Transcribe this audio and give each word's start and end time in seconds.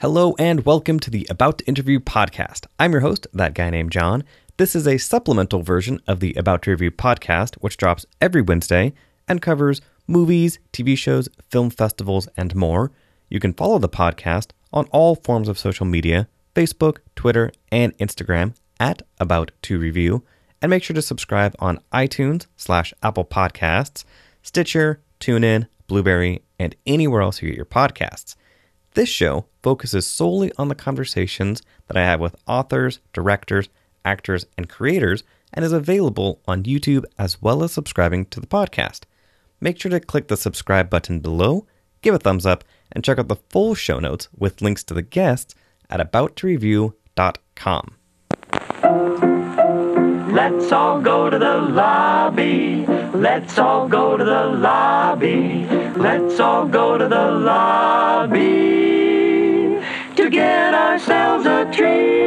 Hello 0.00 0.34
and 0.38 0.64
welcome 0.64 0.98
to 1.00 1.10
the 1.10 1.26
About 1.28 1.58
to 1.58 1.66
Interview 1.66 2.00
podcast. 2.00 2.64
I'm 2.78 2.92
your 2.92 3.02
host, 3.02 3.26
that 3.34 3.52
guy 3.52 3.68
named 3.68 3.92
John. 3.92 4.24
This 4.56 4.74
is 4.74 4.86
a 4.86 4.96
supplemental 4.96 5.60
version 5.62 6.00
of 6.06 6.20
the 6.20 6.32
About 6.36 6.62
to 6.62 6.70
Review 6.70 6.90
podcast, 6.90 7.56
which 7.56 7.76
drops 7.76 8.06
every 8.18 8.40
Wednesday 8.40 8.94
and 9.28 9.42
covers 9.42 9.82
movies, 10.06 10.58
TV 10.72 10.96
shows, 10.96 11.28
film 11.50 11.68
festivals, 11.68 12.30
and 12.34 12.56
more. 12.56 12.90
You 13.28 13.40
can 13.40 13.52
follow 13.52 13.78
the 13.78 13.90
podcast 13.90 14.52
on 14.72 14.86
all 14.86 15.16
forms 15.16 15.48
of 15.48 15.58
social 15.58 15.84
media 15.84 16.28
Facebook, 16.54 17.00
Twitter, 17.14 17.52
and 17.70 17.94
Instagram 17.98 18.54
at 18.80 19.02
About 19.18 19.50
to 19.64 19.78
Review. 19.78 20.24
And 20.62 20.70
make 20.70 20.82
sure 20.82 20.94
to 20.94 21.02
subscribe 21.02 21.54
on 21.58 21.78
iTunes 21.92 22.46
slash 22.56 22.94
Apple 23.02 23.26
Podcasts, 23.26 24.04
Stitcher, 24.42 25.02
TuneIn, 25.20 25.66
Blubrry, 25.88 26.40
and 26.58 26.74
anywhere 26.86 27.20
else 27.20 27.42
you 27.42 27.50
get 27.50 27.56
your 27.56 27.66
podcasts. 27.66 28.34
This 28.94 29.10
show 29.10 29.44
focuses 29.62 30.06
solely 30.06 30.52
on 30.58 30.68
the 30.68 30.74
conversations 30.74 31.62
that 31.86 31.96
I 31.96 32.04
have 32.04 32.20
with 32.20 32.36
authors, 32.46 33.00
directors, 33.12 33.68
actors, 34.04 34.46
and 34.56 34.68
creators, 34.68 35.22
and 35.52 35.64
is 35.64 35.72
available 35.72 36.40
on 36.46 36.62
YouTube 36.62 37.04
as 37.18 37.42
well 37.42 37.62
as 37.62 37.72
subscribing 37.72 38.26
to 38.26 38.40
the 38.40 38.46
podcast. 38.46 39.00
Make 39.60 39.78
sure 39.80 39.90
to 39.90 40.00
click 40.00 40.28
the 40.28 40.36
subscribe 40.36 40.88
button 40.88 41.20
below, 41.20 41.66
give 42.02 42.14
a 42.14 42.18
thumbs 42.18 42.46
up, 42.46 42.64
and 42.92 43.04
check 43.04 43.18
out 43.18 43.28
the 43.28 43.36
full 43.36 43.74
show 43.74 43.98
notes 43.98 44.28
with 44.36 44.62
links 44.62 44.82
to 44.84 44.94
the 44.94 45.02
guests 45.02 45.54
at 45.88 46.00
abouttoreview.com. 46.00 47.94
Let's 50.32 50.72
all 50.72 51.00
go 51.00 51.28
to 51.28 51.38
the 51.38 51.58
lobby. 51.58 52.86
Let's 53.12 53.58
all 53.58 53.88
go 53.88 54.16
to 54.16 54.24
the 54.24 54.44
lobby. 54.44 55.66
Let's 55.96 56.38
all 56.38 56.66
go 56.66 56.96
to 56.96 57.08
the 57.08 57.30
lobby 57.32 58.89
get 60.30 60.74
ourselves 60.74 61.44
a 61.44 61.64
treat. 61.72 62.20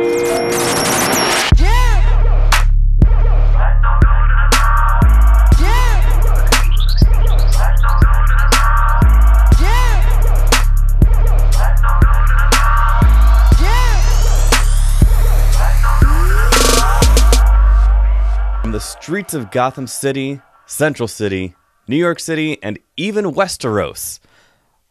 From 18.61 18.71
the 18.71 18.79
streets 18.79 19.33
of 19.33 19.49
Gotham 19.51 19.87
City, 19.87 20.41
Central 20.65 21.07
City, 21.07 21.55
New 21.87 21.95
York 21.95 22.19
City, 22.19 22.61
and 22.61 22.79
even 22.97 23.25
Westeros, 23.31 24.19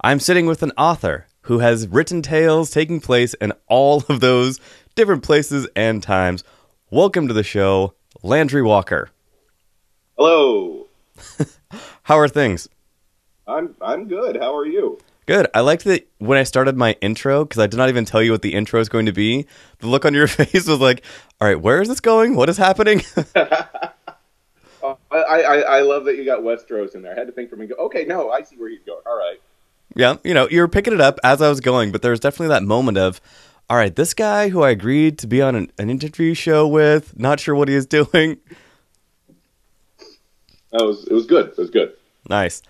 I'm 0.01 0.19
sitting 0.19 0.47
with 0.47 0.63
an 0.63 0.73
author 0.79 1.27
who 1.43 1.59
has 1.59 1.89
written 1.89 2.23
tales 2.23 2.71
taking 2.71 3.01
place 3.01 3.35
in 3.35 3.53
all 3.67 4.05
of 4.09 4.21
those 4.21 4.61
different 4.95 5.23
places 5.23 5.67
and 5.75 6.03
times. 6.03 6.45
Welcome 6.91 7.29
to 7.29 7.35
the 7.35 7.43
show, 7.43 7.95
Landry 8.23 8.63
Walker. 8.63 9.11
Hello. 10.17 10.87
How 12.03 12.19
are 12.19 12.29
things? 12.29 12.69
I'm 13.47 13.75
I'm 13.81 14.09
good. 14.09 14.37
How 14.37 14.57
are 14.57 14.67
you? 14.67 14.99
Good. 15.27 15.47
I 15.55 15.61
liked 15.61 15.85
that 15.85 16.09
when 16.19 16.39
I 16.39 16.43
started 16.43 16.77
my 16.77 16.97
intro, 17.01 17.45
because 17.45 17.61
I 17.61 17.67
did 17.67 17.77
not 17.77 17.89
even 17.89 18.05
tell 18.05 18.23
you 18.23 18.33
what 18.33 18.43
the 18.43 18.55
intro 18.55 18.81
is 18.81 18.89
going 18.89 19.07
to 19.07 19.13
be. 19.13 19.47
The 19.79 19.87
look 19.87 20.05
on 20.05 20.15
your 20.15 20.27
face 20.29 20.67
was 20.67 20.81
like, 20.81 21.05
all 21.41 21.49
right, 21.49 21.61
where 21.61 21.81
is 21.81 21.89
this 21.89 22.01
going? 22.01 22.37
What 22.37 22.49
is 22.49 22.57
happening? 22.57 23.03
Uh, 23.35 23.65
I, 25.11 25.17
I 25.17 25.57
I 25.61 25.81
love 25.83 26.05
that 26.07 26.17
you 26.17 26.25
got 26.25 26.41
Westeros 26.41 26.95
in 26.95 27.03
there. 27.03 27.15
I 27.15 27.19
had 27.19 27.29
to 27.29 27.33
think 27.33 27.51
for 27.51 27.57
me. 27.57 27.67
Go, 27.67 27.75
okay, 27.87 28.05
no, 28.05 28.31
I 28.31 28.43
see 28.43 28.57
where 28.57 28.69
he's 28.69 28.83
going. 28.85 29.03
All 29.07 29.17
right. 29.17 29.41
Yeah, 29.95 30.17
you 30.25 30.35
know, 30.35 30.49
you're 30.51 30.69
picking 30.69 30.93
it 30.93 31.01
up 31.01 31.19
as 31.25 31.43
I 31.43 31.49
was 31.49 31.61
going, 31.61 31.93
but 31.93 32.03
there 32.03 32.11
was 32.11 32.21
definitely 32.21 32.49
that 32.49 32.63
moment 32.63 32.99
of, 32.99 33.21
all 33.69 33.77
right, 33.77 33.95
this 33.95 34.15
guy 34.15 34.49
who 34.49 34.63
I 34.63 34.71
agreed 34.71 35.19
to 35.19 35.27
be 35.27 35.43
on 35.43 35.55
an, 35.55 35.73
an 35.79 35.91
interview 35.91 36.35
show 36.35 36.67
with, 36.67 37.19
not 37.19 37.41
sure 37.41 37.55
what 37.55 37.69
he 37.69 37.75
is 37.75 37.87
doing. 37.99 38.39
That 40.73 40.85
was 40.85 41.07
it 41.07 41.13
was 41.13 41.27
good. 41.27 41.49
It 41.49 41.59
was 41.59 41.71
good. 41.71 41.93
Nice. 42.29 42.63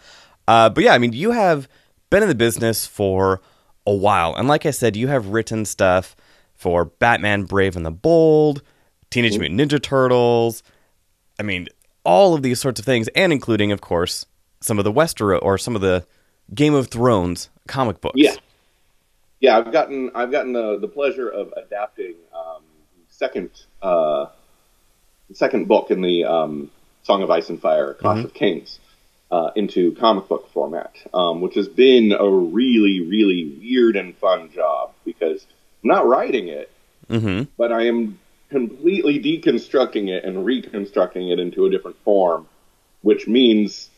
Uh, 0.49 0.69
but 0.71 0.83
yeah, 0.83 0.95
I 0.95 0.99
mean, 0.99 1.13
you 1.13 1.31
have 1.31 1.69
been 2.11 2.23
in 2.23 2.29
the 2.29 2.35
business 2.35 2.87
for 2.87 3.41
a 3.87 3.95
while. 3.95 4.35
And 4.35 4.49
like 4.49 4.67
I 4.67 4.71
said, 4.71 4.97
you 4.97 5.09
have 5.09 5.29
written 5.29 5.65
stuff 5.65 6.17
for 6.55 6.85
Batman 6.85 7.45
Brave 7.45 7.77
and 7.77 7.87
the 7.87 7.91
Bold, 7.91 8.63
Teenage 9.11 9.39
Mutant 9.39 9.61
Ninja 9.61 9.83
Turtles. 9.83 10.63
I 11.39 11.43
mean, 11.43 11.69
all 12.05 12.35
of 12.35 12.43
these 12.43 12.61
sorts 12.61 12.81
of 12.81 12.87
things, 12.87 13.09
and 13.09 13.33
including, 13.33 13.73
of 13.73 13.81
course, 13.81 14.27
some 14.61 14.79
of 14.79 14.85
the 14.85 14.93
Westeros 14.93 15.41
or 15.43 15.59
some 15.59 15.75
of 15.75 15.83
the 15.83 16.07
Game 16.55 16.75
of 16.75 16.89
Thrones 16.89 17.49
comic 17.67 18.01
books. 18.01 18.15
Yeah. 18.17 18.35
Yeah, 19.41 19.59
I've 19.59 19.73
gotten 19.73 20.13
I've 20.15 20.31
gotten 20.31 20.53
the 20.53 20.79
the 20.79 20.89
pleasure 20.89 21.29
of 21.29 21.53
adapting 21.57 22.15
um, 22.33 22.63
second 23.09 23.51
uh, 23.83 24.27
second 25.33 25.67
book 25.67 25.91
in 25.91 26.01
the 26.01 26.25
um, 26.25 26.71
Song 27.03 27.23
of 27.23 27.31
Ice 27.31 27.49
and 27.49 27.61
Fire, 27.61 27.95
Clash 27.95 28.25
of 28.25 28.35
Kings, 28.35 28.79
uh, 29.33 29.51
into 29.57 29.97
comic 29.97 30.29
book 30.29 30.49
format, 30.53 30.95
um, 31.13 31.41
which 31.41 31.57
has 31.57 31.67
been 31.67 32.13
a 32.13 32.29
really 32.29 33.01
really 33.01 33.59
weird 33.61 33.97
and 33.97 34.17
fun 34.19 34.53
job 34.53 34.93
because 35.05 35.45
I'm 35.83 35.89
not 35.89 36.07
writing 36.07 36.47
it, 36.49 36.71
Mm-hmm. 37.11 37.51
but 37.59 37.73
I 37.73 37.87
am 37.87 38.19
completely 38.49 39.19
deconstructing 39.21 40.09
it 40.09 40.25
and 40.25 40.45
reconstructing 40.45 41.31
it 41.31 41.39
into 41.39 41.67
a 41.67 41.71
different 41.71 41.97
form, 42.05 42.47
which 43.01 43.27
means 43.27 43.91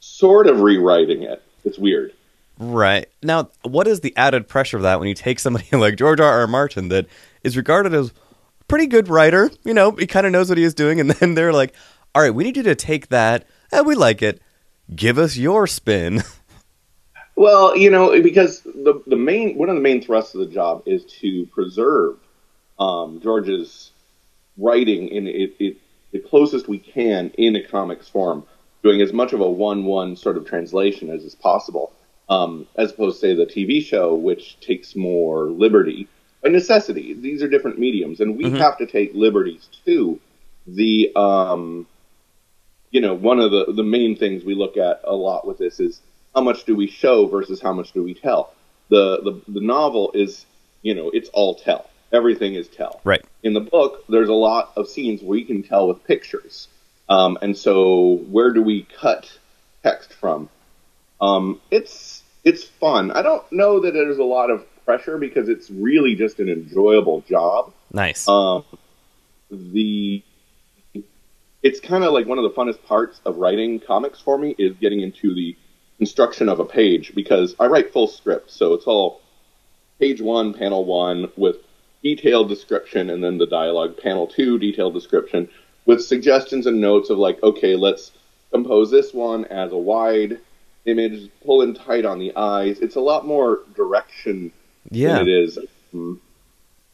sort 0.00 0.46
of 0.46 0.60
rewriting 0.60 1.22
it. 1.22 1.42
It's 1.64 1.78
weird. 1.78 2.12
Right. 2.58 3.08
Now, 3.22 3.50
what 3.62 3.88
is 3.88 4.00
the 4.00 4.16
added 4.16 4.48
pressure 4.48 4.76
of 4.76 4.82
that 4.82 5.00
when 5.00 5.08
you 5.08 5.14
take 5.14 5.38
somebody 5.38 5.66
like 5.72 5.96
George 5.96 6.20
R. 6.20 6.40
R. 6.40 6.46
Martin 6.46 6.88
that 6.88 7.06
is 7.42 7.56
regarded 7.56 7.94
as 7.94 8.10
a 8.10 8.64
pretty 8.68 8.86
good 8.86 9.08
writer, 9.08 9.50
you 9.64 9.74
know, 9.74 9.92
he 9.92 10.06
kind 10.06 10.26
of 10.26 10.32
knows 10.32 10.48
what 10.48 10.58
he 10.58 10.64
is 10.64 10.74
doing, 10.74 11.00
and 11.00 11.10
then 11.20 11.34
they're 11.34 11.52
like, 11.52 11.74
all 12.14 12.22
right, 12.22 12.34
we 12.34 12.44
need 12.44 12.56
you 12.56 12.62
to 12.64 12.74
take 12.74 13.08
that, 13.08 13.46
and 13.72 13.86
we 13.86 13.94
like 13.94 14.22
it. 14.22 14.40
Give 14.94 15.18
us 15.18 15.36
your 15.36 15.66
spin. 15.66 16.22
Well, 17.34 17.76
you 17.76 17.90
know, 17.90 18.20
because 18.22 18.60
the 18.60 19.02
the 19.06 19.16
main 19.16 19.56
one 19.56 19.70
of 19.70 19.74
the 19.74 19.80
main 19.80 20.02
thrusts 20.02 20.34
of 20.34 20.40
the 20.40 20.46
job 20.46 20.82
is 20.86 21.04
to 21.20 21.46
preserve 21.46 22.18
um, 22.78 23.20
George's 23.20 23.90
writing 24.56 25.08
in 25.08 25.26
it, 25.26 25.56
it 25.58 25.76
the 26.12 26.18
closest 26.18 26.68
we 26.68 26.78
can 26.78 27.30
in 27.38 27.56
a 27.56 27.62
comics 27.62 28.08
form, 28.08 28.44
doing 28.82 29.00
as 29.00 29.12
much 29.12 29.32
of 29.32 29.40
a 29.40 29.50
one-one 29.50 30.16
sort 30.16 30.36
of 30.36 30.44
translation 30.44 31.10
as 31.10 31.22
is 31.22 31.34
possible, 31.34 31.92
um, 32.28 32.66
as 32.76 32.90
opposed 32.92 33.20
to 33.20 33.26
say 33.26 33.34
the 33.34 33.46
TV 33.46 33.82
show, 33.82 34.14
which 34.14 34.58
takes 34.60 34.96
more 34.96 35.44
liberty 35.44 36.08
by 36.42 36.50
necessity. 36.50 37.14
These 37.14 37.42
are 37.42 37.48
different 37.48 37.78
mediums, 37.78 38.20
and 38.20 38.36
we 38.36 38.50
have 38.50 38.78
to 38.78 38.86
take 38.86 39.14
liberties 39.14 39.68
too. 39.84 40.20
The 40.66 41.12
um, 41.16 41.86
you 42.90 43.00
know, 43.00 43.14
one 43.14 43.40
of 43.40 43.50
the 43.50 43.72
the 43.72 43.82
main 43.82 44.16
things 44.16 44.44
we 44.44 44.54
look 44.54 44.76
at 44.76 45.00
a 45.04 45.14
lot 45.14 45.46
with 45.46 45.58
this 45.58 45.80
is 45.80 46.00
how 46.34 46.42
much 46.42 46.64
do 46.64 46.74
we 46.74 46.86
show 46.86 47.26
versus 47.26 47.60
how 47.60 47.72
much 47.72 47.92
do 47.92 48.02
we 48.02 48.14
tell. 48.14 48.54
The 48.88 49.20
the, 49.22 49.52
the 49.52 49.60
novel 49.60 50.12
is, 50.14 50.46
you 50.82 50.94
know, 50.94 51.10
it's 51.10 51.28
all 51.30 51.54
tell. 51.54 51.88
Everything 52.12 52.54
is 52.54 52.68
tell. 52.68 53.00
Right. 53.04 53.24
In 53.42 53.54
the 53.54 53.60
book, 53.60 54.04
there's 54.08 54.28
a 54.28 54.34
lot 54.34 54.72
of 54.76 54.86
scenes 54.88 55.22
where 55.22 55.38
you 55.38 55.46
can 55.46 55.62
tell 55.62 55.88
with 55.88 56.04
pictures. 56.04 56.68
Um, 57.12 57.36
and 57.42 57.54
so, 57.54 58.20
where 58.30 58.52
do 58.52 58.62
we 58.62 58.84
cut 58.84 59.30
text 59.82 60.14
from? 60.14 60.48
Um, 61.20 61.60
it's 61.70 62.22
it's 62.42 62.64
fun. 62.64 63.10
I 63.10 63.20
don't 63.20 63.44
know 63.52 63.80
that 63.80 63.92
there's 63.92 64.16
a 64.16 64.24
lot 64.24 64.48
of 64.48 64.64
pressure 64.86 65.18
because 65.18 65.50
it's 65.50 65.70
really 65.70 66.14
just 66.14 66.40
an 66.40 66.48
enjoyable 66.48 67.20
job. 67.28 67.74
Nice. 67.92 68.26
Um, 68.26 68.64
the 69.50 70.22
it's 71.62 71.80
kind 71.80 72.02
of 72.02 72.14
like 72.14 72.26
one 72.26 72.38
of 72.38 72.44
the 72.44 72.50
funnest 72.50 72.82
parts 72.84 73.20
of 73.26 73.36
writing 73.36 73.78
comics 73.78 74.18
for 74.18 74.38
me 74.38 74.54
is 74.58 74.74
getting 74.78 75.02
into 75.02 75.34
the 75.34 75.54
construction 75.98 76.48
of 76.48 76.60
a 76.60 76.64
page 76.64 77.14
because 77.14 77.54
I 77.60 77.66
write 77.66 77.92
full 77.92 78.08
script, 78.08 78.50
so 78.50 78.72
it's 78.72 78.86
all 78.86 79.20
page 80.00 80.22
one, 80.22 80.54
panel 80.54 80.86
one 80.86 81.30
with 81.36 81.56
detailed 82.02 82.48
description, 82.48 83.10
and 83.10 83.22
then 83.22 83.36
the 83.36 83.46
dialogue, 83.46 83.98
panel 83.98 84.26
two, 84.26 84.58
detailed 84.58 84.94
description 84.94 85.50
with 85.86 86.02
suggestions 86.02 86.66
and 86.66 86.80
notes 86.80 87.10
of 87.10 87.18
like, 87.18 87.42
okay, 87.42 87.76
let's 87.76 88.12
compose 88.50 88.90
this 88.90 89.12
one 89.12 89.44
as 89.46 89.72
a 89.72 89.76
wide 89.76 90.38
image, 90.84 91.30
pull 91.44 91.62
in 91.62 91.74
tight 91.74 92.04
on 92.04 92.18
the 92.18 92.34
eyes. 92.36 92.80
It's 92.80 92.96
a 92.96 93.00
lot 93.00 93.26
more 93.26 93.60
direction 93.74 94.52
yeah. 94.90 95.14
than 95.18 95.28
it 95.28 95.28
is 95.28 95.58
um, 95.94 96.20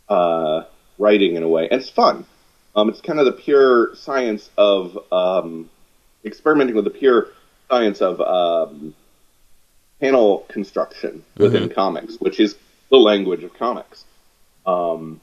uh, 0.08 0.62
writing 0.98 1.36
in 1.36 1.42
a 1.42 1.48
way, 1.48 1.68
and 1.68 1.80
it's 1.80 1.90
fun. 1.90 2.24
Um, 2.76 2.88
it's 2.88 3.00
kind 3.00 3.18
of 3.18 3.24
the 3.24 3.32
pure 3.32 3.94
science 3.96 4.50
of 4.56 4.98
um, 5.12 5.68
experimenting 6.24 6.76
with 6.76 6.84
the 6.84 6.90
pure 6.90 7.28
science 7.68 8.00
of 8.00 8.20
um, 8.20 8.94
panel 10.00 10.46
construction 10.48 11.24
within 11.36 11.68
comics, 11.68 12.16
which 12.16 12.38
is 12.38 12.56
the 12.90 12.96
language 12.96 13.42
of 13.42 13.52
comics. 13.54 14.04
Um, 14.66 15.20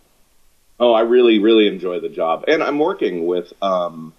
oh, 0.80 0.94
I 0.94 1.02
really, 1.02 1.40
really 1.40 1.68
enjoy 1.68 2.00
the 2.00 2.10
job, 2.10 2.46
and 2.48 2.64
I'm 2.64 2.80
working 2.80 3.26
with 3.26 3.52
um, 3.62 4.14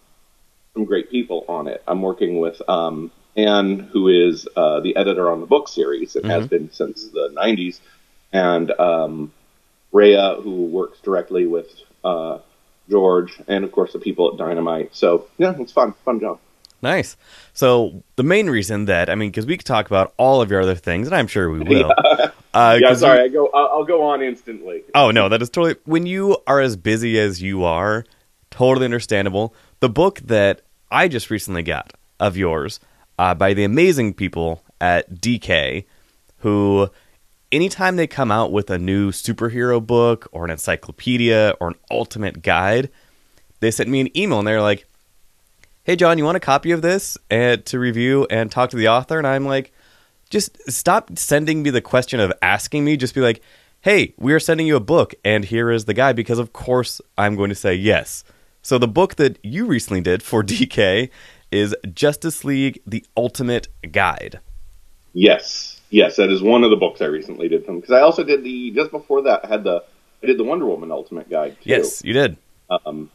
some 0.75 0.85
great 0.85 1.11
people 1.11 1.45
on 1.49 1.69
it. 1.69 1.83
I'm 1.87 2.03
working 2.03 2.39
with 2.39 2.61
um, 2.69 3.11
Anne, 3.37 3.79
who 3.79 4.09
is 4.09 4.49
uh, 4.57 4.81
the 4.81 4.97
editor 4.97 5.31
on 5.31 5.41
the 5.41 5.47
book 5.47 5.69
series 5.69 6.17
and 6.17 6.27
has 6.27 6.47
been 6.47 6.71
since 6.73 7.09
the 7.09 7.31
'90s, 7.37 7.81
and 8.33 8.71
um, 8.73 9.33
Rhea, 9.93 10.37
who 10.43 10.67
works 10.67 10.99
directly 11.01 11.47
with 11.47 11.69
uh, 12.05 12.39
George, 12.89 13.41
and 13.49 13.65
of 13.65 13.73
course 13.73 13.93
the 13.93 13.99
people 13.99 14.31
at 14.33 14.39
Dynamite. 14.39 14.95
So 14.95 15.27
yeah, 15.39 15.55
it's 15.59 15.73
fun, 15.73 15.95
fun 16.05 16.21
job. 16.21 16.41
Nice. 16.83 17.17
So 17.53 18.03
the 18.17 18.23
main 18.23 18.49
reason 18.49 18.85
that 18.85 19.11
I 19.11 19.15
mean, 19.15 19.31
because 19.31 19.47
we 19.47 19.57
could 19.57 19.67
talk 19.67 19.87
about 19.87 20.13
all 20.17 20.41
of 20.43 20.51
your 20.51 20.61
other 20.61 20.75
things, 20.75 21.07
and 21.09 21.17
I'm 21.17 21.27
sure 21.27 21.51
we 21.51 21.61
will. 21.69 21.93
yeah, 22.19 22.31
Uh, 22.57 22.79
yeah 22.81 22.95
sorry, 22.95 23.19
we- 23.19 23.25
I 23.25 23.29
go. 23.29 23.49
I'll, 23.53 23.67
I'll 23.69 23.85
go 23.85 24.03
on 24.03 24.23
instantly. 24.23 24.83
Oh 24.95 25.11
no, 25.11 25.29
that 25.29 25.43
is 25.43 25.51
totally. 25.51 25.77
When 25.85 26.07
you 26.07 26.39
are 26.47 26.61
as 26.61 26.77
busy 26.77 27.19
as 27.19 27.43
you 27.43 27.65
are, 27.65 28.05
totally 28.51 28.87
understandable. 28.87 29.55
The 29.81 29.89
book 29.91 30.21
that 30.21 30.63
I 30.91 31.09
just 31.09 31.31
recently 31.31 31.63
got 31.63 31.93
of 32.19 32.37
yours 32.37 32.81
uh, 33.19 33.35
by 33.35 33.53
the 33.53 33.65
amazing 33.65 34.15
people 34.15 34.63
at 34.81 35.17
DK, 35.17 35.85
who 36.39 36.89
anytime 37.53 37.97
they 37.97 38.07
come 38.07 38.31
out 38.31 38.53
with 38.53 38.71
a 38.71 38.79
new 38.79 39.11
superhero 39.11 39.85
book 39.85 40.27
or 40.33 40.45
an 40.45 40.51
encyclopedia 40.51 41.55
or 41.61 41.69
an 41.69 41.75
ultimate 41.91 42.43
guide, 42.43 42.89
they 43.61 43.71
sent 43.71 43.89
me 43.91 44.01
an 44.01 44.17
email 44.17 44.39
and 44.39 44.49
they're 44.49 44.63
like, 44.63 44.87
"Hey 45.85 45.95
John, 45.97 46.17
you 46.17 46.25
want 46.25 46.39
a 46.39 46.41
copy 46.41 46.71
of 46.71 46.81
this 46.81 47.19
and 47.31 47.65
to 47.67 47.79
review 47.79 48.27
and 48.31 48.51
talk 48.51 48.71
to 48.71 48.77
the 48.77 48.89
author?" 48.89 49.19
And 49.19 49.27
I'm 49.27 49.45
like, 49.45 49.73
"Just 50.31 50.59
stop 50.71 51.19
sending 51.19 51.63
me 51.63 51.71
the 51.71 51.81
question 51.81 52.21
of 52.21 52.33
asking 52.43 52.85
me. 52.85 52.97
Just 52.97 53.15
be 53.15 53.21
like." 53.21 53.43
Hey, 53.83 54.15
we 54.19 54.33
are 54.33 54.41
sending 54.41 54.67
you 54.67 54.75
a 54.75 54.81
book, 54.81 55.15
and 55.25 55.45
here 55.45 55.71
is 55.71 55.85
the 55.85 55.95
guy, 55.95 56.13
because, 56.13 56.41
of 56.41 56.53
course, 56.53 57.01
I'm 57.17 57.37
going 57.37 57.51
to 57.51 57.55
say 57.55 57.73
yes. 57.73 58.25
So, 58.61 58.79
the 58.79 58.89
book 58.89 59.15
that 59.15 59.39
you 59.45 59.65
recently 59.65 60.01
did 60.01 60.25
for 60.25 60.43
DK 60.43 61.09
is 61.53 61.75
Justice 61.95 62.45
League 62.45 62.81
The 62.85 63.05
Ultimate 63.17 63.69
Guide. 63.93 64.41
Yes, 65.13 65.81
yes, 65.91 66.17
that 66.17 66.31
is 66.31 66.43
one 66.43 66.65
of 66.65 66.71
the 66.71 66.77
books 66.77 67.01
I 67.01 67.07
recently 67.07 67.49
did 67.49 67.65
from 67.65 67.81
because 67.81 67.93
I 67.93 68.01
also 68.01 68.23
did 68.23 68.45
the 68.45 68.71
just 68.73 68.91
before 68.91 69.23
that 69.23 69.45
I 69.45 69.49
had 69.49 69.65
the 69.65 69.83
I 70.23 70.27
did 70.27 70.39
the 70.39 70.45
Wonder 70.45 70.67
Woman 70.67 70.91
Ultimate 70.91 71.31
Guide 71.31 71.57
too. 71.63 71.71
Yes, 71.71 72.05
you 72.05 72.13
did. 72.13 72.37
Um, 72.69 73.11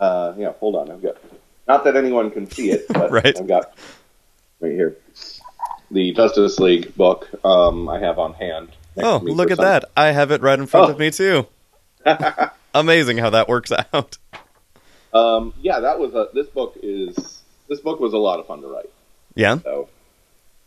uh, 0.00 0.32
yeah, 0.38 0.52
hold 0.60 0.76
on, 0.76 0.90
I've 0.90 1.02
got 1.02 1.16
not 1.68 1.84
that 1.84 1.96
anyone 1.96 2.30
can 2.30 2.50
see 2.50 2.70
it, 2.70 2.86
but 2.90 3.10
Right. 3.10 3.38
I've 3.38 3.46
got 3.46 3.76
right 4.60 4.72
here 4.72 4.96
the 5.90 6.12
Justice 6.12 6.58
League 6.58 6.94
book. 6.96 7.28
Um, 7.44 7.88
I 7.88 7.98
have 8.00 8.18
on 8.18 8.34
hand. 8.34 8.70
Oh, 8.96 9.18
look 9.22 9.50
at 9.50 9.56
some- 9.56 9.64
that. 9.64 9.84
I 9.96 10.12
have 10.12 10.30
it 10.30 10.40
right 10.42 10.58
in 10.58 10.66
front 10.66 10.88
Oh. 10.88 10.92
of 10.92 10.98
me, 10.98 11.10
too. 11.10 11.46
Amazing 12.74 13.18
how 13.18 13.30
that 13.30 13.48
works 13.48 13.72
out. 13.92 14.18
Um, 15.12 15.54
yeah, 15.60 15.80
that 15.80 15.98
was 15.98 16.14
a. 16.14 16.28
This 16.34 16.48
book 16.48 16.76
is 16.82 17.42
this 17.68 17.80
book 17.80 18.00
was 18.00 18.12
a 18.12 18.18
lot 18.18 18.40
of 18.40 18.46
fun 18.46 18.60
to 18.62 18.66
write. 18.66 18.90
Yeah. 19.36 19.58
So, 19.60 19.88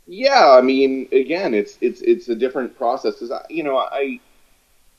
yeah, 0.07 0.51
I 0.57 0.61
mean, 0.61 1.09
again, 1.11 1.53
it's 1.53 1.77
it's 1.81 2.01
it's 2.01 2.29
a 2.29 2.35
different 2.35 2.77
process. 2.77 3.19
'Cause 3.19 3.29
I, 3.31 3.45
you 3.49 3.63
know, 3.63 3.77
I 3.77 4.19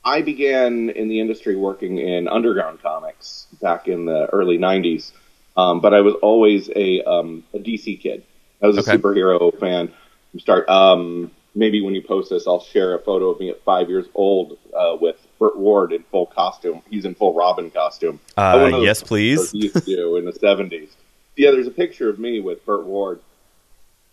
I 0.05 0.21
began 0.21 0.91
in 0.91 1.07
the 1.09 1.19
industry 1.19 1.55
working 1.55 1.97
in 1.97 2.27
underground 2.27 2.81
comics 2.83 3.47
back 3.61 3.87
in 3.87 4.05
the 4.05 4.27
early 4.27 4.59
'90s, 4.59 5.11
um, 5.57 5.79
but 5.81 5.95
I 5.95 6.01
was 6.01 6.13
always 6.21 6.69
a 6.75 7.01
um, 7.03 7.43
a 7.53 7.57
DC 7.57 7.99
kid. 7.99 8.23
I 8.61 8.67
was 8.67 8.77
a 8.77 8.83
superhero 8.83 9.57
fan. 9.59 9.91
From 10.31 10.39
Start 10.39 10.69
um, 10.69 11.31
maybe 11.55 11.81
when 11.81 11.95
you 11.95 12.01
post 12.01 12.29
this, 12.29 12.47
I'll 12.47 12.61
share 12.61 12.93
a 12.95 12.99
photo 12.99 13.29
of 13.29 13.39
me 13.39 13.49
at 13.49 13.61
five 13.63 13.89
years 13.89 14.05
old 14.13 14.57
uh, 14.75 14.97
with 14.99 15.15
Burt 15.39 15.57
Ward 15.57 15.91
in 15.93 16.03
full 16.03 16.25
costume. 16.27 16.81
He's 16.89 17.05
in 17.05 17.15
full 17.15 17.33
Robin 17.33 17.71
costume. 17.71 18.19
Uh, 18.37 18.53
One 18.59 18.65
of 18.65 18.71
those 18.73 18.85
yes, 18.85 19.03
please. 19.03 19.51
he 19.51 19.63
used 19.63 19.85
to 19.85 20.15
in 20.17 20.25
the 20.25 20.33
seventies. 20.33 20.89
Yeah, 21.35 21.51
there's 21.51 21.67
a 21.67 21.71
picture 21.71 22.09
of 22.09 22.19
me 22.19 22.39
with 22.39 22.65
Burt 22.65 22.85
Ward. 22.85 23.19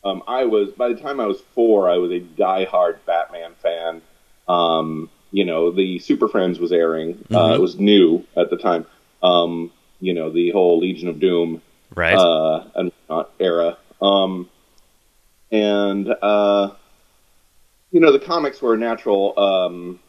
Um, 0.05 0.23
I 0.29 0.45
was 0.45 0.71
by 0.71 0.89
the 0.89 0.95
time 0.95 1.19
I 1.21 1.27
was 1.27 1.41
four, 1.55 1.91
I 1.91 1.97
was 1.99 2.13
a 2.13 2.21
diehard 2.21 2.99
Batman 3.07 3.53
fan. 3.63 4.03
Um, 4.49 5.11
you 5.33 5.45
know, 5.45 5.73
the 5.73 5.99
Super 5.99 6.29
Friends 6.29 6.59
was 6.61 6.71
airing. 6.73 7.25
Uh, 7.31 7.49
Mhm. 7.49 7.55
it 7.57 7.61
was 7.61 7.77
new 7.79 8.25
at 8.37 8.49
the 8.49 8.57
time. 8.57 8.87
Um, 9.23 9.73
you 10.01 10.15
know, 10.15 10.31
the 10.31 10.51
whole 10.53 10.79
Legion 10.79 11.09
of 11.09 11.19
Doom 11.19 11.61
Right. 11.95 12.15
uh, 12.17 12.65
and 12.77 12.93
era. 13.41 13.77
Um, 14.01 14.49
and 15.50 16.08
uh, 16.22 16.70
you 17.93 18.00
know, 18.00 18.12
the 18.12 18.19
comics 18.19 18.60
were 18.60 18.75
a 18.75 18.78
natural 18.78 19.38
um, 19.38 20.00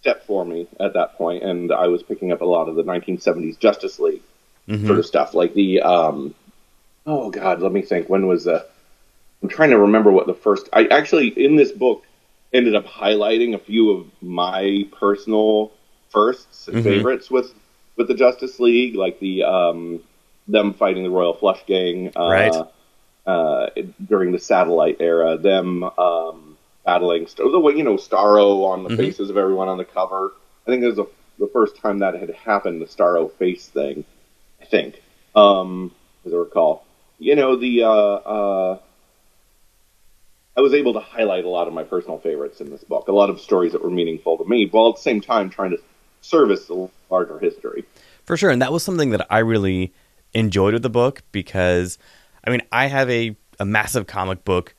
step 0.00 0.24
for 0.26 0.44
me 0.44 0.66
at 0.80 0.94
that 0.94 1.16
point, 1.16 1.42
and 1.42 1.72
I 1.72 1.88
was 1.88 2.02
picking 2.02 2.32
up 2.32 2.40
a 2.40 2.44
lot 2.46 2.68
of 2.68 2.76
the 2.76 2.82
1970s 2.84 3.58
Justice 3.58 3.98
League 3.98 4.22
Mhm. 4.68 4.86
sort 4.86 4.98
of 4.98 5.06
stuff, 5.06 5.34
like 5.34 5.54
the 5.54 5.80
um, 5.82 6.34
oh 7.06 7.30
god, 7.30 7.60
let 7.60 7.72
me 7.72 7.82
think. 7.82 8.08
When 8.08 8.26
was 8.26 8.44
the? 8.44 8.64
I'm 9.42 9.48
trying 9.48 9.70
to 9.70 9.78
remember 9.78 10.12
what 10.12 10.26
the 10.26 10.34
first. 10.34 10.68
I 10.72 10.86
actually 10.86 11.28
in 11.28 11.56
this 11.56 11.72
book 11.72 12.04
ended 12.52 12.74
up 12.76 12.86
highlighting 12.86 13.54
a 13.54 13.58
few 13.58 13.90
of 13.90 14.06
my 14.22 14.84
personal 14.92 15.72
firsts 16.10 16.68
and 16.68 16.76
Mhm. 16.76 16.84
favorites 16.84 17.30
with 17.30 17.52
with 17.96 18.06
the 18.08 18.14
Justice 18.14 18.60
League, 18.60 18.94
like 18.94 19.18
the 19.18 19.42
um, 19.42 20.00
them 20.46 20.72
fighting 20.74 21.02
the 21.02 21.10
Royal 21.10 21.34
Flush 21.34 21.64
Gang, 21.66 22.12
uh, 22.14 22.28
Right. 22.30 22.54
Uh, 23.24 23.68
during 24.08 24.32
the 24.32 24.38
Satellite 24.38 24.96
era, 24.98 25.38
them 25.38 25.84
um, 25.84 26.58
battling 26.84 27.28
St- 27.28 27.52
the 27.52 27.60
way 27.60 27.74
you 27.74 27.84
know 27.84 27.94
Starro 27.94 28.64
on 28.64 28.82
the 28.82 28.90
Mhm. 28.90 28.96
faces 28.96 29.30
of 29.30 29.36
everyone 29.36 29.68
on 29.68 29.78
the 29.78 29.84
cover. 29.84 30.32
I 30.66 30.70
think 30.70 30.82
it 30.82 30.88
was 30.88 30.96
the, 30.96 31.06
the 31.38 31.46
first 31.46 31.76
time 31.76 32.00
that 32.00 32.14
had 32.14 32.30
happened, 32.30 32.82
the 32.82 32.86
Starro 32.86 33.30
face 33.30 33.68
thing. 33.68 34.04
I 34.60 34.64
think, 34.64 35.00
um, 35.36 35.92
as 36.26 36.32
I 36.32 36.36
recall. 36.36 36.84
You 37.20 37.36
know 37.36 37.54
the. 37.54 37.84
Uh, 37.84 37.88
uh, 37.88 38.78
I 40.56 40.60
was 40.60 40.74
able 40.74 40.92
to 40.94 41.00
highlight 41.00 41.44
a 41.44 41.48
lot 41.48 41.68
of 41.68 41.72
my 41.72 41.84
personal 41.84 42.18
favorites 42.18 42.60
in 42.60 42.70
this 42.70 42.84
book, 42.84 43.08
a 43.08 43.12
lot 43.12 43.30
of 43.30 43.40
stories 43.40 43.72
that 43.72 43.82
were 43.82 43.90
meaningful 43.90 44.36
to 44.38 44.44
me, 44.44 44.66
while 44.70 44.90
at 44.90 44.96
the 44.96 45.02
same 45.02 45.20
time 45.20 45.48
trying 45.48 45.70
to 45.70 45.78
service 46.20 46.66
the 46.66 46.90
larger 47.10 47.38
history. 47.38 47.84
For 48.24 48.36
sure. 48.36 48.50
And 48.50 48.60
that 48.60 48.72
was 48.72 48.82
something 48.82 49.10
that 49.10 49.26
I 49.30 49.38
really 49.38 49.92
enjoyed 50.34 50.74
with 50.74 50.82
the 50.82 50.90
book 50.90 51.22
because, 51.32 51.98
I 52.44 52.50
mean, 52.50 52.62
I 52.72 52.86
have 52.86 53.08
a, 53.10 53.36
a 53.58 53.64
massive 53.64 54.06
comic 54.06 54.44
book 54.44 54.74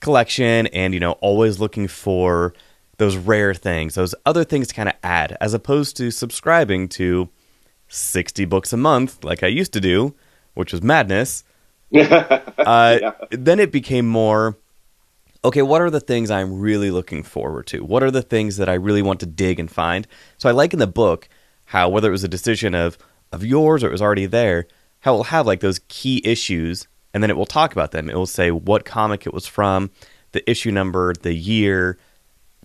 collection 0.00 0.66
and, 0.68 0.94
you 0.94 1.00
know, 1.00 1.12
always 1.12 1.58
looking 1.60 1.88
for 1.88 2.54
those 2.98 3.16
rare 3.16 3.54
things, 3.54 3.94
those 3.94 4.14
other 4.26 4.44
things 4.44 4.68
to 4.68 4.74
kind 4.74 4.88
of 4.88 4.94
add, 5.02 5.36
as 5.40 5.54
opposed 5.54 5.96
to 5.96 6.10
subscribing 6.10 6.88
to 6.88 7.28
60 7.88 8.44
books 8.44 8.72
a 8.72 8.76
month 8.76 9.24
like 9.24 9.42
I 9.42 9.48
used 9.48 9.72
to 9.72 9.80
do, 9.80 10.14
which 10.54 10.72
was 10.72 10.82
madness. 10.82 11.44
Uh, 11.92 12.98
Yeah. 13.00 13.12
Then 13.30 13.58
it 13.58 13.72
became 13.72 14.06
more 14.06 14.56
okay, 15.42 15.62
what 15.62 15.80
are 15.80 15.90
the 15.90 16.00
things 16.00 16.30
I'm 16.30 16.60
really 16.60 16.90
looking 16.90 17.22
forward 17.22 17.66
to? 17.68 17.82
What 17.82 18.02
are 18.02 18.10
the 18.10 18.22
things 18.22 18.58
that 18.58 18.68
I 18.68 18.74
really 18.74 19.02
want 19.02 19.20
to 19.20 19.26
dig 19.26 19.58
and 19.58 19.70
find? 19.70 20.06
So 20.36 20.48
I 20.48 20.52
like 20.52 20.72
in 20.72 20.78
the 20.78 20.86
book 20.86 21.28
how 21.66 21.88
whether 21.88 22.08
it 22.08 22.12
was 22.12 22.24
a 22.24 22.28
decision 22.28 22.74
of 22.74 22.98
of 23.32 23.44
yours 23.44 23.82
or 23.82 23.88
it 23.88 23.92
was 23.92 24.02
already 24.02 24.26
there, 24.26 24.66
how 25.00 25.14
it 25.14 25.16
will 25.16 25.24
have 25.24 25.46
like 25.46 25.60
those 25.60 25.80
key 25.88 26.20
issues 26.24 26.86
and 27.12 27.22
then 27.22 27.30
it 27.30 27.36
will 27.36 27.46
talk 27.46 27.72
about 27.72 27.90
them. 27.90 28.08
It 28.08 28.16
will 28.16 28.26
say 28.26 28.50
what 28.50 28.84
comic 28.84 29.26
it 29.26 29.34
was 29.34 29.46
from, 29.46 29.90
the 30.32 30.48
issue 30.48 30.70
number, 30.70 31.14
the 31.14 31.34
year, 31.34 31.98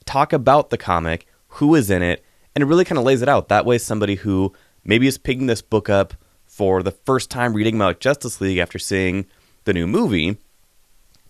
talk 0.06 0.34
about 0.34 0.70
the 0.70 0.78
comic, 0.78 1.28
who 1.48 1.76
is 1.76 1.90
in 1.90 2.02
it, 2.02 2.24
and 2.54 2.62
it 2.62 2.68
really 2.68 2.86
kind 2.86 2.98
of 2.98 3.06
lays 3.06 3.22
it 3.22 3.30
out. 3.30 3.48
That 3.50 3.66
way 3.66 3.78
somebody 3.78 4.16
who 4.16 4.54
maybe 4.84 5.08
is 5.08 5.18
picking 5.18 5.48
this 5.48 5.62
book 5.62 5.90
up 5.90 6.14
for 6.46 6.84
the 6.84 6.92
first 6.92 7.30
time 7.30 7.54
reading 7.54 7.76
about 7.76 8.00
Justice 8.00 8.40
League 8.40 8.60
after 8.60 8.80
seeing 8.80 9.26
the 9.66 9.74
new 9.74 9.88
movie, 9.88 10.38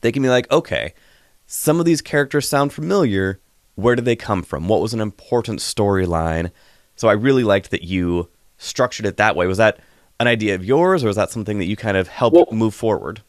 they 0.02 0.12
can 0.12 0.22
be 0.22 0.30
like, 0.30 0.52
okay, 0.52 0.94
some 1.48 1.80
of 1.80 1.86
these 1.86 2.02
characters 2.02 2.48
sound 2.48 2.74
familiar. 2.74 3.40
Where 3.76 3.96
did 3.96 4.06
they 4.06 4.16
come 4.16 4.44
from? 4.44 4.68
What 4.68 4.82
was 4.82 4.94
an 4.94 5.02
important 5.02 5.60
storyline? 5.60 6.52
So 6.96 7.08
I 7.08 7.14
really 7.14 7.44
liked 7.44 7.72
that 7.72 7.84
you 7.84 8.30
structured 8.58 9.06
it 9.06 9.18
that 9.18 9.36
way. 9.36 9.48
Was 9.48 9.58
that 9.58 9.80
an 10.20 10.28
idea 10.28 10.56
of 10.56 10.64
yours, 10.64 11.04
or 11.04 11.10
is 11.10 11.16
that 11.16 11.30
something 11.32 11.58
that 11.60 11.66
you 11.66 11.76
kind 11.76 11.98
of 11.98 12.08
helped 12.08 12.36
Well- 12.36 12.48
move 12.52 12.74
forward? 12.74 13.22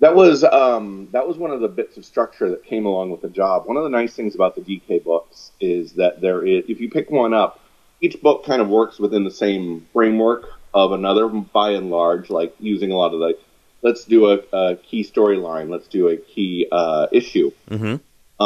That 0.00 0.14
was 0.14 0.44
um, 0.44 1.08
that 1.10 1.26
was 1.26 1.36
one 1.38 1.50
of 1.50 1.60
the 1.60 1.66
bits 1.66 1.96
of 1.96 2.04
structure 2.04 2.48
that 2.50 2.62
came 2.64 2.86
along 2.86 3.10
with 3.10 3.20
the 3.20 3.28
job. 3.28 3.66
One 3.66 3.76
of 3.76 3.82
the 3.82 3.88
nice 3.90 4.14
things 4.14 4.36
about 4.36 4.54
the 4.54 4.60
DK 4.60 5.02
books 5.02 5.50
is 5.60 5.94
that 5.94 6.20
there 6.20 6.46
is, 6.46 6.62
if 6.68 6.80
you 6.80 6.88
pick 6.88 7.10
one 7.10 7.34
up, 7.34 7.58
each 8.00 8.22
book 8.22 8.44
kind 8.46 8.62
of 8.62 8.68
works 8.68 9.00
within 9.00 9.24
the 9.24 9.30
same 9.32 9.88
framework 9.92 10.50
of 10.72 10.92
another, 10.92 11.26
by 11.26 11.70
and 11.72 11.90
large. 11.90 12.30
Like 12.30 12.54
using 12.60 12.92
a 12.92 12.96
lot 12.96 13.12
of 13.12 13.18
the, 13.18 13.36
let's 13.82 14.04
do 14.04 14.30
a, 14.30 14.38
a 14.52 14.76
key 14.76 15.02
storyline, 15.02 15.68
let's 15.68 15.88
do 15.88 16.06
a 16.06 16.16
key 16.16 16.68
uh, 16.70 17.08
issue, 17.10 17.50
Mm-hmm. 17.68 17.96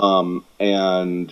um, 0.02 0.46
and 0.58 1.30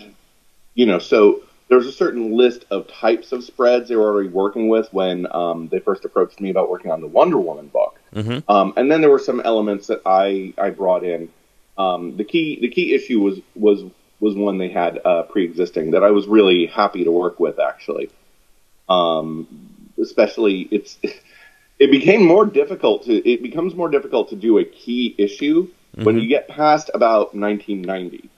you 0.74 0.84
know, 0.84 0.98
so 0.98 1.40
there's 1.70 1.86
a 1.86 1.92
certain 1.92 2.36
list 2.36 2.66
of 2.72 2.88
types 2.88 3.30
of 3.30 3.44
spreads 3.44 3.88
they 3.88 3.94
were 3.94 4.10
already 4.10 4.28
working 4.28 4.68
with 4.68 4.92
when 4.92 5.26
um, 5.32 5.68
they 5.68 5.78
first 5.78 6.04
approached 6.04 6.40
me 6.40 6.50
about 6.50 6.68
working 6.68 6.90
on 6.90 7.00
the 7.00 7.06
Wonder 7.06 7.38
Woman 7.38 7.68
book. 7.68 7.96
Mm-hmm. 8.12 8.50
Um, 8.50 8.74
and 8.76 8.90
then 8.90 9.00
there 9.00 9.08
were 9.08 9.20
some 9.20 9.40
elements 9.40 9.86
that 9.86 10.02
I, 10.04 10.52
I 10.58 10.70
brought 10.70 11.04
in. 11.04 11.28
Um, 11.78 12.16
the 12.16 12.24
key 12.24 12.58
the 12.60 12.68
key 12.68 12.92
issue 12.92 13.20
was 13.20 13.38
was 13.54 13.84
was 14.18 14.34
one 14.34 14.58
they 14.58 14.68
had 14.68 15.00
uh, 15.04 15.22
pre-existing 15.22 15.92
that 15.92 16.02
I 16.02 16.10
was 16.10 16.26
really 16.26 16.66
happy 16.66 17.04
to 17.04 17.12
work 17.12 17.38
with 17.38 17.60
actually. 17.60 18.10
Um, 18.88 19.46
especially 19.98 20.62
it's 20.72 20.98
it 21.78 21.90
became 21.92 22.26
more 22.26 22.44
difficult 22.46 23.04
to 23.04 23.30
it 23.30 23.42
becomes 23.42 23.76
more 23.76 23.88
difficult 23.88 24.30
to 24.30 24.36
do 24.36 24.58
a 24.58 24.64
key 24.64 25.14
issue 25.16 25.68
when 25.94 26.16
Mhm. 26.16 26.22
you 26.22 26.28
get 26.28 26.48
past 26.48 26.90
about 26.92 27.34
1990. 27.34 28.28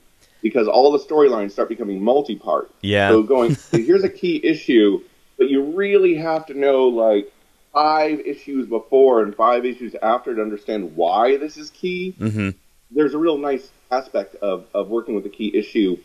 Because 0.42 0.68
all 0.68 0.92
the 0.92 0.98
storylines 0.98 1.52
start 1.52 1.68
becoming 1.68 2.02
multi-part. 2.02 2.70
Yeah. 2.82 3.08
So 3.08 3.22
going 3.22 3.56
here's 3.70 4.04
a 4.04 4.08
key 4.08 4.40
issue, 4.44 5.00
but 5.38 5.48
you 5.48 5.62
really 5.76 6.16
have 6.16 6.46
to 6.46 6.54
know 6.54 6.88
like 6.88 7.32
five 7.72 8.20
issues 8.20 8.66
before 8.66 9.22
and 9.22 9.34
five 9.34 9.64
issues 9.64 9.94
after 10.02 10.34
to 10.34 10.42
understand 10.42 10.96
why 10.96 11.38
this 11.38 11.56
is 11.56 11.70
key. 11.70 12.10
hmm 12.18 12.50
There's 12.90 13.14
a 13.14 13.18
real 13.18 13.38
nice 13.38 13.70
aspect 13.90 14.34
of, 14.36 14.66
of 14.74 14.88
working 14.88 15.14
with 15.14 15.24
a 15.24 15.30
key 15.30 15.56
issue 15.56 15.96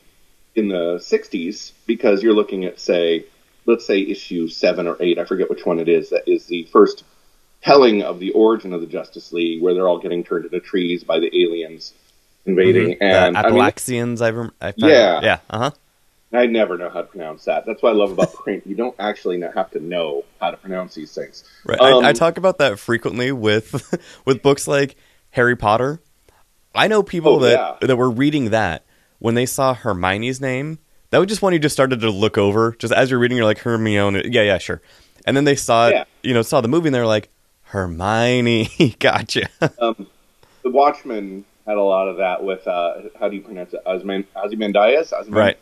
in 0.56 0.70
the 0.70 0.98
60s 0.98 1.74
because 1.86 2.24
you're 2.24 2.34
looking 2.34 2.66
at, 2.66 2.80
say, 2.80 3.26
let's 3.66 3.86
say 3.86 4.00
issue 4.00 4.48
seven 4.48 4.88
or 4.88 4.98
eight, 5.00 5.20
I 5.20 5.26
forget 5.26 5.50
which 5.50 5.66
one 5.66 5.80
it 5.80 5.90
is, 5.90 6.10
that 6.12 6.24
is 6.28 6.46
the 6.46 6.64
first 6.66 7.04
telling 7.62 8.02
of 8.04 8.20
the 8.20 8.32
origin 8.32 8.72
of 8.74 8.82
the 8.82 8.88
Justice 8.88 9.34
League, 9.34 9.62
where 9.62 9.74
they're 9.74 9.88
all 9.88 10.00
getting 10.00 10.24
turned 10.24 10.46
into 10.46 10.60
trees 10.60 11.04
by 11.04 11.20
the 11.20 11.44
aliens 11.44 11.94
invading. 12.48 12.96
Mm-hmm. 12.96 13.04
And 13.04 13.36
the 13.36 13.40
I 13.40 13.44
mean, 13.52 13.62
I, 14.22 14.30
rem- 14.30 14.52
I 14.62 14.72
found. 14.72 14.92
Yeah. 14.92 15.20
Yeah. 15.22 15.40
Uh 15.50 15.58
huh. 15.60 15.72
I 16.34 16.46
never 16.46 16.78
know 16.78 16.90
how 16.90 17.02
to 17.02 17.08
pronounce 17.08 17.46
that. 17.46 17.66
That's 17.66 17.82
what 17.82 17.92
I 17.92 17.96
love 17.96 18.12
about 18.12 18.34
print. 18.44 18.68
You 18.68 18.76
don't 18.76 18.96
actually 19.00 19.40
have 19.42 19.72
to 19.72 19.80
know 19.80 20.24
how 20.42 20.52
to 20.52 20.58
pronounce 20.58 20.94
these 20.94 21.14
things. 21.14 21.44
Right. 21.66 21.80
Um, 21.80 22.04
I, 22.04 22.10
I 22.10 22.14
talk 22.14 22.38
about 22.38 22.58
that 22.58 22.80
frequently 22.80 23.32
with 23.32 23.98
with 24.26 24.42
books 24.42 24.68
like 24.68 24.96
Harry 25.32 25.56
Potter. 25.56 26.02
I 26.76 26.88
know 26.88 27.02
people 27.02 27.36
Oh, 27.36 27.40
that 27.40 27.78
yeah. 27.82 27.88
that 27.88 27.96
were 27.96 28.10
reading 28.10 28.50
that 28.52 28.84
when 29.20 29.36
they 29.36 29.46
saw 29.46 29.74
Hermione's 29.74 30.42
name. 30.42 30.80
That 31.10 31.20
was 31.20 31.28
just 31.28 31.42
one 31.42 31.54
you 31.54 31.60
just 31.60 31.74
started 31.74 32.02
to 32.02 32.10
look 32.10 32.38
over. 32.38 32.74
Just 32.78 32.92
as 32.94 33.10
you're 33.10 33.20
reading, 33.20 33.38
you're 33.38 33.46
like 33.46 33.60
Hermione. 33.60 34.24
Yeah, 34.30 34.42
yeah, 34.42 34.58
sure. 34.58 34.82
And 35.26 35.36
then 35.38 35.46
they 35.46 35.56
saw 35.56 35.88
it, 35.88 35.94
Yeah. 35.94 36.04
you 36.24 36.34
know, 36.34 36.42
saw 36.42 36.60
the 36.60 36.68
movie, 36.68 36.90
and 36.90 36.96
they're 36.96 37.08
like 37.08 37.30
Hermione. 37.64 38.68
gotcha. 39.00 39.48
um, 39.80 40.08
the 40.64 40.70
Watchmen 40.70 41.46
had 41.68 41.78
a 41.78 41.82
lot 41.84 42.08
of 42.08 42.18
that 42.18 42.44
with 42.44 42.66
uh, 42.68 43.02
how 43.20 43.28
do 43.30 43.36
you 43.36 43.42
pronounce 43.42 43.74
it? 43.74 43.82
Osman- 43.86 44.26
Ozymandias? 44.36 45.12
Ozyman- 45.12 45.36
Right. 45.36 45.60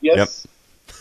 Yes. 0.00 0.46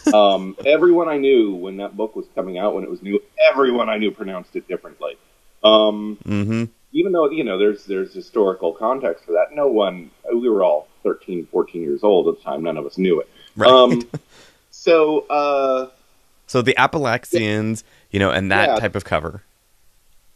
um, 0.14 0.56
everyone 0.66 1.08
I 1.10 1.18
knew 1.18 1.56
when 1.56 1.78
that 1.78 1.96
book 1.98 2.16
was 2.16 2.26
coming 2.36 2.58
out, 2.58 2.76
when 2.76 2.84
it 2.84 2.90
was 2.90 3.02
new, 3.02 3.22
everyone 3.52 3.90
I 3.90 3.98
knew 3.98 4.12
pronounced 4.12 4.56
it 4.56 4.68
differently. 4.68 5.18
Um, 5.64 6.18
mm-hmm. 6.26 6.66
even 6.92 7.12
though 7.12 7.30
you 7.30 7.44
know 7.44 7.58
there's 7.58 7.86
there's 7.86 8.14
historical 8.14 8.74
context 8.74 9.26
for 9.26 9.34
that, 9.34 9.54
no 9.54 9.68
one. 9.68 10.12
We 10.32 10.50
were 10.50 10.64
all 10.64 10.88
13, 11.04 11.48
14 11.48 11.82
years 11.82 12.04
old 12.04 12.28
at 12.28 12.38
the 12.38 12.44
time. 12.44 12.64
None 12.64 12.78
of 12.78 12.86
us 12.86 12.98
knew 12.98 13.20
it. 13.22 13.30
Right. 13.56 13.70
Um, 13.70 14.08
so 14.72 15.20
uh, 15.30 15.90
so 16.48 16.62
the 16.62 16.78
Appalachians, 16.78 17.84
you 18.12 18.20
know, 18.20 18.32
and 18.32 18.52
that 18.52 18.70
Yeah. 18.70 18.76
type 18.80 18.96
of 18.96 19.04
cover. 19.06 19.44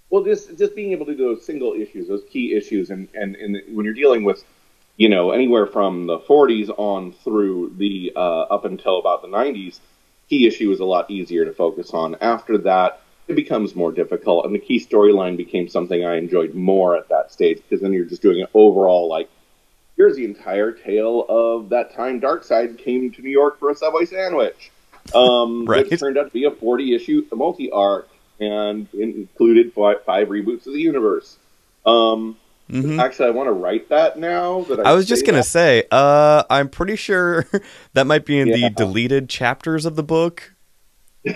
Well, 0.10 0.24
just 0.24 0.58
just 0.58 0.76
being 0.76 0.92
able 0.92 1.06
to 1.08 1.16
do 1.16 1.36
those 1.36 1.46
single 1.46 1.74
issues, 1.74 2.08
those 2.08 2.24
key 2.30 2.54
issues, 2.56 2.90
and 2.90 3.08
and, 3.14 3.36
and 3.36 3.62
when 3.76 3.86
you're 3.86 3.94
dealing 3.94 4.24
with, 4.24 4.44
you 4.98 5.10
know, 5.10 5.32
anywhere 5.32 5.66
from 5.66 6.06
the 6.06 6.20
40s 6.20 6.70
on 6.78 7.12
through 7.12 7.74
the 7.78 8.14
uh, 8.16 8.42
up 8.44 8.66
until 8.66 9.00
about 9.00 9.22
the 9.22 9.28
90s, 9.28 9.80
key 10.30 10.48
issue 10.48 10.72
is 10.72 10.80
a 10.80 10.86
lot 10.86 11.10
easier 11.10 11.46
to 11.46 11.54
focus 11.54 11.92
on. 11.92 12.16
After 12.22 12.58
that, 12.60 13.02
it 13.28 13.36
becomes 13.36 13.76
more 13.76 13.92
difficult, 13.92 14.46
and 14.46 14.54
the 14.54 14.60
key 14.60 14.80
storyline 14.80 15.38
became 15.38 15.68
something 15.68 16.06
I 16.06 16.18
enjoyed 16.18 16.54
more 16.54 16.96
at 16.96 17.10
that 17.10 17.32
stage 17.32 17.58
because 17.58 17.82
then 17.82 17.92
you're 17.92 18.06
just 18.06 18.22
doing 18.22 18.42
an 18.42 18.48
overall 18.54 19.10
like. 19.10 19.30
Here's 19.98 20.18
the 20.18 20.26
entire 20.26 20.74
tale 20.74 21.26
of 21.30 21.70
that 21.70 21.96
time 21.96 22.20
Darkseid 22.20 22.78
came 22.78 23.12
to 23.14 23.22
New 23.22 23.30
York 23.30 23.60
for 23.60 23.70
a 23.70 23.76
Subway 23.76 24.04
sandwich. 24.04 24.70
Um, 25.14 25.66
Right. 25.66 25.90
Which 25.90 26.00
turned 26.00 26.18
out 26.18 26.26
to 26.26 26.32
be 26.32 26.44
a 26.44 26.52
40 26.52 26.96
issue 26.96 27.26
multi 27.32 27.72
arc 27.72 28.10
and 28.40 28.88
included 28.94 29.74
five, 29.74 30.04
five 30.04 30.28
reboots 30.28 30.68
of 30.68 30.74
the 30.74 30.82
universe. 30.82 31.38
Um, 31.86 32.38
Mhm. 32.70 33.00
Actually, 33.00 33.28
I 33.28 33.32
want 33.32 33.46
to 33.48 33.54
write 33.54 33.90
that 33.90 34.18
now. 34.18 34.62
That 34.64 34.80
I, 34.80 34.90
I 34.90 34.94
was 34.94 35.06
just 35.06 35.24
gonna 35.24 35.38
that. 35.40 35.44
say, 35.44 35.84
uh, 35.92 36.44
I'm 36.50 36.68
pretty 36.68 36.96
sure 36.96 37.46
that 37.94 38.08
might 38.08 38.26
be 38.26 38.40
in 38.40 38.48
Yeah. 38.48 38.56
the 38.56 38.70
deleted 38.72 39.30
chapters 39.30 39.86
of 39.86 39.96
the 39.96 40.02
book. 40.02 40.52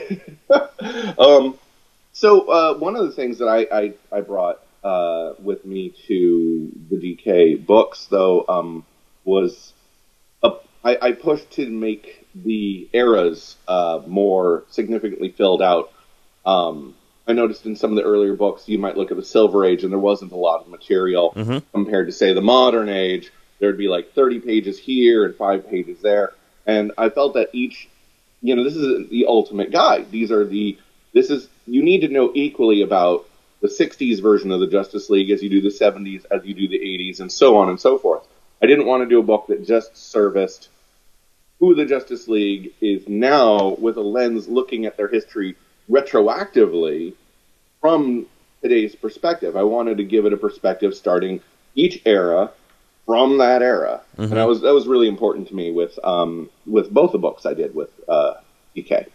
um, 1.20 1.58
so 2.14 2.50
uh, 2.50 2.78
one 2.78 2.96
of 2.96 3.06
the 3.06 3.12
things 3.12 3.38
that 3.40 3.48
I 3.48 3.68
I, 3.72 3.94
I 4.12 4.22
brought 4.22 4.60
uh, 4.84 5.34
with 5.42 5.66
me 5.66 5.94
to 6.08 6.72
the 6.90 6.96
DK 6.98 7.64
books, 7.66 8.08
though, 8.10 8.46
um, 8.48 8.86
was 9.24 9.74
a, 10.42 10.54
I, 10.84 10.98
I 11.02 11.12
pushed 11.12 11.52
to 11.52 11.70
make 11.70 12.26
the 12.34 12.88
eras 12.94 13.56
uh, 13.68 14.02
more 14.08 14.64
significantly 14.70 15.30
filled 15.30 15.62
out. 15.62 15.92
Um, 16.46 16.96
I 17.28 17.34
noticed 17.34 17.66
in 17.66 17.76
some 17.76 17.92
of 17.92 17.96
the 17.96 18.04
earlier 18.04 18.36
books, 18.36 18.68
you 18.68 18.80
might 18.80 18.98
look 18.98 19.12
at 19.12 19.18
the 19.18 19.24
Silver 19.24 19.66
Age, 19.66 19.84
and 19.84 19.92
there 19.92 20.00
wasn't 20.00 20.32
a 20.32 20.38
lot 20.38 20.62
of 20.62 20.68
material 20.68 21.34
Mhm. 21.36 21.64
compared 21.74 22.08
to, 22.08 22.12
say, 22.12 22.34
the 22.34 22.42
Modern 22.42 22.90
Age. 22.90 23.32
There'd 23.60 23.78
be 23.78 23.88
like 23.88 24.14
30 24.14 24.40
pages 24.40 24.80
here 24.80 25.26
and 25.26 25.36
five 25.36 25.70
pages 25.70 26.00
there, 26.02 26.34
and 26.66 26.92
I 26.98 27.10
felt 27.10 27.34
that 27.36 27.50
each 27.54 27.88
you 28.42 28.56
know, 28.56 28.64
this 28.64 28.76
is 28.76 29.10
the 29.10 29.26
ultimate 29.28 29.72
guide. 29.72 30.12
These 30.12 30.32
are 30.32 30.46
the, 30.46 30.78
this 31.14 31.30
is, 31.30 31.50
you 31.68 31.84
need 31.84 32.02
to 32.02 32.08
know 32.08 32.32
equally 32.34 32.82
about 32.82 33.26
the 33.62 33.68
60s 33.68 34.22
version 34.22 34.52
of 34.52 34.62
the 34.62 34.68
Justice 34.68 35.10
League 35.10 35.30
as 35.32 35.44
you 35.44 35.50
do 35.50 35.62
the 35.62 35.70
70s, 35.70 36.26
as 36.32 36.46
you 36.46 36.54
do 36.54 36.68
the 36.68 36.80
80s, 36.80 37.20
and 37.20 37.32
so 37.32 37.58
on 37.58 37.70
and 37.70 37.80
so 37.80 37.98
forth. 37.98 38.26
I 38.62 38.66
didn't 38.66 38.86
want 38.86 39.04
to 39.04 39.10
do 39.10 39.20
a 39.20 39.24
book 39.24 39.48
that 39.48 39.66
just 39.68 39.98
serviced 39.98 40.70
who 41.60 41.76
the 41.76 41.86
Justice 41.86 42.30
League 42.30 42.74
is 42.80 43.08
now 43.10 43.76
with 43.80 43.98
a 43.98 44.02
lens 44.02 44.48
looking 44.48 44.86
at 44.86 44.96
their 44.96 45.10
history 45.10 45.56
retroactively 45.90 47.14
from 47.82 48.26
today's 48.62 48.96
perspective. 48.96 49.56
I 49.56 49.64
wanted 49.64 49.98
to 49.98 50.04
give 50.04 50.26
it 50.26 50.34
a 50.34 50.38
perspective 50.38 50.94
starting 50.94 51.42
each 51.76 52.02
era 52.06 52.52
from 53.06 53.38
that 53.40 53.62
era, 53.64 54.02
and 54.18 54.32
that 54.32 54.48
was 54.48 54.62
that 54.62 54.74
was 54.74 54.88
really 54.88 55.08
important 55.08 55.48
to 55.48 55.56
me 55.56 55.72
with 55.72 55.98
um, 56.04 56.50
with 56.68 56.92
both 56.92 57.12
the 57.12 57.18
books 57.18 57.46
I 57.46 57.54
did 57.54 57.74
with 57.74 57.90
uh, 58.08 58.36
DK. 58.76 59.08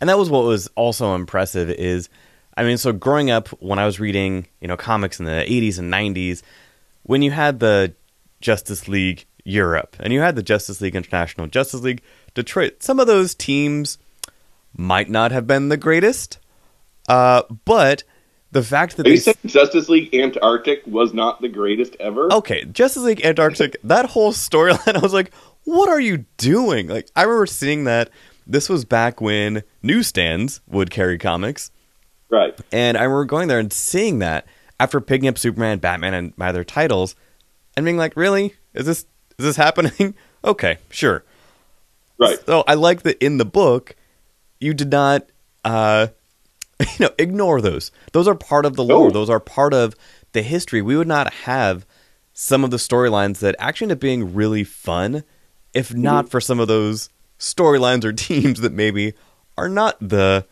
and 0.00 0.08
that 0.08 0.18
was 0.18 0.30
what 0.30 0.44
was 0.44 0.68
also 0.76 1.14
impressive 1.14 1.70
is 1.70 2.08
i 2.56 2.62
mean 2.64 2.76
so 2.78 2.92
growing 2.92 3.30
up 3.30 3.48
when 3.60 3.78
i 3.78 3.84
was 3.84 4.00
reading 4.00 4.46
you 4.60 4.68
know 4.68 4.76
comics 4.76 5.18
in 5.18 5.26
the 5.26 5.44
80s 5.46 5.78
and 5.78 5.92
90s 5.92 6.42
when 7.02 7.22
you 7.22 7.30
had 7.30 7.60
the 7.60 7.94
justice 8.40 8.88
league 8.88 9.26
europe 9.44 9.96
and 10.00 10.12
you 10.12 10.20
had 10.20 10.36
the 10.36 10.42
justice 10.42 10.80
league 10.80 10.96
international 10.96 11.46
justice 11.46 11.80
league 11.80 12.02
detroit 12.34 12.82
some 12.82 13.00
of 13.00 13.06
those 13.06 13.34
teams 13.34 13.98
might 14.78 15.10
not 15.10 15.30
have 15.32 15.46
been 15.46 15.68
the 15.68 15.76
greatest 15.76 16.38
uh, 17.08 17.42
but 17.64 18.04
the 18.52 18.62
fact 18.62 18.96
that 18.96 19.06
Are 19.06 19.10
you 19.10 19.16
they 19.16 19.20
saying 19.20 19.36
Justice 19.46 19.88
League 19.88 20.14
Antarctic 20.14 20.86
was 20.86 21.12
not 21.12 21.40
the 21.40 21.48
greatest 21.48 21.96
ever? 22.00 22.32
okay, 22.32 22.64
Justice 22.64 23.02
League 23.02 23.24
Antarctic, 23.24 23.76
that 23.84 24.06
whole 24.06 24.32
storyline, 24.32 24.96
I 24.96 25.00
was 25.00 25.12
like, 25.12 25.32
what 25.64 25.88
are 25.88 26.00
you 26.00 26.24
doing? 26.36 26.88
Like, 26.88 27.08
I 27.16 27.22
remember 27.22 27.46
seeing 27.46 27.84
that. 27.84 28.10
This 28.50 28.70
was 28.70 28.86
back 28.86 29.20
when 29.20 29.62
newsstands 29.82 30.62
would 30.66 30.90
carry 30.90 31.18
comics. 31.18 31.70
Right. 32.30 32.58
And 32.72 32.96
I 32.96 33.02
remember 33.02 33.26
going 33.26 33.48
there 33.48 33.58
and 33.58 33.70
seeing 33.70 34.20
that 34.20 34.46
after 34.80 35.02
picking 35.02 35.28
up 35.28 35.36
Superman, 35.36 35.78
Batman, 35.80 36.14
and 36.14 36.32
my 36.38 36.48
other 36.48 36.64
titles, 36.64 37.14
and 37.76 37.84
being 37.84 37.98
like, 37.98 38.16
really? 38.16 38.54
Is 38.72 38.86
this 38.86 39.00
is 39.38 39.44
this 39.44 39.56
happening? 39.56 40.14
okay, 40.44 40.78
sure. 40.88 41.24
Right. 42.18 42.38
So 42.46 42.64
I 42.66 42.72
like 42.72 43.02
that 43.02 43.22
in 43.22 43.36
the 43.36 43.44
book, 43.44 43.94
you 44.60 44.74
did 44.74 44.90
not, 44.90 45.26
uh, 45.64 46.08
you 46.80 46.86
know, 47.06 47.10
ignore 47.18 47.60
those. 47.60 47.90
Those 48.12 48.28
are 48.28 48.34
part 48.34 48.64
of 48.66 48.76
the 48.76 48.84
lore. 48.84 49.08
No. 49.08 49.12
Those 49.12 49.30
are 49.30 49.40
part 49.40 49.74
of 49.74 49.94
the 50.32 50.42
history. 50.42 50.82
We 50.82 50.96
would 50.96 51.08
not 51.08 51.32
have 51.32 51.86
some 52.32 52.62
of 52.64 52.70
the 52.70 52.76
storylines 52.76 53.38
that 53.40 53.56
actually 53.58 53.86
end 53.86 53.92
up 53.92 54.00
being 54.00 54.34
really 54.34 54.64
fun 54.64 55.24
if 55.74 55.92
not 55.94 56.28
for 56.28 56.40
some 56.40 56.60
of 56.60 56.68
those 56.68 57.10
storylines 57.38 58.04
or 58.04 58.12
teams 58.28 58.60
that 58.60 58.72
maybe 58.72 59.14
are 59.56 59.68
not 59.68 59.96
the 60.00 60.46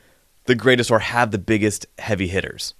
the 0.44 0.54
greatest 0.54 0.90
or 0.90 1.00
have 1.00 1.30
the 1.32 1.38
biggest 1.38 1.86
heavy 1.98 2.28
hitters. 2.28 2.74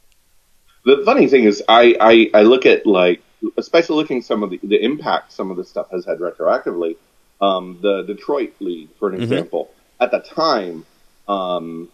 The 0.85 1.03
funny 1.05 1.27
thing 1.27 1.45
is, 1.45 1.65
I, 1.69 1.97
I, 2.01 2.31
I 2.33 2.43
look 2.43 2.65
at 2.65 2.87
like, 2.87 3.21
especially 3.57 3.97
looking 3.97 4.23
some 4.23 4.45
of 4.45 4.51
the, 4.51 4.61
the 4.63 4.81
impact 4.85 5.33
some 5.33 5.51
of 5.51 5.57
this 5.57 5.69
stuff 5.69 5.91
has 5.91 6.05
had 6.05 6.19
retroactively. 6.19 6.97
Um, 7.41 7.79
the 7.83 8.03
Detroit 8.03 8.55
League, 8.61 8.91
for 9.01 9.09
an 9.09 9.19
Mhm. 9.19 9.23
example, 9.23 9.71
at 9.99 10.13
the 10.13 10.21
time, 10.21 10.87
um, 11.29 11.89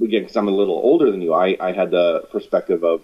again, 0.00 0.22
because 0.22 0.36
I'm 0.36 0.48
a 0.48 0.52
little 0.52 0.74
older 0.76 1.10
than 1.10 1.22
you, 1.22 1.32
I, 1.32 1.56
I 1.60 1.72
had 1.72 1.90
the 1.90 2.26
perspective 2.32 2.84
of 2.84 3.02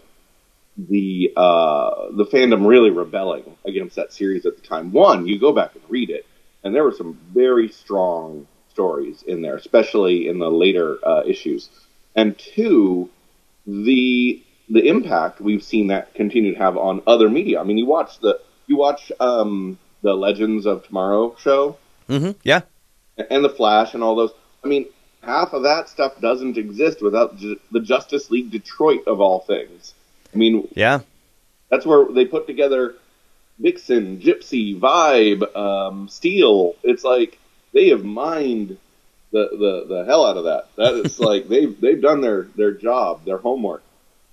the 0.77 1.33
uh, 1.37 2.11
the 2.13 2.25
fandom 2.27 2.67
really 2.67 2.91
rebelling 2.91 3.57
against 3.67 3.97
that 3.97 4.13
series 4.13 4.47
at 4.47 4.57
the 4.57 4.63
time. 4.63 4.93
One, 4.93 5.27
you 5.27 5.39
go 5.39 5.53
back 5.53 5.75
and 5.75 5.83
read 5.89 6.11
it, 6.11 6.27
and 6.65 6.75
there 6.75 6.85
were 6.85 6.95
some 6.95 7.19
very 7.35 7.69
strong 7.69 8.47
stories 8.71 9.23
in 9.23 9.43
there, 9.43 9.57
especially 9.57 10.29
in 10.29 10.39
the 10.39 10.51
later 10.51 10.99
uh, 11.07 11.23
issues. 11.27 11.69
And 12.15 12.39
two, 12.39 13.11
the 13.67 14.43
the 14.69 14.87
impact 14.89 15.41
we've 15.41 15.65
seen 15.65 15.89
that 15.89 16.15
continue 16.15 16.53
to 16.55 16.59
have 16.59 16.77
on 16.77 17.03
other 17.07 17.29
media. 17.29 17.61
I 17.61 17.65
mean, 17.65 17.77
you 17.77 17.87
watch 17.87 18.19
the 18.21 18.41
you 18.67 18.77
watch 18.77 19.11
um, 19.21 19.79
the 20.03 20.15
Legends 20.15 20.65
of 20.67 20.87
Tomorrow 20.87 21.37
show 21.41 21.77
Mm-hmm. 22.09 22.33
Yeah. 22.43 22.63
and 23.31 23.45
the 23.45 23.49
Flash 23.51 23.95
and 23.95 24.03
all 24.03 24.17
those. 24.17 24.33
I 24.65 24.69
mean, 24.69 24.87
half 25.23 25.53
of 25.53 25.63
that 25.65 25.89
stuff 25.89 26.21
doesn't 26.21 26.57
exist 26.57 27.03
without 27.03 27.37
ju- 27.37 27.61
the 27.71 27.81
Justice 27.81 28.31
League 28.31 28.51
Detroit 28.51 29.07
of 29.07 29.21
all 29.21 29.41
things. 29.41 29.95
I 30.35 30.37
mean, 30.39 30.69
Yeah. 30.75 31.01
that's 31.69 31.85
where 31.87 32.07
they 32.13 32.25
put 32.25 32.47
together 32.47 32.95
Vixen, 33.59 34.21
Gypsy, 34.21 34.79
Vibe, 34.79 35.55
um, 35.55 36.09
Steel. 36.09 36.75
It's 36.83 37.05
like 37.05 37.39
they 37.73 37.89
have 37.89 38.05
mined 38.05 38.79
the, 39.33 39.49
the, 39.53 39.85
the 39.95 40.05
hell 40.07 40.25
out 40.25 40.37
of 40.39 40.45
that. 40.45 40.69
That 40.77 40.95
is 40.95 41.21
like 41.31 41.49
they've 41.49 41.79
they've 41.81 42.01
done 42.01 42.21
their 42.23 42.45
their 42.57 42.73
job, 42.73 43.25
their 43.25 43.37
homework. 43.39 43.83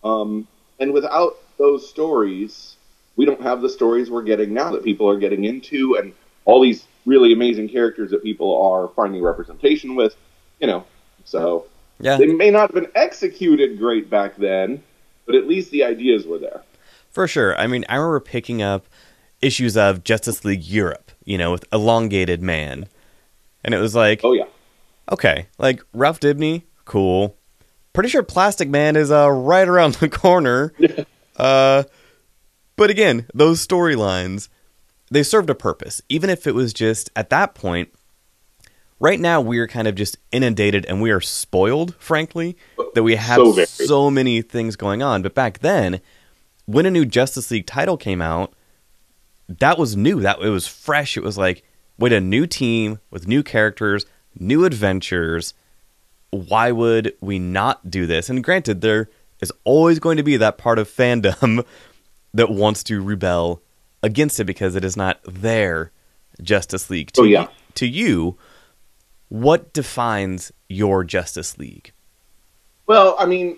Um, 0.03 0.47
and 0.79 0.93
without 0.93 1.33
those 1.57 1.89
stories, 1.89 2.75
we 3.17 3.25
don't 3.25 3.41
have 3.41 3.61
the 3.61 3.69
stories 3.69 4.09
we're 4.09 4.23
getting 4.23 4.53
now 4.53 4.71
that 4.71 4.83
people 4.83 5.09
are 5.09 5.19
getting 5.19 5.43
into, 5.43 5.97
and 5.97 6.13
all 6.45 6.61
these 6.61 6.85
really 7.05 7.33
amazing 7.33 7.67
characters 7.67 8.11
that 8.11 8.23
people 8.23 8.61
are 8.61 8.87
finding 8.89 9.21
representation 9.21 9.95
with. 9.95 10.15
You 10.59 10.67
know, 10.67 10.85
so 11.25 11.65
Yeah. 11.99 12.17
they 12.17 12.27
may 12.27 12.49
not 12.51 12.71
have 12.71 12.73
been 12.83 12.91
executed 12.95 13.77
great 13.77 14.09
back 14.09 14.35
then, 14.37 14.83
but 15.25 15.35
at 15.35 15.47
least 15.47 15.71
the 15.71 15.83
ideas 15.83 16.25
were 16.25 16.39
there. 16.39 16.63
For 17.11 17.27
sure. 17.27 17.57
I 17.59 17.67
mean, 17.67 17.85
I 17.89 17.95
remember 17.95 18.19
picking 18.19 18.61
up 18.61 18.85
issues 19.41 19.77
of 19.77 20.03
Justice 20.03 20.43
League 20.45 20.63
Europe, 20.63 21.11
you 21.25 21.37
know, 21.37 21.51
with 21.51 21.65
Elongated 21.71 22.41
Man. 22.41 22.87
And 23.63 23.73
it 23.73 23.79
was 23.79 23.93
like, 23.95 24.21
Oh 24.23 24.33
yeah, 24.33 24.45
okay, 25.11 25.47
like 25.57 25.81
Ralph 25.93 26.19
Dibney, 26.19 26.63
cool. 26.85 27.35
Pretty 27.93 28.09
sure 28.09 28.23
Plastic 28.23 28.69
Man 28.69 28.95
is 28.95 29.11
uh, 29.11 29.29
right 29.29 29.67
around 29.67 29.95
the 29.95 30.09
corner. 30.09 30.73
uh, 31.37 31.83
but 32.75 32.89
again, 32.89 33.25
those 33.33 33.65
storylines, 33.65 34.49
they 35.09 35.23
served 35.23 35.49
a 35.49 35.55
purpose. 35.55 36.01
Even 36.07 36.29
if 36.29 36.45
it 36.47 36.53
was 36.55 36.73
just 36.73 37.09
at 37.15 37.29
that 37.31 37.55
point, 37.55 37.89
right 38.99 39.19
now 39.19 39.41
we're 39.41 39.67
kind 39.67 39.87
of 39.87 39.95
just 39.95 40.17
inundated 40.31 40.85
and 40.85 41.01
we 41.01 41.11
are 41.11 41.21
spoiled, 41.21 41.95
frankly, 41.99 42.57
that 42.93 43.03
we 43.03 43.15
have 43.15 43.37
So 43.37 43.65
so 43.65 44.11
many 44.11 44.41
things 44.41 44.75
going 44.75 45.01
on. 45.03 45.21
But 45.21 45.35
back 45.35 45.59
then, 45.59 46.01
when 46.65 46.85
a 46.85 46.91
new 46.91 47.05
Justice 47.05 47.51
League 47.51 47.65
title 47.65 47.97
came 47.97 48.21
out, 48.21 48.53
that 49.47 49.77
was 49.77 49.95
new. 49.95 50.19
That 50.21 50.41
it 50.41 50.49
was 50.49 50.67
fresh. 50.67 51.15
It 51.17 51.23
was 51.23 51.37
like, 51.37 51.63
wait, 51.97 52.13
a 52.13 52.19
new 52.21 52.45
team 52.47 52.99
with 53.11 53.27
new 53.27 53.43
characters, 53.43 54.05
new 54.37 54.65
adventures. 54.65 55.53
Why 56.31 56.71
would 56.71 57.13
we 57.21 57.39
not 57.39 57.89
do 57.89 58.05
this? 58.05 58.29
And 58.29 58.43
granted, 58.43 58.81
there 58.81 59.09
is 59.39 59.51
always 59.63 59.99
going 59.99 60.17
to 60.17 60.23
be 60.23 60.35
that 60.37 60.57
part 60.57 60.79
of 60.79 60.89
fandom 60.89 61.65
that 62.33 62.49
wants 62.49 62.83
to 62.83 63.01
rebel 63.01 63.61
against 64.03 64.39
it 64.39 64.43
because 64.45 64.75
it 64.75 64.83
is 64.83 64.97
not 64.97 65.19
their 65.23 65.91
Justice 66.41 66.89
League. 66.89 67.11
Oh, 67.17 67.21
to 67.23 67.27
Oh, 67.27 67.31
yeah. 67.31 67.47
to 67.75 67.87
you, 67.87 68.37
what 69.29 69.73
defines 69.73 70.51
your 70.69 71.03
Justice 71.03 71.57
League? 71.57 71.91
Well, 72.85 73.15
I 73.19 73.25
mean, 73.25 73.57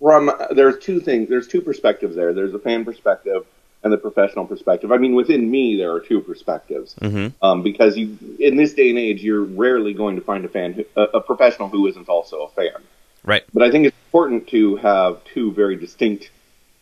from 0.00 0.30
there's 0.50 0.78
two 0.78 1.00
things. 1.00 1.28
There's 1.28 1.46
two 1.46 1.60
perspectives 1.60 2.16
there. 2.16 2.32
There's 2.32 2.52
the 2.52 2.58
fan 2.58 2.84
perspective 2.84 3.46
and 3.82 3.92
the 3.92 3.98
professional 3.98 4.46
perspective. 4.46 4.92
I 4.92 4.98
mean, 4.98 5.14
within 5.14 5.50
me, 5.50 5.76
there 5.76 5.92
are 5.92 6.00
two 6.00 6.20
perspectives. 6.20 6.94
Mhm. 7.00 7.32
Um, 7.40 7.62
because 7.62 7.96
you, 7.96 8.18
in 8.38 8.56
this 8.56 8.74
day 8.74 8.90
and 8.90 8.98
age, 8.98 9.22
you're 9.22 9.42
rarely 9.42 9.94
going 9.94 10.16
to 10.16 10.22
find 10.22 10.44
a 10.44 10.48
fan, 10.48 10.74
who, 10.74 10.84
a, 10.96 11.02
a 11.02 11.20
professional 11.20 11.68
who 11.68 11.86
isn't 11.86 12.08
also 12.08 12.42
a 12.42 12.48
fan. 12.50 12.82
Right. 13.24 13.44
But 13.54 13.62
I 13.62 13.70
think 13.70 13.86
it's 13.86 13.96
important 14.08 14.48
to 14.48 14.76
have 14.76 15.24
two 15.24 15.52
very 15.52 15.76
distinct 15.76 16.30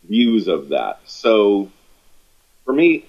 views 0.03 0.47
of 0.47 0.69
that. 0.69 0.99
So, 1.05 1.69
for 2.65 2.73
me, 2.73 3.05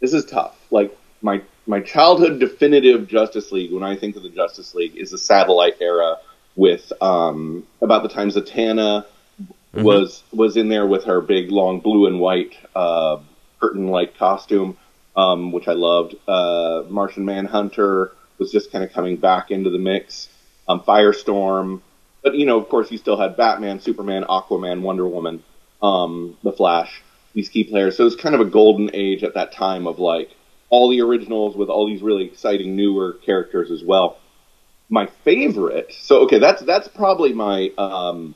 this 0.00 0.12
is 0.12 0.24
tough. 0.24 0.56
Like 0.70 0.96
my 1.24 1.42
my 1.66 1.80
childhood 1.80 2.38
definitive 2.38 3.08
Justice 3.08 3.50
League, 3.50 3.72
when 3.72 3.82
I 3.82 3.96
think 3.96 4.16
of 4.16 4.22
the 4.22 4.28
Justice 4.28 4.74
League, 4.74 4.96
is 4.96 5.10
the 5.10 5.18
satellite 5.18 5.78
era 5.80 6.18
with 6.54 6.92
um, 7.00 7.66
about 7.80 8.02
the 8.02 8.08
time 8.10 8.30
Zatanna 8.30 9.06
was 9.72 10.22
was 10.32 10.56
in 10.56 10.68
there 10.68 10.86
with 10.86 11.04
her 11.04 11.20
big 11.20 11.50
long 11.50 11.80
blue 11.80 12.06
and 12.06 12.20
white 12.20 12.54
uh, 12.76 13.18
curtain 13.58 13.88
like 13.88 14.16
costume, 14.18 14.76
um, 15.16 15.50
which 15.50 15.66
I 15.66 15.72
loved. 15.72 16.14
Uh, 16.28 16.84
Martian 16.88 17.24
Manhunter 17.24 18.12
was 18.38 18.52
just 18.52 18.70
kind 18.70 18.84
of 18.84 18.92
coming 18.92 19.16
back 19.16 19.50
into 19.50 19.70
the 19.70 19.78
mix. 19.78 20.28
Um, 20.68 20.80
Firestorm, 20.80 21.80
but 22.22 22.34
you 22.36 22.46
know, 22.46 22.58
of 22.58 22.68
course, 22.68 22.90
you 22.90 22.98
still 22.98 23.18
had 23.18 23.36
Batman, 23.36 23.80
Superman, 23.80 24.24
Aquaman, 24.24 24.80
Wonder 24.82 25.06
Woman, 25.06 25.42
um, 25.82 26.38
The 26.42 26.52
Flash, 26.52 27.02
these 27.34 27.48
key 27.48 27.64
players. 27.64 27.96
So 27.96 28.04
it 28.04 28.06
was 28.06 28.16
kind 28.16 28.34
of 28.34 28.40
a 28.40 28.46
golden 28.46 28.90
age 28.94 29.24
at 29.24 29.34
that 29.34 29.52
time 29.52 29.86
of 29.86 29.98
like 29.98 30.30
all 30.74 30.88
the 30.90 31.00
originals 31.00 31.56
with 31.56 31.68
all 31.68 31.86
these 31.86 32.02
really 32.02 32.24
exciting 32.24 32.74
newer 32.74 33.12
characters 33.24 33.70
as 33.70 33.84
well. 33.84 34.18
My 34.88 35.06
favorite, 35.24 35.94
so 35.94 36.22
okay, 36.24 36.40
that's 36.40 36.62
that's 36.62 36.88
probably 36.88 37.32
my 37.32 37.70
um, 37.78 38.34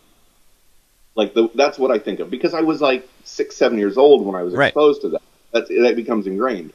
like 1.17 1.35
the 1.35 1.51
that's 1.57 1.79
what 1.81 1.91
I 1.91 1.99
think 1.99 2.21
of 2.21 2.31
because 2.31 2.55
I 2.55 2.61
was 2.61 2.81
like 2.81 3.09
six, 3.25 3.57
seven 3.57 3.77
years 3.77 3.99
old 3.99 4.25
when 4.25 4.37
I 4.37 4.43
was 4.45 4.55
Right. 4.55 4.69
exposed 4.69 5.03
to 5.03 5.09
that. 5.11 5.23
That's 5.53 5.69
that 5.69 5.97
becomes 5.97 6.27
ingrained. 6.29 6.73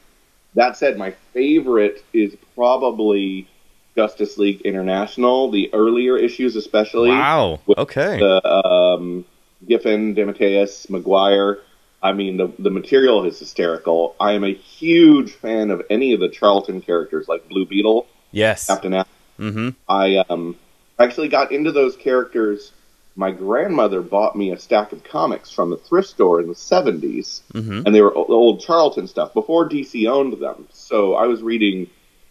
That 0.54 0.76
said, 0.76 0.98
my 0.98 1.12
favorite 1.32 2.04
is 2.12 2.36
probably 2.54 3.48
Justice 3.96 4.36
League 4.36 4.60
International, 4.62 5.50
the 5.50 5.72
earlier 5.72 6.16
issues 6.18 6.56
especially 6.56 7.08
Wow. 7.10 7.60
Okay. 7.78 8.18
the 8.18 8.46
um, 8.46 9.24
Giffen, 9.66 10.14
DeMatteis, 10.14 10.90
Maguire. 10.90 11.58
I 12.04 12.12
mean, 12.12 12.36
the 12.36 12.52
the 12.58 12.70
material 12.70 13.24
is 13.24 13.38
hysterical. 13.38 14.14
I 14.20 14.32
am 14.32 14.44
a 14.44 14.52
huge 14.54 15.32
fan 15.32 15.70
of 15.70 15.82
any 15.90 16.12
of 16.12 16.20
the 16.20 16.28
Charlton 16.28 16.80
characters, 16.82 17.26
like 17.28 17.48
Blue 17.48 17.64
Beetle, 17.66 18.06
yes. 18.30 18.66
Captain 18.66 18.92
Atom. 18.94 19.10
Mm-hmm. 19.40 19.68
I 19.88 20.16
um, 20.28 20.56
actually 20.98 21.28
got 21.28 21.50
into 21.50 21.72
those 21.72 21.96
characters. 21.96 22.72
My 23.16 23.30
grandmother 23.30 24.02
bought 24.02 24.36
me 24.36 24.50
a 24.52 24.58
stack 24.58 24.92
of 24.92 25.02
comics 25.04 25.50
from 25.50 25.70
the 25.70 25.76
thrift 25.76 26.08
store 26.08 26.40
in 26.40 26.48
the 26.48 26.54
70s, 26.54 27.42
Mm-hmm. 27.54 27.82
and 27.86 27.94
they 27.94 28.02
were 28.02 28.12
old 28.14 28.60
Charlton 28.60 29.06
stuff 29.08 29.32
before 29.32 29.68
DC 29.68 30.06
owned 30.08 30.38
them. 30.40 30.66
So 30.72 31.14
I 31.14 31.26
was 31.26 31.40
reading 31.40 31.88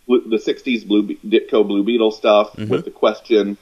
the 0.07 0.38
60s 0.38 0.86
Blue 0.86 1.03
Be- 1.03 1.19
Ditko 1.25 1.65
Blue 1.65 1.83
Beetle 1.83 2.12
stuff 2.12 2.53
Mhm. 2.57 2.67
with 2.69 2.83
the 2.86 2.91
question, 2.91 3.57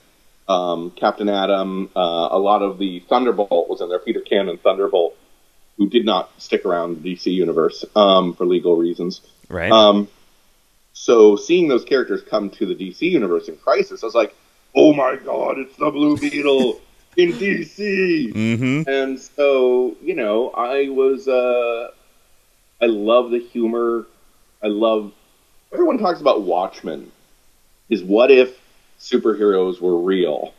um, 0.50 0.92
Captain 0.96 1.30
Atom, 1.30 1.90
uh, 1.96 2.30
a 2.32 2.40
lot 2.40 2.64
of 2.64 2.80
the 2.80 3.00
Thunderbolt 3.08 3.70
was 3.70 3.82
in 3.82 3.90
there, 3.90 4.00
Peter 4.00 4.22
Cannon 4.22 4.58
Thunderbolt, 4.58 5.16
who 5.78 5.90
did 5.90 6.06
not 6.06 6.30
stick 6.40 6.66
around 6.66 7.02
the 7.02 7.16
DC 7.16 7.32
universe 7.32 7.84
um, 7.96 8.34
for 8.34 8.46
legal 8.46 8.76
reasons. 8.76 9.22
Right. 9.50 9.72
Um, 9.72 10.08
so 10.94 11.36
seeing 11.36 11.68
those 11.68 11.86
characters 11.86 12.22
come 12.22 12.50
to 12.52 12.66
the 12.66 12.76
DC 12.76 13.02
universe 13.10 13.48
in 13.48 13.58
Crisis, 13.58 14.04
I 14.04 14.06
was 14.06 14.16
like, 14.16 14.36
"Oh 14.76 14.94
my 14.94 15.16
god, 15.16 15.58
it's 15.58 15.76
the 15.78 15.90
Blue 15.90 16.18
Beetle 16.18 16.80
in 17.18 17.34
DC!" 17.34 18.34
mm-hmm. 18.34 18.90
And 18.90 19.20
so, 19.20 19.96
you 20.02 20.16
know, 20.16 20.50
I 20.52 20.90
was, 20.90 21.28
uh, 21.28 21.92
I 22.82 22.86
love 22.86 23.32
the 23.32 23.40
humor. 23.40 24.06
I 24.62 24.68
love. 24.68 25.14
Everyone 25.74 25.98
talks 25.98 26.22
about 26.22 26.44
Watchmen. 26.44 27.12
Is 27.90 28.04
what 28.04 28.30
if 28.32 28.58
superheroes 29.00 29.82
were 29.82 29.98
real? 29.98 30.54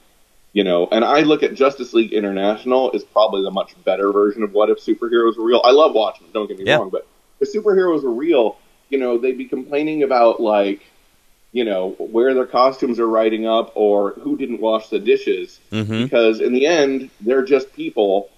You 0.52 0.64
know, 0.64 0.86
and 0.92 1.02
I 1.04 1.20
look 1.20 1.42
at 1.42 1.54
Justice 1.54 1.94
League 1.94 2.12
International 2.12 2.90
is 2.92 3.04
probably 3.04 3.42
the 3.42 3.50
much 3.50 3.72
better 3.84 4.12
version 4.12 4.42
of 4.42 4.52
what 4.52 4.68
if 4.68 4.78
superheroes 4.78 5.38
were 5.38 5.44
real. 5.44 5.62
I 5.64 5.70
love 5.70 5.94
Watchmen, 5.94 6.30
don't 6.34 6.46
get 6.46 6.58
me 6.58 6.64
Yeah. 6.64 6.76
wrong, 6.76 6.90
but 6.90 7.06
if 7.40 7.52
superheroes 7.52 8.02
were 8.02 8.12
real, 8.12 8.58
you 8.90 8.98
know, 8.98 9.16
they'd 9.16 9.38
be 9.38 9.46
complaining 9.46 10.02
about 10.02 10.40
like, 10.40 10.82
you 11.52 11.64
know, 11.64 11.90
where 11.98 12.34
their 12.34 12.44
costumes 12.46 12.98
are 13.00 13.08
riding 13.08 13.46
up 13.46 13.72
or 13.74 14.10
who 14.20 14.36
didn't 14.36 14.60
wash 14.60 14.88
the 14.88 14.98
dishes 14.98 15.58
Mm-hmm. 15.70 16.02
because 16.04 16.40
in 16.40 16.52
the 16.52 16.66
end 16.66 17.08
they're 17.22 17.44
just 17.44 17.72
people 17.72 18.28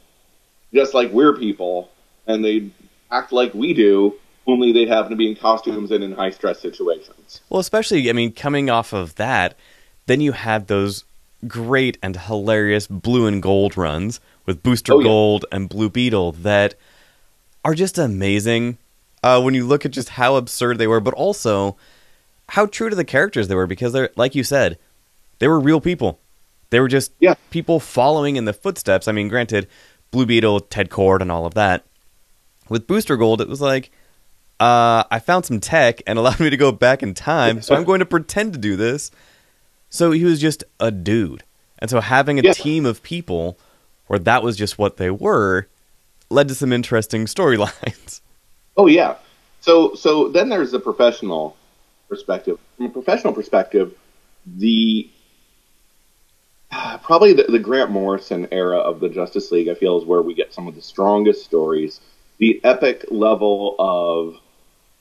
just 0.72 0.94
like 0.94 1.10
we're 1.10 1.36
people 1.36 1.90
and 2.28 2.44
they 2.44 2.70
act 3.10 3.32
like 3.32 3.52
we 3.54 3.74
do 3.74 4.14
only 4.46 4.72
they 4.72 4.86
happen 4.86 5.10
to 5.10 5.16
be 5.16 5.28
in 5.28 5.34
costumes 5.36 5.90
and 5.90 6.04
in 6.04 6.12
high 6.12 6.30
stress 6.30 6.60
situations 6.60 7.40
Well, 7.48 7.60
especially, 7.60 8.08
I 8.08 8.12
mean, 8.12 8.30
coming 8.32 8.70
off 8.70 8.92
of 8.92 9.16
that, 9.16 9.56
then 10.06 10.20
you 10.20 10.30
had 10.32 10.68
those 10.68 11.04
great 11.48 11.98
and 12.02 12.16
hilarious 12.16 12.86
blue 12.86 13.26
and 13.26 13.42
gold 13.42 13.76
runs 13.76 14.20
with 14.46 14.62
Booster 14.62 14.94
Oh, 14.94 14.98
yeah. 15.00 15.04
Gold 15.04 15.44
and 15.52 15.68
Blue 15.68 15.88
Beetle 15.90 16.32
that 16.32 16.74
are 17.64 17.74
just 17.74 17.98
amazing 17.98 18.78
uh, 19.22 19.40
when 19.40 19.54
you 19.54 19.66
look 19.66 19.84
at 19.86 19.90
just 19.92 20.10
how 20.10 20.36
absurd 20.36 20.78
they 20.78 20.86
were, 20.86 21.00
but 21.00 21.14
also 21.14 21.76
how 22.50 22.66
true 22.66 22.90
to 22.90 22.96
the 22.96 23.04
characters 23.04 23.48
they 23.48 23.54
were 23.54 23.66
because 23.66 23.92
they're, 23.92 24.10
like 24.16 24.34
you 24.34 24.44
said, 24.44 24.78
they 25.38 25.48
were 25.48 25.58
real 25.58 25.80
people. 25.80 26.20
They 26.70 26.78
were 26.80 26.88
just 26.88 27.12
Yeah. 27.20 27.34
people 27.50 27.80
following 27.80 28.36
in 28.36 28.44
the 28.44 28.52
footsteps. 28.52 29.08
I 29.08 29.12
mean, 29.12 29.28
granted, 29.28 29.66
Blue 30.10 30.26
Beetle, 30.26 30.60
Ted 30.60 30.90
Kord, 30.90 31.20
and 31.22 31.32
all 31.32 31.46
of 31.46 31.54
that. 31.54 31.84
With 32.68 32.86
Booster 32.86 33.16
Gold, 33.16 33.40
it 33.40 33.48
was 33.48 33.60
like, 33.60 33.90
uh, 34.60 35.04
I 35.10 35.18
found 35.20 35.44
some 35.46 35.58
tech 35.60 36.02
and 36.06 36.18
allowed 36.20 36.40
me 36.40 36.50
to 36.50 36.56
go 36.56 36.70
back 36.72 37.02
in 37.02 37.14
time, 37.14 37.62
so 37.62 37.74
I'm 37.74 37.84
going 37.90 38.00
to 38.00 38.06
pretend 38.06 38.52
to 38.52 38.58
do 38.58 38.76
this. 38.76 39.10
So 39.94 40.10
he 40.10 40.24
was 40.24 40.40
just 40.40 40.64
a 40.80 40.90
dude. 40.90 41.44
And 41.78 41.88
so 41.88 42.00
having 42.00 42.40
a 42.40 42.42
Yeah. 42.42 42.52
team 42.52 42.84
of 42.84 43.02
people 43.04 43.56
where 44.08 44.18
that 44.18 44.42
was 44.42 44.56
just 44.56 44.76
what 44.76 44.96
they 44.96 45.10
were 45.10 45.68
led 46.30 46.48
to 46.48 46.54
some 46.54 46.72
interesting 46.72 47.26
storylines. 47.26 48.20
oh 48.76 48.86
yeah 48.86 49.14
so 49.60 49.94
so 49.94 50.28
then 50.28 50.48
there's 50.48 50.72
the 50.72 50.80
professional 50.80 51.56
perspective 52.08 52.58
from 52.76 52.86
a 52.86 52.90
professional 52.90 53.32
perspective 53.32 53.94
the 54.46 55.08
uh, 56.72 56.98
probably 56.98 57.32
the, 57.32 57.44
the 57.44 57.58
grant 57.58 57.90
morrison 57.90 58.48
era 58.50 58.78
of 58.78 58.98
the 58.98 59.08
justice 59.08 59.52
league 59.52 59.68
i 59.68 59.74
feel 59.74 59.96
is 59.96 60.04
where 60.04 60.22
we 60.22 60.34
get 60.34 60.52
some 60.52 60.66
of 60.66 60.74
the 60.74 60.82
strongest 60.82 61.44
stories 61.44 62.00
the 62.38 62.60
epic 62.64 63.04
level 63.10 63.76
of, 63.78 64.40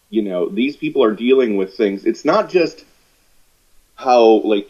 you 0.09 0.21
know, 0.21 0.49
these 0.49 0.75
people 0.77 1.03
are 1.03 1.13
dealing 1.15 1.57
with 1.57 1.75
things. 1.75 2.05
It's 2.05 2.23
not 2.25 2.49
just 2.49 2.85
how 3.95 4.23
like 4.43 4.69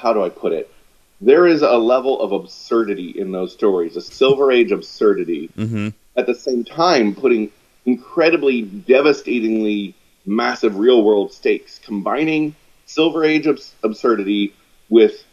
how 0.00 0.12
do 0.12 0.22
I 0.22 0.28
put 0.28 0.52
it? 0.52 0.72
There 1.20 1.46
is 1.46 1.62
a 1.62 1.76
level 1.76 2.20
of 2.20 2.32
absurdity 2.32 3.10
in 3.10 3.32
those 3.32 3.52
stories, 3.52 3.96
a 3.96 4.00
Silver 4.00 4.52
Age 4.52 4.70
absurdity. 4.70 5.50
Mm-hmm. 5.56 5.88
At 6.16 6.26
the 6.26 6.34
same 6.34 6.64
time, 6.64 7.14
putting 7.14 7.50
incredibly 7.84 8.62
devastatingly 8.62 9.94
massive 10.24 10.76
real 10.76 11.02
world 11.02 11.32
stakes, 11.32 11.80
combining 11.80 12.54
Silver 12.86 13.24
Age 13.24 13.46
abs- 13.46 13.74
absurdity 13.82 14.54
with 14.88 15.24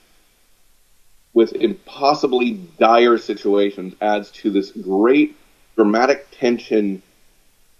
with 1.33 1.51
impossibly 1.53 2.53
dire 2.79 3.17
situations 3.17 3.93
adds 3.99 4.31
to 4.31 4.49
this 4.49 4.71
great 4.71 5.35
dramatic 5.75 6.25
tension 6.31 7.01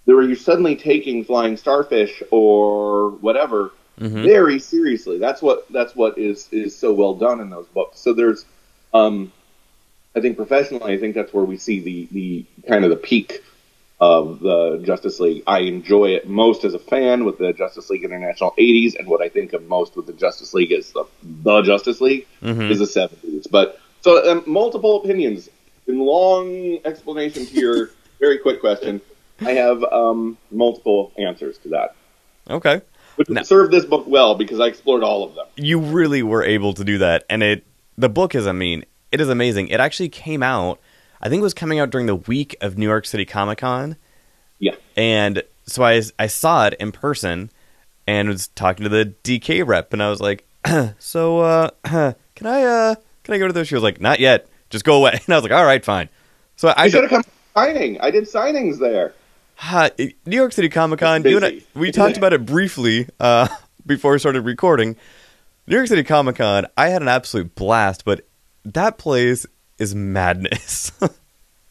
where 0.04 0.22
you're 0.22 0.36
suddenly 0.36 0.76
taking 0.76 1.24
flying 1.24 1.56
starfish 1.56 2.22
or 2.30 3.10
whatever 3.12 3.72
Mhm. 4.00 4.22
very 4.22 4.58
seriously. 4.58 5.18
That's 5.18 5.40
what 5.42 5.66
that's 5.72 5.94
what 5.96 6.18
is 6.18 6.48
is 6.52 6.76
so 6.76 6.92
well 6.92 7.14
done 7.14 7.40
in 7.40 7.50
those 7.50 7.66
books. 7.66 7.98
So 8.00 8.12
there's 8.12 8.44
um 8.92 9.32
I 10.14 10.20
think 10.20 10.36
professionally 10.36 10.92
I 10.94 10.98
think 10.98 11.14
that's 11.14 11.32
where 11.32 11.44
we 11.44 11.56
see 11.56 11.80
the 11.80 12.08
the 12.12 12.44
kind 12.68 12.84
of 12.84 12.90
the 12.90 12.96
peak 12.96 13.42
of 13.98 14.40
the 14.40 14.82
Justice 14.84 15.18
League. 15.20 15.42
I 15.46 15.60
enjoy 15.60 16.10
it 16.10 16.28
most 16.28 16.64
as 16.64 16.74
a 16.74 16.78
fan 16.78 17.24
with 17.24 17.38
the 17.38 17.54
Justice 17.54 17.88
League 17.88 18.04
International 18.04 18.52
80s, 18.58 18.94
and 18.98 19.08
what 19.08 19.22
I 19.22 19.30
think 19.30 19.54
of 19.54 19.66
most 19.66 19.96
with 19.96 20.06
the 20.06 20.12
Justice 20.12 20.52
League 20.52 20.70
is 20.70 20.92
the, 20.92 21.04
the 21.22 21.62
Justice 21.62 22.02
League 22.02 22.26
Mhm. 22.42 22.70
is 22.70 22.78
the 22.78 22.84
70s. 22.84 23.46
But 23.50 23.80
so 24.02 24.30
um, 24.30 24.42
multiple 24.46 25.02
opinions. 25.02 25.48
In 25.88 25.98
long 26.00 26.78
explanation 26.84 27.46
to 27.46 27.54
your 27.54 27.90
very 28.20 28.36
quick 28.38 28.60
question, 28.60 29.00
I 29.40 29.52
have 29.52 29.82
um, 29.84 30.36
multiple 30.50 31.12
answers 31.16 31.56
to 31.58 31.68
that. 31.70 31.94
Okay. 32.50 32.82
Which 33.16 33.28
No. 33.28 33.42
served 33.42 33.72
this 33.72 33.84
book 33.84 34.04
well 34.06 34.34
because 34.34 34.60
I 34.60 34.66
explored 34.66 35.02
all 35.02 35.24
of 35.24 35.34
them. 35.34 35.46
You 35.56 35.78
really 35.80 36.22
were 36.22 36.44
able 36.44 36.74
to 36.74 36.84
do 36.84 36.98
that, 36.98 37.24
and 37.30 37.42
it 37.42 37.64
the 37.98 38.08
book 38.08 38.34
is, 38.34 38.46
I 38.46 38.52
mean, 38.52 38.84
it 39.10 39.20
is 39.20 39.28
amazing. 39.28 39.68
It 39.68 39.80
actually 39.80 40.10
came 40.10 40.42
out. 40.42 40.78
I 41.22 41.28
think 41.30 41.40
it 41.40 41.44
was 41.44 41.54
coming 41.54 41.78
out 41.78 41.88
during 41.90 42.06
the 42.06 42.14
week 42.16 42.54
of 42.60 42.76
New 42.76 42.86
York 42.86 43.06
City 43.06 43.24
Comic 43.24 43.58
Con. 43.58 43.96
Yeah. 44.58 44.74
And 44.96 45.42
so 45.66 45.82
I, 45.82 46.02
I 46.18 46.26
saw 46.26 46.66
it 46.66 46.74
in 46.74 46.92
person 46.92 47.50
and 48.06 48.28
was 48.28 48.48
talking 48.48 48.84
to 48.84 48.90
the 48.90 49.14
DK 49.24 49.66
rep 49.66 49.92
and 49.94 50.02
I 50.02 50.10
was 50.10 50.20
like, 50.20 50.46
so 50.98 51.40
uh 51.40 51.70
can 51.84 52.46
I 52.46 52.62
uh 52.64 52.94
can 53.24 53.34
I 53.34 53.38
go 53.38 53.46
to 53.46 53.52
this? 53.52 53.68
She 53.68 53.74
was 53.74 53.82
like, 53.82 54.00
not 54.00 54.20
yet. 54.20 54.46
Just 54.70 54.84
go 54.84 54.96
away. 54.98 55.12
And 55.26 55.34
I 55.34 55.36
was 55.38 55.42
like, 55.42 55.52
all 55.52 55.64
right, 55.64 55.84
fine. 55.84 56.08
So 56.56 56.68
I, 56.68 56.72
I 56.72 56.82
I 56.84 56.88
should 56.88 57.02
have 57.02 57.10
come 57.10 57.24
signing. 57.54 57.98
I 58.00 58.10
did 58.10 58.24
signings 58.24 58.78
there. 58.78 59.14
Ha, 59.58 59.90
New 59.98 60.36
York 60.36 60.52
City 60.52 60.68
Comic 60.68 61.00
Con. 61.00 61.22
You 61.24 61.36
and 61.36 61.44
I, 61.44 61.60
we 61.74 61.90
talked 61.90 62.16
about 62.18 62.32
it 62.32 62.44
briefly 62.44 63.08
uh, 63.18 63.48
before 63.86 64.12
we 64.12 64.18
started 64.18 64.42
recording. 64.42 64.96
New 65.66 65.76
York 65.76 65.88
City 65.88 66.04
Comic 66.04 66.36
Con. 66.36 66.66
I 66.76 66.88
had 66.88 67.02
an 67.02 67.08
absolute 67.08 67.54
blast, 67.54 68.04
but 68.04 68.26
that 68.64 68.98
place 68.98 69.46
is 69.78 69.94
madness. 69.94 70.92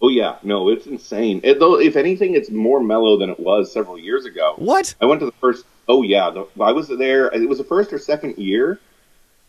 Oh 0.01 0.09
yeah, 0.09 0.35
no, 0.43 0.69
it's 0.69 0.85
insane. 0.85 1.39
It, 1.43 1.57
though, 1.59 1.79
if 1.79 1.95
anything, 1.95 2.35
it's 2.35 2.51
more 2.51 2.83
mellow 2.83 3.17
than 3.17 3.29
it 3.31 3.39
was 3.39 3.71
several 3.71 3.97
years 3.97 4.25
ago. 4.25 4.53
what? 4.57 4.93
I 5.01 5.05
went 5.05 5.21
to 5.21 5.25
the 5.25 5.31
first. 5.31 5.65
Oh 5.87 6.03
yeah, 6.03 6.29
the, 6.29 6.45
I 6.61 6.73
was 6.73 6.89
there. 6.89 7.27
It 7.33 7.47
was 7.49 7.57
the 7.57 7.63
first 7.63 7.91
or 7.91 7.97
second 7.97 8.37
year 8.37 8.79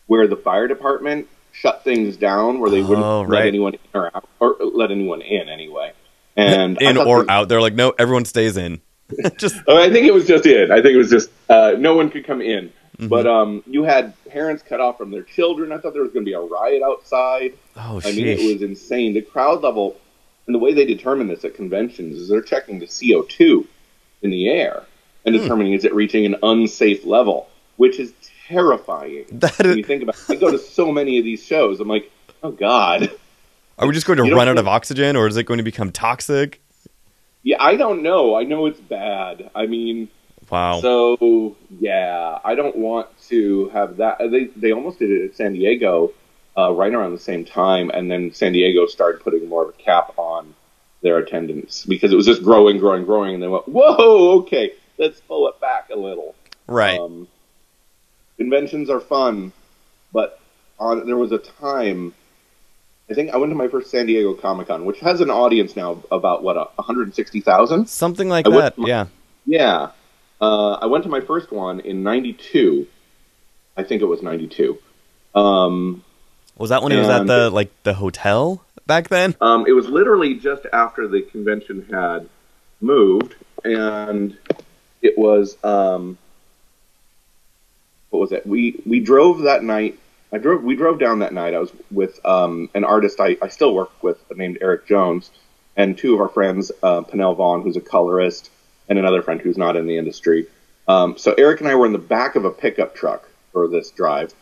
where 0.07 0.25
the 0.25 0.37
fire 0.37 0.67
department 0.67 1.27
shut 1.51 1.83
things 1.83 2.15
down, 2.17 2.59
where 2.59 2.71
they 2.71 2.81
wouldn't 2.81 3.05
Oh, 3.05 3.21
let 3.23 3.45
anyone 3.45 3.73
in 3.73 3.79
or 3.93 4.07
out, 4.15 4.27
or 4.39 4.55
let 4.73 4.89
anyone 4.89 5.21
in 5.21 5.47
anyway. 5.49 5.91
And 6.37 6.81
In 6.81 6.97
or 6.97 7.23
the- 7.25 7.31
out? 7.31 7.49
They're 7.49 7.61
like, 7.61 7.73
no, 7.73 7.93
everyone 7.97 8.25
stays 8.25 8.55
in. 8.57 8.79
Just 9.37 9.55
Oh, 9.67 9.81
I 9.81 9.89
think 9.91 10.05
it 10.05 10.13
was 10.13 10.27
just 10.27 10.45
in. 10.45 10.69
I 10.71 10.75
think 10.81 10.93
it 10.93 10.97
was 10.97 11.09
just 11.09 11.29
uh, 11.49 11.75
no 11.79 11.95
one 11.95 12.09
could 12.09 12.25
come 12.25 12.41
in. 12.41 12.67
Mm-hmm. 12.97 13.07
But 13.07 13.25
um, 13.25 13.63
you 13.65 13.83
had 13.83 14.13
parents 14.25 14.61
cut 14.63 14.79
off 14.81 14.97
from 14.97 15.11
their 15.11 15.21
children. 15.23 15.71
I 15.71 15.77
thought 15.77 15.93
there 15.93 16.01
was 16.01 16.11
going 16.11 16.25
to 16.25 16.29
be 16.29 16.33
a 16.33 16.39
riot 16.41 16.81
outside. 16.83 17.53
oh 17.77 17.99
shit. 18.01 18.13
I 18.13 18.15
mean, 18.17 18.27
it 18.27 18.53
was 18.53 18.61
insane. 18.61 19.13
The 19.13 19.21
crowd 19.21 19.61
level 19.63 19.95
and 20.45 20.53
the 20.53 20.59
way 20.59 20.73
they 20.73 20.83
determine 20.85 21.27
this 21.27 21.45
at 21.45 21.53
conventions 21.55 22.17
is 22.17 22.27
they're 22.29 22.41
checking 22.41 22.79
the 22.79 22.85
CO2 22.87 23.65
in 24.23 24.29
the 24.29 24.49
air 24.49 24.83
and 25.25 25.35
Hmm. 25.35 25.41
determining 25.41 25.73
is 25.73 25.85
it 25.85 25.93
reaching 25.93 26.25
an 26.25 26.35
unsafe 26.43 27.05
level, 27.05 27.49
which 27.77 27.99
is 27.99 28.11
terrifying. 28.47 29.25
That 29.31 29.57
when 29.59 29.69
is- 29.71 29.77
you 29.77 29.83
think 29.83 30.03
about 30.03 30.15
it, 30.15 30.31
I 30.31 30.35
go 30.35 30.51
to 30.51 30.57
so 30.59 30.91
many 30.91 31.17
of 31.17 31.23
these 31.23 31.43
shows. 31.43 31.79
I'm 31.79 31.87
like, 31.87 32.11
oh 32.43 32.51
God. 32.51 33.09
Are 33.77 33.87
we 33.87 33.93
just 33.93 34.07
going 34.07 34.17
to 34.17 34.35
run 34.35 34.47
out 34.47 34.57
of 34.57 34.67
oxygen, 34.67 35.15
or 35.15 35.27
is 35.27 35.37
it 35.37 35.43
going 35.43 35.59
to 35.59 35.63
become 35.63 35.91
toxic? 35.91 36.61
Yeah, 37.43 37.57
I 37.59 37.75
don't 37.75 38.01
know. 38.01 38.35
I 38.35 38.43
know 38.43 38.65
it's 38.65 38.79
bad. 38.79 39.51
I 39.55 39.67
mean, 39.67 40.09
Wow. 40.49 40.79
So 40.81 41.55
yeah, 41.79 42.39
I 42.43 42.55
don't 42.55 42.75
want 42.77 43.07
to 43.27 43.69
have 43.69 43.97
that. 43.97 44.17
They 44.19 44.45
they 44.55 44.71
almost 44.71 44.99
did 44.99 45.11
it 45.11 45.25
at 45.25 45.35
San 45.35 45.53
Diego, 45.53 46.13
uh, 46.57 46.71
right 46.71 46.93
around 46.93 47.11
the 47.13 47.19
same 47.19 47.43
time, 47.43 47.89
and 47.89 48.09
then 48.09 48.33
San 48.33 48.53
Diego 48.53 48.85
started 48.85 49.21
putting 49.21 49.47
more 49.49 49.63
of 49.63 49.69
a 49.69 49.73
cap 49.73 50.13
on 50.17 50.53
their 51.01 51.17
attendance 51.17 51.85
because 51.85 52.11
it 52.11 52.15
was 52.15 52.25
just 52.25 52.43
growing, 52.43 52.77
growing, 52.77 53.05
growing, 53.05 53.33
and 53.33 53.43
they 53.43 53.47
went, 53.47 53.67
"Whoa, 53.67 54.39
okay, 54.39 54.73
let's 54.97 55.19
pull 55.21 55.47
it 55.49 55.59
back 55.59 55.89
a 55.91 55.97
little." 55.97 56.35
right. 56.67 56.99
Um, 56.99 57.27
conventions 58.37 58.89
are 58.89 58.99
fun, 59.01 59.51
but 60.13 60.39
on 60.79 61.05
there 61.05 61.17
was 61.17 61.33
a 61.33 61.39
time. 61.39 62.13
I 63.09 63.13
think 63.13 63.31
I 63.31 63.37
went 63.37 63.51
to 63.51 63.55
my 63.55 63.67
first 63.69 63.89
San 63.89 64.05
Diego 64.05 64.33
Comic 64.33 64.67
Con, 64.67 64.83
which 64.85 64.99
has 64.99 65.21
an 65.21 65.29
audience 65.29 65.75
now 65.75 65.91
of 65.91 66.05
about 66.11 66.43
what 66.43 66.55
one 66.57 66.67
hundred 66.85 67.15
sixty 67.15 67.39
thousand. 67.41 67.87
Something 67.87 68.27
like 68.29 68.45
I 68.47 68.49
that. 68.51 68.77
my- 68.77 68.87
Yeah. 68.87 69.05
Yeah. 69.45 69.89
Uh, 70.41 70.73
I 70.73 70.85
went 70.87 71.03
to 71.05 71.09
my 71.09 71.21
first 71.21 71.51
one 71.51 71.79
in 71.79 72.03
92. 72.03 72.85
I 73.75 73.83
think 73.83 74.01
it 74.03 74.05
was 74.05 74.21
92. 74.21 74.77
Um, 75.33 76.03
Was 76.57 76.69
that 76.69 76.83
when 76.83 76.91
it 76.91 76.99
was 76.99 77.07
at 77.09 77.25
the 77.27 77.49
like 77.49 77.71
the 77.83 77.93
hotel 77.95 78.61
back 78.85 79.07
then? 79.09 79.35
um, 79.41 79.65
it 79.67 79.71
was 79.71 79.87
literally 79.87 80.35
just 80.35 80.65
after 80.73 81.07
the 81.07 81.21
convention 81.21 81.87
had 81.91 82.29
moved, 82.81 83.33
and 83.63 84.37
it 85.01 85.17
was, 85.17 85.57
um, 85.63 86.17
what 88.09 88.19
was 88.19 88.31
it? 88.31 88.45
We, 88.45 88.81
we 88.85 88.99
drove 88.99 89.39
that 89.43 89.63
night. 89.63 89.97
I 90.31 90.37
drove, 90.37 90.63
we 90.63 90.75
drove 90.75 90.99
down 90.99 91.19
that 91.19 91.33
night. 91.33 91.53
I 91.53 91.59
was 91.59 91.71
with, 91.89 92.19
um, 92.25 92.69
an 92.73 92.83
artist 92.83 93.19
I, 93.19 93.37
I 93.41 93.47
still 93.47 93.73
work 93.73 93.91
with 94.03 94.19
named 94.35 94.57
Eric 94.61 94.87
Jones 94.87 95.31
and 95.75 95.97
two 95.97 96.15
of 96.15 96.21
our 96.21 96.29
friends, 96.29 96.71
uh, 96.83 97.01
Penel 97.01 97.35
Vaughn, 97.35 97.61
who's 97.61 97.77
a 97.77 97.81
colorist, 97.81 98.49
and 98.89 98.99
another 98.99 99.21
friend 99.21 99.39
who's 99.39 99.57
not 99.57 99.75
in 99.75 99.85
the 99.85 99.97
industry. 99.97 100.47
Um, 100.87 101.17
so 101.17 101.33
Eric 101.37 101.61
and 101.61 101.69
I 101.69 101.75
were 101.75 101.85
in 101.85 101.93
the 101.93 101.97
back 101.99 102.35
of 102.35 102.45
a 102.45 102.51
pickup 102.51 102.95
truck 102.95 103.29
for 103.51 103.67
this 103.67 103.91
drive. 103.91 104.33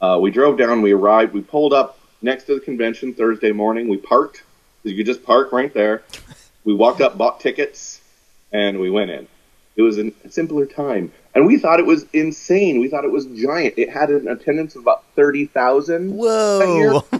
Uh, 0.00 0.18
we 0.20 0.30
drove 0.30 0.56
down, 0.56 0.82
we 0.82 0.92
arrived, 0.92 1.32
we 1.32 1.42
pulled 1.42 1.72
up 1.72 1.98
next 2.22 2.44
to 2.44 2.54
the 2.54 2.60
convention 2.60 3.14
Thursday 3.14 3.52
morning. 3.52 3.88
We 3.88 3.98
parked. 3.98 4.42
You 4.82 4.96
could 4.96 5.06
just 5.06 5.22
park 5.24 5.52
right 5.52 5.72
there. 5.72 6.02
We 6.64 6.74
walked 6.74 7.00
up, 7.00 7.16
bought 7.16 7.40
tickets, 7.40 8.00
and 8.52 8.80
we 8.80 8.90
went 8.90 9.10
in. 9.10 9.28
It 9.76 9.82
was 9.82 9.98
a 9.98 10.12
simpler 10.30 10.66
time. 10.66 11.12
And 11.34 11.46
we 11.46 11.58
thought 11.58 11.80
it 11.80 11.86
was 11.86 12.06
insane. 12.12 12.80
We 12.80 12.88
thought 12.88 13.04
it 13.04 13.10
was 13.10 13.26
giant. 13.26 13.74
It 13.76 13.90
had 13.90 14.10
an 14.10 14.28
attendance 14.28 14.76
of 14.76 14.82
about 14.82 15.04
30,000. 15.16 16.14
Whoa. 16.14 17.04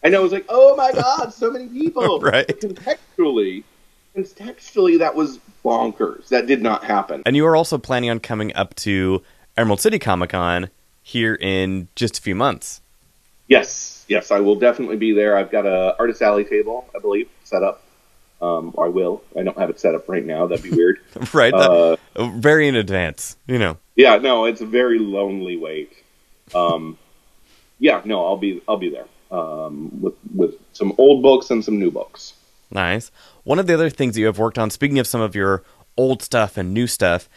And 0.00 0.14
I 0.14 0.20
was 0.20 0.30
like, 0.30 0.46
oh 0.48 0.76
my 0.76 0.92
God, 0.92 1.34
so 1.34 1.50
many 1.50 1.66
people. 1.66 2.20
Right. 2.22 2.46
But 2.46 2.60
contextually, 2.60 3.64
contextually, 4.16 4.98
that 5.00 5.14
was 5.16 5.40
bonkers. 5.64 6.28
That 6.28 6.46
did 6.46 6.62
not 6.62 6.84
happen. 6.84 7.22
and 7.26 7.34
you 7.34 7.44
are 7.46 7.56
also 7.56 7.78
planning 7.78 8.08
on 8.08 8.20
coming 8.20 8.54
up 8.54 8.74
to 8.76 9.22
Emerald 9.56 9.80
City 9.80 9.98
Comic 9.98 10.30
Con 10.30 10.70
here 11.02 11.34
in 11.34 11.88
just 11.96 12.18
a 12.18 12.22
few 12.22 12.34
months. 12.36 12.80
Yes, 13.48 14.04
yes, 14.08 14.30
I 14.30 14.40
will 14.40 14.54
definitely 14.54 14.96
be 14.96 15.12
there. 15.12 15.36
I've 15.36 15.50
got 15.50 15.66
a 15.66 15.96
artist 15.98 16.22
alley 16.22 16.44
table, 16.44 16.86
I 16.94 17.00
believe, 17.00 17.28
set 17.44 17.62
up. 17.62 17.82
Um, 18.40 18.74
I 18.78 18.86
will. 18.88 19.22
I 19.36 19.42
don't 19.42 19.58
have 19.58 19.68
it 19.70 19.80
set 19.80 19.94
up 19.94 20.08
right 20.08 20.24
now. 20.24 20.46
That'd 20.46 20.62
be 20.62 20.70
weird. 20.70 21.00
right. 21.34 21.52
Uh, 21.52 21.96
very 22.16 22.68
in 22.68 22.76
advance. 22.76 23.36
You 23.46 23.58
know. 23.58 23.78
yeah, 23.96 24.16
no, 24.16 24.44
it's 24.44 24.60
a 24.60 24.66
very 24.66 24.98
lonely 24.98 25.56
wait. 25.56 25.92
Um, 26.54 26.96
yeah, 27.78 28.00
no, 28.04 28.24
I'll 28.26 28.36
be 28.36 28.62
I'll 28.68 28.76
be 28.76 28.90
there 28.90 29.06
um, 29.36 30.00
with 30.00 30.14
with 30.34 30.54
some 30.72 30.92
old 30.98 31.22
books 31.22 31.50
and 31.50 31.64
some 31.64 31.78
new 31.78 31.90
books. 31.90 32.34
Nice. 32.70 33.10
One 33.44 33.58
of 33.58 33.66
the 33.66 33.74
other 33.74 33.90
things 33.90 34.14
that 34.14 34.20
you 34.20 34.26
have 34.26 34.38
worked 34.38 34.58
on, 34.58 34.70
speaking 34.70 34.98
of 34.98 35.06
some 35.06 35.20
of 35.20 35.34
your 35.34 35.62
old 35.96 36.22
stuff 36.22 36.56
and 36.56 36.72
new 36.74 36.86
stuff, 36.86 37.28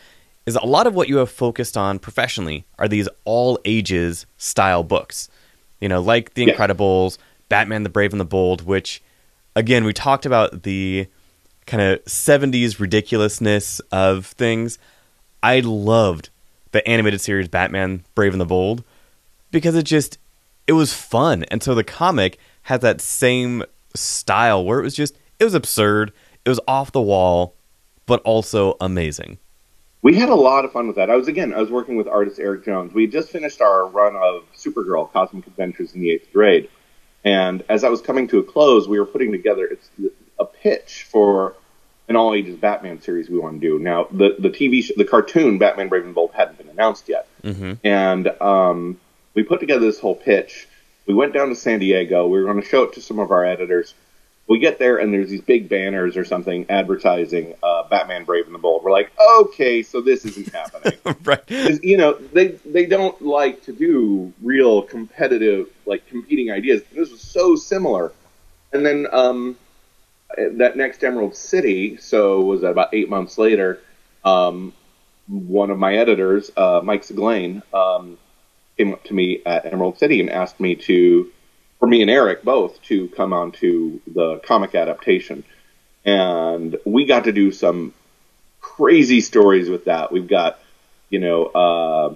is 0.45 0.55
a 0.55 0.65
lot 0.65 0.85
of 0.87 0.93
what 0.93 1.07
you 1.07 1.17
have 1.17 1.31
focused 1.31 1.77
on 1.77 1.99
professionally 1.99 2.65
are 2.77 2.87
these 2.87 3.07
all 3.25 3.57
ages 3.65 4.25
style 4.37 4.83
books. 4.83 5.29
You 5.79 5.89
know, 5.89 6.01
like 6.01 6.33
The 6.35 6.45
Yeah. 6.45 6.53
Incredibles, 6.53 7.17
Batman 7.49 7.83
the 7.83 7.89
Brave 7.89 8.11
and 8.11 8.19
the 8.19 8.25
Bold, 8.25 8.61
which, 8.63 9.01
again, 9.55 9.83
we 9.83 9.93
talked 9.93 10.25
about 10.25 10.63
the 10.63 11.07
kind 11.65 11.81
of 11.81 12.03
70s 12.05 12.79
ridiculousness 12.79 13.79
of 13.91 14.25
things. 14.25 14.77
I 15.43 15.59
loved 15.59 16.29
the 16.71 16.87
animated 16.87 17.21
series 17.21 17.47
Batman 17.47 18.03
Brave 18.15 18.33
and 18.33 18.41
the 18.41 18.45
Bold 18.45 18.83
because 19.51 19.75
it 19.75 19.83
just 19.83 20.17
it 20.67 20.73
was 20.73 20.93
fun 20.93 21.43
and 21.45 21.61
so 21.61 21.75
the 21.75 21.83
comic 21.83 22.37
had 22.63 22.81
that 22.81 23.01
same 23.01 23.63
style 23.95 24.63
where 24.63 24.79
it 24.79 24.83
was 24.83 24.95
just 24.95 25.17
it 25.39 25.43
was 25.43 25.53
absurd. 25.53 26.13
It 26.45 26.49
was 26.49 26.59
off 26.67 26.91
the 26.91 27.01
wall, 27.01 27.55
but 28.05 28.21
also 28.21 28.77
amazing. 28.79 29.37
We 30.03 30.15
had 30.15 30.29
a 30.29 30.35
lot 30.35 30.65
of 30.65 30.71
fun 30.71 30.87
with 30.87 30.95
that. 30.95 31.09
I 31.09 31.15
was 31.15 31.27
again, 31.27 31.53
I 31.53 31.59
was 31.59 31.69
working 31.69 31.95
with 31.95 32.07
artist 32.07 32.39
Eric 32.39 32.65
Jones. 32.65 32.93
We 32.93 33.03
had 33.03 33.11
just 33.11 33.29
finished 33.29 33.61
our 33.61 33.87
run 33.87 34.15
of 34.15 34.43
Supergirl: 34.55 35.11
Cosmic 35.11 35.45
Adventures 35.47 35.93
in 35.93 36.01
the 36.01 36.11
Eighth 36.11 36.31
Grade, 36.31 36.69
and 37.23 37.63
as 37.69 37.83
I 37.83 37.89
was 37.89 38.01
coming 38.01 38.27
to 38.29 38.39
a 38.39 38.43
close, 38.43 38.87
we 38.87 38.99
were 38.99 39.05
putting 39.05 39.31
together 39.31 39.65
it's 39.65 39.89
a 40.39 40.45
pitch 40.45 41.07
for 41.09 41.55
an 42.07 42.15
all 42.15 42.33
ages 42.33 42.55
Batman 42.57 43.01
series 43.01 43.29
we 43.29 43.39
want 43.39 43.61
to 43.61 43.67
do. 43.67 43.79
Now, 43.79 44.07
the 44.11 44.35
the 44.39 44.49
TV 44.49 44.83
sh- 44.83 44.91
the 44.97 45.05
cartoon 45.05 45.57
Batman 45.59 45.87
Brave 45.87 46.03
and 46.05 46.15
Bold 46.15 46.31
hadn't 46.33 46.57
been 46.57 46.69
announced 46.69 47.07
yet, 47.09 47.27
Mm-hmm. 47.43 47.73
and 47.85 48.27
um, 48.41 48.99
we 49.33 49.43
put 49.43 49.59
together 49.59 49.85
this 49.85 49.99
whole 49.99 50.15
pitch. 50.15 50.67
We 51.07 51.13
went 51.13 51.33
down 51.33 51.49
to 51.49 51.55
San 51.55 51.79
Diego. 51.79 52.27
We 52.27 52.39
were 52.39 52.45
going 52.45 52.61
to 52.61 52.67
show 52.67 52.83
it 52.83 52.93
to 52.93 53.01
some 53.01 53.17
of 53.19 53.31
our 53.31 53.43
editors. 53.45 53.93
We 54.47 54.59
get 54.59 54.79
there 54.79 54.97
and 54.97 55.13
there's 55.13 55.29
these 55.29 55.41
big 55.41 55.69
banners 55.69 56.17
or 56.17 56.25
something 56.25 56.65
advertising 56.69 57.53
uh, 57.63 57.87
Batman 57.87 58.25
Brave 58.25 58.45
and 58.47 58.53
the 58.53 58.59
Bold. 58.59 58.83
We're 58.83 58.91
like, 58.91 59.11
okay, 59.39 59.81
so 59.81 60.01
this 60.01 60.25
isn't 60.25 60.51
happening. 60.53 60.99
right? 61.23 61.41
you 61.49 61.95
know, 61.97 62.13
they 62.33 62.47
they 62.65 62.85
don't 62.85 63.19
like 63.21 63.63
to 63.63 63.71
do 63.73 64.33
real 64.41 64.81
competitive, 64.81 65.67
like 65.91 66.07
competing 66.07 66.49
ideas. 66.51 66.81
This 66.95 67.11
was 67.11 67.21
so 67.21 67.55
similar. 67.55 68.13
And 68.73 68.85
then 68.85 69.05
um, 69.11 69.57
that 70.35 70.77
next 70.77 71.03
Emerald 71.03 71.35
City, 71.35 71.97
so 71.97 72.41
was 72.41 72.61
that 72.61 72.71
about 72.71 72.93
eight 72.93 73.09
months 73.09 73.37
later, 73.37 73.79
um, 74.23 74.73
one 75.27 75.69
of 75.69 75.77
my 75.77 75.95
editors, 75.95 76.49
uh, 76.55 76.79
Mike 76.81 77.03
Siglain, 77.03 77.61
um, 77.73 78.17
came 78.77 78.93
up 78.93 79.03
to 79.03 79.13
me 79.13 79.41
at 79.45 79.65
Emerald 79.65 79.99
City 79.99 80.21
and 80.21 80.29
asked 80.29 80.59
me 80.59 80.75
to, 80.75 81.29
for 81.79 81.87
me 81.87 82.01
and 82.01 82.09
Eric 82.09 82.43
both, 82.43 82.81
to 82.83 83.09
come 83.09 83.33
on 83.33 83.51
to 83.51 84.01
the 84.07 84.39
comic 84.45 84.73
adaptation. 84.73 85.43
And 86.05 86.77
we 86.85 87.05
got 87.05 87.25
to 87.25 87.33
do 87.33 87.51
some 87.51 87.93
crazy 88.61 89.19
stories 89.19 89.69
with 89.69 89.85
that. 89.85 90.11
We've 90.11 90.27
got, 90.27 90.57
you 91.09 91.19
know, 91.19 91.45
uh, 91.45 92.15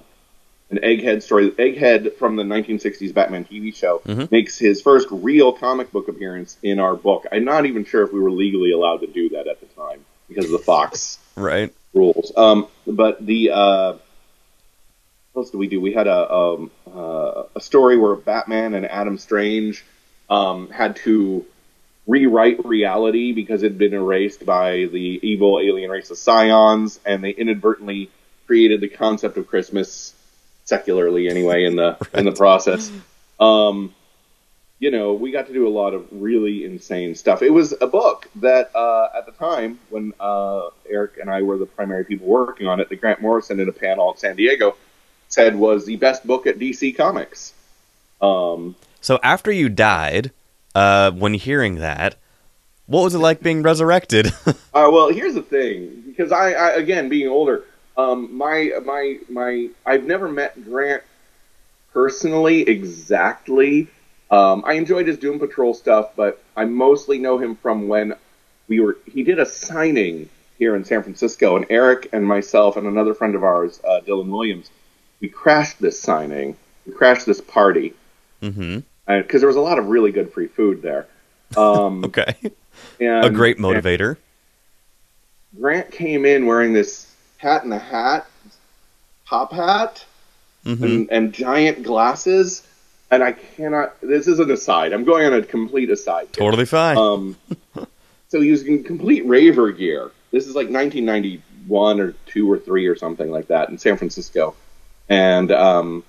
an 0.72 0.80
Egghead 0.80 1.22
story. 1.22 1.52
Egghead 1.52 2.16
from 2.16 2.36
the 2.36 2.44
1960s 2.44 3.14
Batman 3.14 3.46
TV 3.46 3.76
show 3.76 4.02
Mhm. 4.06 4.32
makes 4.32 4.58
his 4.58 4.82
first 4.82 5.08
real 5.12 5.52
comic 5.54 5.92
book 5.92 6.08
appearance 6.08 6.58
in 6.64 6.80
our 6.80 6.96
book. 6.96 7.26
I'm 7.32 7.46
not 7.46 7.66
even 7.66 7.86
sure 7.86 8.04
if 8.04 8.12
we 8.12 8.20
were 8.20 8.32
legally 8.32 8.72
allowed 8.72 9.02
to 9.02 9.08
do 9.08 9.30
that 9.30 9.48
at 9.48 9.60
the 9.60 9.68
time 9.68 10.04
because 10.28 10.46
of 10.46 10.52
the 10.52 10.60
Fox 10.60 11.20
Right. 11.38 11.72
rules. 11.94 12.32
Um, 12.36 12.68
but 12.88 13.24
the 13.26 13.52
uh, 13.52 13.94
what 15.34 15.42
else 15.42 15.52
did 15.52 15.58
we 15.58 15.68
do? 15.68 15.80
We 15.82 15.94
had 15.94 16.08
a 16.08 16.34
um, 16.34 16.72
uh, 16.94 17.44
a 17.56 17.62
story 17.62 17.98
where 17.98 18.16
Batman 18.16 18.74
and 18.74 18.86
Adam 18.86 19.18
Strange 19.18 19.84
um, 20.30 20.70
had 20.70 20.96
to 20.98 21.46
rewrite 22.08 22.66
reality 22.66 23.32
because 23.34 23.64
it 23.64 23.72
had 23.72 23.78
been 23.78 23.94
erased 23.94 24.46
by 24.46 24.86
the 24.92 25.20
evil 25.22 25.60
alien 25.60 25.90
race 25.92 26.10
of 26.10 26.18
Scions, 26.18 27.00
and 27.06 27.24
they 27.24 27.32
inadvertently 27.32 28.10
created 28.48 28.80
the 28.80 28.88
concept 28.88 29.38
of 29.38 29.48
Christmas 29.48 30.14
secularly 30.66 31.30
anyway 31.30 31.64
in 31.64 31.76
the 31.76 31.98
in 32.14 32.26
the 32.26 32.32
process. 32.32 32.92
Um, 33.40 33.94
you 34.78 34.92
know, 34.92 35.14
we 35.14 35.32
got 35.32 35.48
to 35.48 35.54
do 35.54 35.68
a 35.68 35.70
lot 35.70 35.94
of 35.94 36.06
really 36.12 36.66
insane 36.66 37.16
stuff. 37.16 37.42
It 37.42 37.50
was 37.50 37.74
a 37.80 37.88
book 37.88 38.30
that 38.36 38.76
uh, 38.76 39.08
at 39.18 39.26
the 39.26 39.32
time 39.32 39.80
when 39.90 40.14
uh, 40.20 40.68
Eric 40.90 41.18
and 41.20 41.30
I 41.30 41.44
were 41.44 41.58
the 41.58 41.66
primary 41.66 42.04
people 42.04 42.28
working 42.28 42.68
on 42.68 42.82
it, 42.82 42.90
that 42.90 42.98
Grant 42.98 43.22
Morrison 43.22 43.60
in 43.62 43.70
a 43.70 43.72
panel 43.72 44.12
in 44.12 44.18
San 44.18 44.36
Diego 44.36 44.76
said 45.30 45.56
was 45.56 45.86
the 45.86 45.96
best 45.96 46.28
book 46.28 46.46
at 46.46 46.60
DC 46.60 46.96
Comics. 46.98 47.54
Um, 48.22 48.76
So 49.00 49.18
after 49.24 49.52
you 49.52 49.70
died, 49.70 50.32
uh, 50.76 51.12
when 51.12 51.34
hearing 51.36 51.76
that, 51.76 52.16
what 52.86 53.04
was 53.04 53.16
it 53.16 53.20
like 53.20 53.42
being 53.42 53.64
resurrected? 53.64 54.32
Uh, 54.76 54.90
well, 54.92 55.10
here's 55.10 55.34
the 55.34 55.42
thing, 55.42 56.04
because 56.06 56.34
I, 56.34 56.52
I 56.52 56.72
again 56.72 57.08
being 57.08 57.30
older, 57.30 57.64
um, 57.98 58.36
my 58.36 58.72
my 58.84 59.20
my 59.30 59.70
I've 59.86 60.06
never 60.06 60.28
met 60.28 60.64
Grant 60.64 61.04
personally 61.94 62.62
exactly. 62.62 63.88
Um, 64.32 64.64
I 64.66 64.74
enjoyed 64.74 65.08
his 65.08 65.18
Doom 65.18 65.40
Patrol 65.40 65.74
stuff, 65.74 66.16
but 66.16 66.44
I 66.56 66.66
mostly 66.66 67.20
know 67.20 67.38
him 67.38 67.56
from 67.56 67.88
when 67.88 68.16
we 68.68 68.80
were 68.80 68.98
he 69.06 69.24
did 69.24 69.40
a 69.40 69.46
signing 69.46 70.30
here 70.58 70.76
in 70.76 70.86
San 70.86 71.04
Francisco, 71.04 71.58
and 71.58 71.66
Eric 71.70 72.10
and 72.14 72.26
myself 72.26 72.78
and 72.78 72.88
another 72.88 73.14
friend 73.14 73.36
of 73.36 73.44
ours, 73.44 73.80
uh, 73.88 74.00
Dylan 74.06 74.30
Williams, 74.30 74.70
we 75.20 75.28
crashed 75.28 75.80
this 75.80 76.00
signing. 76.00 76.56
We 76.86 76.94
crashed 76.94 77.26
this 77.26 77.42
party 77.42 77.94
mm-hmm. 78.42 78.80
because 79.08 79.42
there 79.42 79.48
was 79.48 79.58
a 79.58 79.62
lot 79.62 79.80
of 79.80 79.88
really 79.88 80.12
good 80.12 80.32
free 80.32 80.48
food 80.48 80.82
there. 80.82 81.08
Um, 81.58 82.06
Okay. 82.06 82.36
and, 83.00 83.26
A 83.26 83.30
great 83.30 83.58
motivator. 83.58 84.18
Grant 85.60 85.92
came 85.92 86.26
in 86.26 86.46
wearing 86.46 86.74
this 86.74 87.15
hat 87.38 87.64
and 87.64 87.74
a 87.74 87.80
hat, 87.80 88.28
top 89.28 89.52
hat, 89.52 90.06
hmm 90.64 90.84
and, 90.84 91.10
and 91.12 91.34
giant 91.34 91.84
glasses. 91.84 92.66
And 93.12 93.24
I 93.24 93.34
cannot. 93.34 94.02
This 94.02 94.28
is 94.28 94.40
an 94.40 94.50
aside. 94.50 94.92
I'm 94.92 95.04
going 95.04 95.26
on 95.26 95.34
a 95.34 95.44
complete 95.44 95.92
aside. 95.92 96.24
here. 96.24 96.32
Totally 96.34 96.66
fine. 96.66 96.98
Um, 96.98 97.38
so 98.30 98.42
he 98.42 98.52
was 98.52 98.64
in 98.64 98.84
complete 98.84 99.26
raver 99.26 99.72
gear. 99.72 100.12
This 100.32 100.48
is 100.48 100.56
like 100.56 100.70
1991 100.70 102.00
or 102.02 102.14
two 102.26 102.52
or 102.52 102.58
three 102.58 102.88
or 102.88 102.96
something 102.96 103.30
like 103.30 103.48
that 103.48 103.70
in 103.70 103.78
San 103.78 103.98
Francisco, 103.98 104.56
and 105.08 105.52
um, 105.52 106.04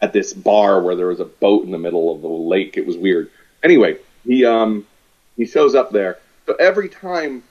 at 0.00 0.12
this 0.12 0.32
bar 0.32 0.82
where 0.82 0.96
there 0.96 1.06
was 1.06 1.20
a 1.20 1.24
boat 1.24 1.64
in 1.64 1.70
the 1.70 1.78
middle 1.78 2.14
of 2.14 2.22
the 2.22 2.28
lake. 2.28 2.76
It 2.76 2.86
was 2.86 2.96
weird. 2.96 3.30
Anyway, 3.62 3.98
he 4.24 4.44
um, 4.44 4.86
he 5.36 5.46
shows 5.46 5.74
up 5.74 5.92
there. 5.92 6.18
So 6.46 6.54
every 6.54 6.88
time 6.88 7.44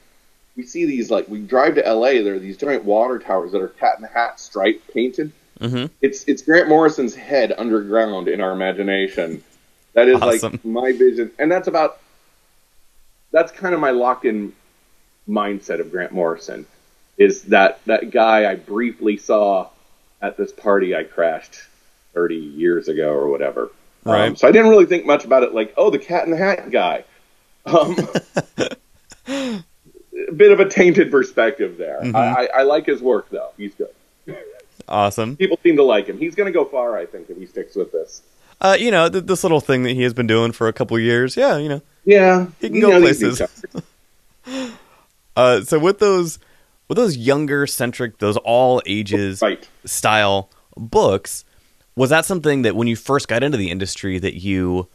we 0.56 0.64
see 0.66 0.86
these, 0.86 1.10
like 1.12 1.28
we 1.28 1.40
drive 1.42 1.76
to 1.76 1.82
LA, 1.82 2.24
there 2.24 2.36
are 2.36 2.40
these 2.40 2.58
giant 2.58 2.86
water 2.86 3.20
towers 3.20 3.52
that 3.52 3.62
are 3.62 3.68
cat 3.68 3.96
in 3.98 4.02
the 4.04 4.08
hat 4.08 4.40
stripe 4.40 4.82
painted. 4.94 5.32
hmm 5.60 5.86
It's 6.02 6.24
it's 6.26 6.42
Grant 6.42 6.70
Morrison's 6.70 7.16
head 7.16 7.54
underground 7.58 8.28
in 8.28 8.42
our 8.42 8.52
imagination. 8.52 9.44
That 9.94 10.08
is 10.08 10.22
Awesome. 10.22 10.52
like 10.54 10.66
my 10.66 10.92
vision, 10.92 11.32
and 11.40 11.52
that's 11.52 11.68
about. 11.68 12.00
That's 13.32 13.52
kind 13.52 13.74
of 13.74 13.82
my 13.82 13.92
locked-in 13.92 14.54
mindset 15.28 15.80
of 15.82 15.92
Grant 15.92 16.12
Morrison, 16.14 16.66
is 17.18 17.44
that 17.44 17.80
that 17.86 18.12
guy 18.12 18.50
I 18.50 18.56
briefly 18.56 19.18
saw 19.18 19.70
at 20.22 20.38
this 20.38 20.52
party 20.54 20.96
I 20.96 21.04
crashed 21.04 21.56
thirty 22.14 22.36
years 22.38 22.88
ago 22.88 23.10
or 23.12 23.28
whatever. 23.28 23.64
Um, 24.06 24.12
Right. 24.14 24.38
so 24.38 24.48
I 24.48 24.52
didn't 24.52 24.70
really 24.70 24.86
think 24.86 25.06
much 25.06 25.26
about 25.26 25.44
it. 25.44 25.54
Like, 25.54 25.74
oh, 25.78 25.90
the 25.90 26.00
Cat 26.00 26.26
in 26.26 26.32
the 26.32 26.38
Hat 26.38 26.70
guy. 26.72 27.04
Um, 27.66 27.98
bit 30.38 30.52
of 30.52 30.60
a 30.60 30.68
tainted 30.70 31.10
perspective 31.12 31.78
there. 31.78 32.00
Mhm. 32.04 32.16
I, 32.16 32.46
I, 32.46 32.60
I 32.60 32.64
like 32.64 32.86
his 32.86 33.02
work 33.02 33.30
though. 33.30 33.50
He's 33.58 33.74
good 33.76 33.90
Awesome. 34.88 35.36
people 35.38 35.58
seem 35.64 35.76
to 35.78 35.84
like 35.84 36.06
him. 36.08 36.18
He's 36.20 36.36
going 36.36 36.46
to 36.46 36.52
go 36.58 36.64
far, 36.66 36.96
I 36.98 37.06
think, 37.08 37.30
if 37.30 37.38
he 37.38 37.46
sticks 37.48 37.76
with 37.76 37.92
this. 37.92 38.22
Uh, 38.62 38.78
you 38.80 38.92
know, 38.92 39.10
th- 39.10 39.24
this 39.26 39.44
little 39.44 39.60
thing 39.60 39.82
that 39.84 39.92
he 39.94 40.04
has 40.04 40.14
been 40.14 40.28
doing 40.28 40.52
for 40.52 40.68
a 40.68 40.74
couple 40.74 40.98
years. 41.00 41.36
Yeah, 41.36 41.58
you 41.58 41.68
know. 41.70 41.82
Yeah, 42.06 42.48
He 42.62 42.70
can 42.70 42.80
go 42.80 42.90
know 42.90 43.00
places. 43.02 43.42
Uh, 45.36 45.62
so 45.62 45.78
with 45.80 46.00
those, 46.00 46.40
with 46.88 46.98
those 46.98 47.18
younger 47.18 47.68
centric, 47.68 48.20
those 48.20 48.38
all 48.38 48.82
ages 48.86 49.42
right? 49.42 49.68
style 49.84 50.50
books, 50.78 51.44
was 51.96 52.10
that 52.10 52.26
something 52.26 52.62
that 52.62 52.76
when 52.76 52.88
you 52.88 52.96
first 52.96 53.28
got 53.28 53.44
into 53.44 53.58
the 53.58 53.70
industry 53.70 54.18
that 54.20 54.36
you 54.42 54.88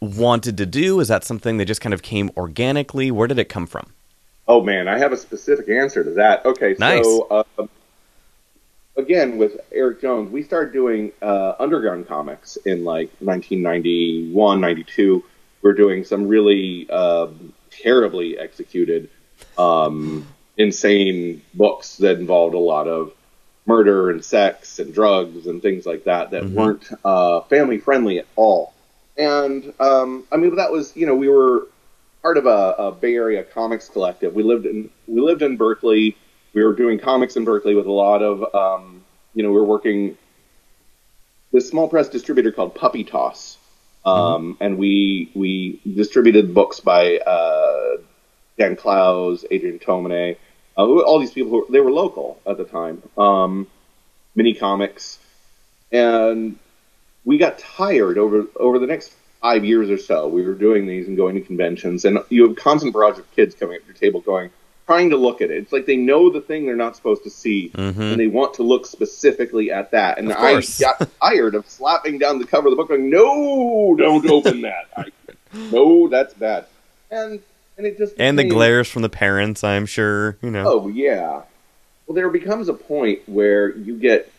wanted 0.00 0.58
to 0.58 0.66
do? 0.66 1.00
Is 1.00 1.08
that 1.08 1.24
something 1.24 1.56
that 1.58 1.64
just 1.66 1.80
kind 1.80 1.94
of 1.94 2.02
came 2.02 2.30
organically? 2.36 3.10
Where 3.10 3.28
did 3.28 3.38
it 3.38 3.48
come 3.48 3.66
from? 3.66 3.92
Oh 4.48 4.62
man, 4.62 4.88
I 4.88 4.98
have 4.98 5.12
a 5.12 5.16
specific 5.16 5.68
answer 5.68 6.02
to 6.02 6.10
that. 6.12 6.44
Okay, 6.44 6.74
Nice. 6.78 7.04
so 7.04 7.44
uh, 7.58 7.66
again 8.96 9.38
with 9.38 9.60
Eric 9.72 10.00
Jones, 10.00 10.30
we 10.30 10.42
started 10.42 10.72
doing 10.72 11.12
uh, 11.22 11.54
underground 11.58 12.08
comics 12.08 12.56
in 12.56 12.84
like 12.84 13.08
1991, 13.20 14.60
92. 14.60 15.24
We're 15.62 15.72
doing 15.74 16.04
some 16.04 16.26
really 16.26 16.90
um, 16.90 17.52
terribly 17.70 18.36
executed, 18.38 19.08
um, 19.56 20.26
insane 20.56 21.40
books 21.54 21.96
that 21.98 22.18
involved 22.18 22.54
a 22.54 22.58
lot 22.58 22.88
of 22.88 23.12
murder 23.64 24.10
and 24.10 24.24
sex 24.24 24.80
and 24.80 24.92
drugs 24.92 25.46
and 25.46 25.62
things 25.62 25.86
like 25.86 26.02
that 26.04 26.32
that 26.32 26.42
Mhm. 26.42 26.52
weren't 26.52 26.88
uh, 27.04 27.42
family 27.42 27.78
friendly 27.78 28.18
at 28.18 28.26
all. 28.34 28.72
And 29.16 29.72
um, 29.78 30.24
I 30.32 30.36
mean, 30.36 30.56
that 30.56 30.72
was 30.72 30.96
you 30.96 31.06
know 31.06 31.14
we 31.14 31.28
were 31.28 31.68
part 32.22 32.38
of 32.38 32.46
a, 32.46 32.74
a 32.78 32.92
Bay 32.92 33.14
Area 33.14 33.42
comics 33.42 33.88
collective. 33.88 34.34
We 34.34 34.42
lived 34.42 34.66
in 34.66 34.90
we 35.06 35.20
lived 35.20 35.42
in 35.42 35.56
Berkeley. 35.56 36.16
We 36.54 36.62
were 36.62 36.74
doing 36.74 36.98
comics 36.98 37.36
in 37.36 37.44
Berkeley 37.44 37.74
with 37.74 37.86
a 37.86 37.92
lot 37.92 38.22
of 38.22 38.54
um, 38.54 39.04
you 39.34 39.42
know 39.42 39.50
we 39.50 39.56
were 39.56 39.64
working 39.64 40.16
this 41.52 41.68
small 41.68 41.88
press 41.88 42.08
distributor 42.08 42.52
called 42.52 42.74
Puppy 42.74 43.04
Toss, 43.04 43.58
um, 44.04 44.56
and 44.60 44.78
we 44.78 45.30
we 45.34 45.80
distributed 45.94 46.54
books 46.54 46.80
by 46.80 47.18
uh, 47.18 47.96
Dan 48.58 48.76
Clowes, 48.76 49.44
Adrian 49.50 49.78
Tomine, 49.78 50.36
uh, 50.78 50.82
all 50.82 51.18
these 51.18 51.32
people 51.32 51.50
who 51.50 51.66
they 51.70 51.80
were 51.80 51.92
local 51.92 52.40
at 52.46 52.56
the 52.56 52.64
time. 52.64 53.02
Um, 53.18 53.66
mini 54.34 54.54
comics, 54.54 55.18
and 55.90 56.58
we 57.24 57.36
got 57.36 57.58
tired 57.58 58.16
over 58.16 58.46
over 58.56 58.78
the 58.78 58.86
next 58.86 59.12
five 59.42 59.64
years 59.64 59.90
or 59.90 59.98
so, 59.98 60.28
we 60.28 60.42
were 60.42 60.54
doing 60.54 60.86
these 60.86 61.08
and 61.08 61.16
going 61.16 61.34
to 61.34 61.40
conventions, 61.42 62.04
and 62.06 62.20
you 62.30 62.46
have 62.46 62.56
constant 62.56 62.92
barrage 62.94 63.18
of 63.18 63.30
kids 63.32 63.54
coming 63.54 63.76
up 63.76 63.86
your 63.86 63.96
table 63.96 64.20
going, 64.20 64.50
trying 64.86 65.10
to 65.10 65.16
look 65.16 65.42
at 65.42 65.50
it. 65.50 65.58
It's 65.58 65.72
like 65.72 65.84
they 65.84 65.96
know 65.96 66.30
the 66.30 66.40
thing 66.40 66.64
they're 66.64 66.76
not 66.76 66.96
supposed 66.96 67.24
to 67.24 67.30
see, 67.30 67.70
and 67.74 68.18
they 68.18 68.28
want 68.28 68.54
to 68.54 68.62
look 68.62 68.86
specifically 68.86 69.70
at 69.70 69.90
that. 69.90 70.18
And 70.18 70.28
Mm-hmm. 70.28 70.40
I 70.40 70.96
got 70.98 71.10
tired 71.20 71.54
of 71.54 71.68
slapping 71.68 72.18
down 72.18 72.38
the 72.38 72.46
cover 72.46 72.68
of 72.68 72.72
the 72.72 72.76
book, 72.76 72.88
going, 72.88 73.10
"No, 73.10 73.94
don't 73.98 74.24
open 74.30 74.62
that. 74.62 74.88
I, 74.96 75.04
no, 75.52 76.08
that's 76.08 76.32
bad." 76.34 76.66
And 77.10 77.40
and 77.76 77.86
it 77.86 77.98
just 77.98 78.14
And 78.18 78.38
the 78.38 78.44
glares 78.44 78.88
from 78.88 79.02
the 79.02 79.08
parents, 79.08 79.64
I'm 79.64 79.86
sure. 79.86 80.38
You 80.40 80.50
know. 80.50 80.64
Oh 80.66 80.88
yeah. 80.88 81.42
Well, 82.06 82.14
there 82.14 82.30
becomes 82.30 82.68
a 82.68 82.74
point 82.74 83.28
where 83.28 83.76
you 83.76 83.98
get 83.98 84.32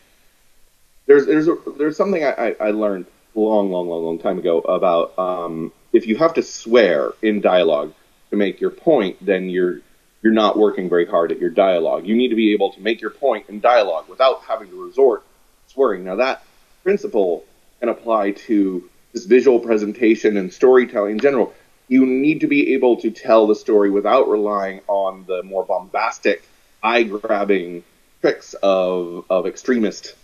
there's 1.08 1.26
there's 1.26 1.48
a, 1.48 1.58
there's 1.78 1.98
something 1.98 2.24
I, 2.24 2.32
I, 2.32 2.56
I 2.60 2.72
learned 2.72 3.06
long 3.36 3.72
long 3.72 3.88
long 3.88 4.04
long 4.04 4.20
time 4.20 4.38
ago 4.40 4.60
about 4.60 5.18
um, 5.18 5.72
if 5.92 6.08
you 6.08 6.16
have 6.18 6.34
to 6.36 6.44
swear 6.44 7.14
in 7.22 7.42
dialogue 7.42 7.94
to 8.30 8.36
make 8.36 8.62
your 8.62 8.70
point, 8.70 9.24
then 9.26 9.50
you're 9.50 9.80
you're 10.22 10.34
not 10.34 10.58
working 10.58 10.90
very 10.90 11.06
hard 11.06 11.32
at 11.32 11.40
your 11.40 11.50
dialogue. 11.50 12.06
You 12.06 12.16
need 12.16 12.30
to 12.30 12.36
be 12.36 12.54
able 12.54 12.72
to 12.74 12.82
make 12.82 13.02
your 13.02 13.10
point 13.10 13.50
in 13.50 13.60
dialogue 13.60 14.08
without 14.08 14.42
having 14.44 14.70
to 14.70 14.86
resort 14.86 15.24
to 15.68 15.74
swearing. 15.74 16.04
Now 16.04 16.16
that 16.16 16.44
principle 16.84 17.46
can 17.80 17.90
apply 17.90 18.32
to 18.32 18.90
this 19.14 19.26
visual 19.26 19.60
presentation 19.60 20.38
and 20.38 20.52
storytelling 20.52 21.14
in 21.14 21.20
general. 21.20 21.54
You 21.88 22.06
need 22.06 22.42
to 22.42 22.48
be 22.48 22.74
able 22.74 22.98
to 23.02 23.12
tell 23.12 23.46
the 23.46 23.56
story 23.56 23.92
without 23.92 24.30
relying 24.30 24.82
on 24.88 25.26
the 25.28 25.44
more 25.44 25.66
bombastic, 25.66 26.44
eye-grabbing 26.82 27.84
tricks 28.22 28.56
of 28.64 29.26
of 29.30 29.46
extremist 29.46 30.16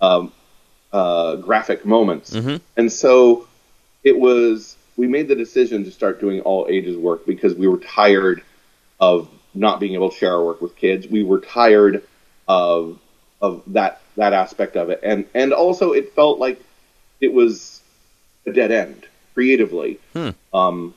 um, 0.00 0.32
uh, 0.92 1.36
graphic 1.36 1.84
moments. 1.84 2.32
Mhm. 2.34 2.60
And 2.76 2.92
so 2.92 3.46
it 4.04 4.18
was. 4.18 4.76
We 4.96 5.06
made 5.08 5.28
the 5.28 5.34
decision 5.34 5.84
to 5.84 5.90
start 5.90 6.20
doing 6.20 6.40
all 6.40 6.66
ages 6.70 6.96
work 6.96 7.26
because 7.26 7.54
we 7.54 7.68
were 7.68 7.76
tired 7.78 8.42
of 8.98 9.28
not 9.54 9.78
being 9.78 9.92
able 9.92 10.08
to 10.10 10.16
share 10.16 10.32
our 10.32 10.44
work 10.44 10.62
with 10.62 10.74
kids. 10.76 11.06
We 11.06 11.22
were 11.22 11.40
tired 11.40 12.02
of 12.48 12.98
of 13.42 13.62
that 13.68 14.00
that 14.16 14.32
aspect 14.32 14.76
of 14.76 14.88
it, 14.90 15.00
and 15.02 15.26
and 15.34 15.52
also 15.52 15.92
it 15.92 16.14
felt 16.14 16.38
like 16.38 16.62
it 17.20 17.32
was 17.32 17.80
a 18.46 18.52
dead 18.52 18.70
end 18.72 19.06
creatively. 19.34 19.98
Hmm. 20.14 20.30
Um, 20.54 20.94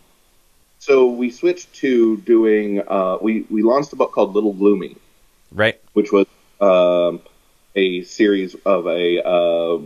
so 0.80 1.08
we 1.10 1.30
switched 1.30 1.74
to 1.76 2.18
doing. 2.18 2.82
Uh, 2.88 3.18
we 3.22 3.46
we 3.50 3.64
launched 3.64 3.92
a 3.92 3.98
book 3.98 4.14
called 4.14 4.34
Little 4.34 4.54
Gloomy, 4.54 4.96
Right. 5.52 5.78
which 5.94 6.12
was 6.14 6.26
um, 6.62 7.20
a 7.80 8.04
series 8.04 8.56
of 8.66 8.88
a 8.88 9.26
uh, 9.26 9.80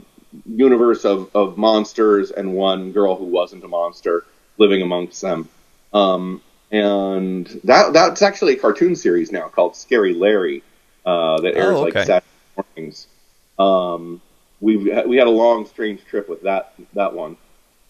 universe 0.46 1.06
of, 1.06 1.30
of 1.36 1.58
monsters 1.58 2.32
and 2.32 2.54
one 2.54 2.92
girl 2.92 3.16
who 3.16 3.26
wasn't 3.26 3.64
a 3.64 3.68
monster 3.68 4.26
living 4.58 4.82
amongst 4.82 5.22
them. 5.22 5.48
Um, 5.94 6.42
and 6.72 7.46
that 7.66 7.94
that's 7.94 8.22
actually 8.22 8.54
a 8.54 8.60
cartoon 8.60 8.96
series 8.96 9.32
now 9.32 9.48
called 9.48 9.76
Scary 9.76 10.14
Larry 10.14 10.64
uh, 11.06 11.40
that 11.42 11.56
airs 11.56 11.76
Oh, 11.78 11.82
like 11.82 11.96
okay. 11.96 12.06
Saturday 12.06 12.26
mornings. 12.56 13.08
Um, 13.60 14.22
we 14.60 14.78
we 14.78 15.18
had 15.18 15.28
a 15.28 15.36
long, 15.44 15.68
strange 15.68 16.04
trip 16.06 16.28
with 16.28 16.42
that 16.44 16.74
that 16.94 17.14
one. 17.14 17.38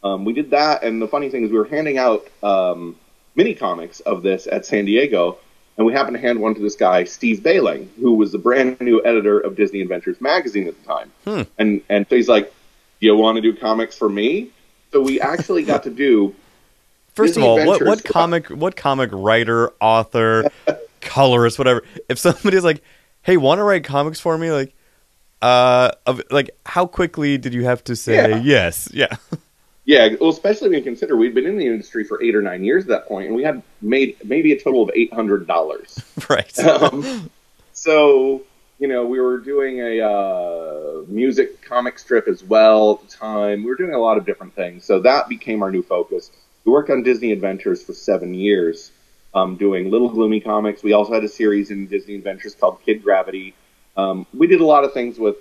Um, 0.04 0.26
we 0.26 0.34
did 0.34 0.50
that, 0.52 0.84
and 0.84 1.02
the 1.02 1.08
funny 1.08 1.30
thing 1.30 1.46
is, 1.46 1.52
we 1.52 1.58
were 1.58 1.72
handing 1.78 1.98
out 1.98 2.28
um, 2.42 2.98
mini 3.36 3.54
comics 3.56 4.02
of 4.02 4.22
this 4.22 4.48
at 4.52 4.66
San 4.66 4.84
Diego, 4.86 5.38
and 5.78 5.86
we 5.86 5.94
happened 5.94 6.16
to 6.16 6.22
hand 6.22 6.40
one 6.40 6.54
to 6.56 6.62
this 6.62 6.76
guy, 6.76 7.04
Steve 7.04 7.42
Bailing, 7.44 7.90
who 8.00 8.14
was 8.14 8.32
the 8.32 8.38
brand 8.38 8.80
new 8.80 9.04
editor 9.04 9.40
of 9.40 9.56
Disney 9.56 9.82
Adventures 9.82 10.20
magazine 10.22 10.68
at 10.68 10.80
the 10.80 10.86
time. 10.88 11.12
Hmm. 11.26 11.42
And 11.58 11.82
and 11.90 12.06
so 12.10 12.16
he's 12.16 12.30
like, 12.30 12.54
"Do 13.02 13.08
you 13.08 13.16
want 13.16 13.38
to 13.38 13.42
do 13.42 13.56
comics 13.56 13.98
for 13.98 14.10
me?" 14.10 14.50
So 14.92 15.02
we 15.02 15.20
actually 15.20 15.64
got 15.64 15.84
to 15.84 15.90
do. 15.90 16.36
First 17.16 17.36
Disney 17.36 17.44
of 17.44 17.50
all, 17.60 17.66
what, 17.68 17.84
what 17.84 18.04
comic 18.06 18.48
what 18.50 18.76
comic 18.76 19.10
writer, 19.14 19.72
author, 19.80 20.50
colorist, 21.02 21.58
whatever. 21.60 21.84
If 22.10 22.20
somebody's 22.20 22.64
like, 22.64 22.82
"Hey, 23.22 23.38
want 23.38 23.60
to 23.60 23.64
write 23.64 23.84
comics 23.84 24.20
for 24.20 24.38
me?" 24.38 24.52
Like, 24.52 24.74
uh, 25.42 25.92
of, 26.06 26.22
like 26.32 26.52
how 26.66 26.86
quickly 26.86 27.38
did 27.38 27.54
you 27.54 27.66
have 27.66 27.84
to 27.86 27.96
say 27.96 28.30
Yeah. 28.30 28.38
yes? 28.38 28.90
Yeah. 28.94 29.16
Yeah, 29.86 30.10
well, 30.19 30.30
especially 30.30 30.69
when 30.69 30.78
you 30.78 30.84
consider 30.84 31.17
we'd 31.17 31.36
been 31.36 31.46
in 31.46 31.58
the 31.58 31.67
industry 31.67 32.06
for 32.06 32.22
eight 32.24 32.36
or 32.36 32.41
nine 32.41 32.63
years 32.63 32.86
at 32.86 32.89
that 32.89 33.08
point, 33.08 33.28
and 33.28 33.36
we 33.36 33.43
had 33.43 33.62
made 33.82 34.15
maybe 34.24 34.54
a 34.54 34.60
total 34.60 34.82
of 34.82 34.91
eight 34.96 35.13
hundred 35.13 35.46
dollars. 35.46 36.02
right. 36.30 36.58
um, 36.60 37.30
so 37.74 38.43
you 38.80 38.88
know 38.88 39.06
we 39.06 39.19
were 39.19 39.39
doing 39.39 39.80
a 39.80 40.00
uh, 40.00 41.04
music 41.08 41.62
comic 41.62 42.00
strip 42.00 42.30
as 42.30 42.43
well 42.43 42.93
at 42.93 43.10
the 43.10 43.15
time. 43.15 43.63
We 43.63 43.69
were 43.69 43.76
doing 43.76 43.93
a 43.93 44.00
lot 44.00 44.17
of 44.17 44.26
different 44.26 44.56
things, 44.56 44.86
so 44.86 45.02
that 45.02 45.28
became 45.28 45.62
our 45.62 45.72
new 45.72 45.84
focus. 45.84 46.32
We 46.63 46.72
worked 46.72 46.89
on 46.89 47.04
Disney 47.04 47.34
Adventures 47.34 47.84
for 47.84 47.91
seven 47.91 48.34
years, 48.34 48.91
um, 49.34 49.58
doing 49.58 49.91
Little 49.91 50.08
Gloomy 50.08 50.39
comics. 50.39 50.82
We 50.82 50.93
also 50.93 51.13
had 51.13 51.26
a 51.26 51.30
series 51.30 51.72
in 51.72 51.88
Disney 51.88 52.15
Adventures 52.15 52.56
called 52.56 52.82
Kid 52.86 53.04
Gravity. 53.04 53.54
Um, 53.98 54.26
we 54.34 54.48
did 54.48 54.62
a 54.62 54.65
lot 54.65 54.86
of 54.86 54.93
things 54.93 55.19
with 55.19 55.36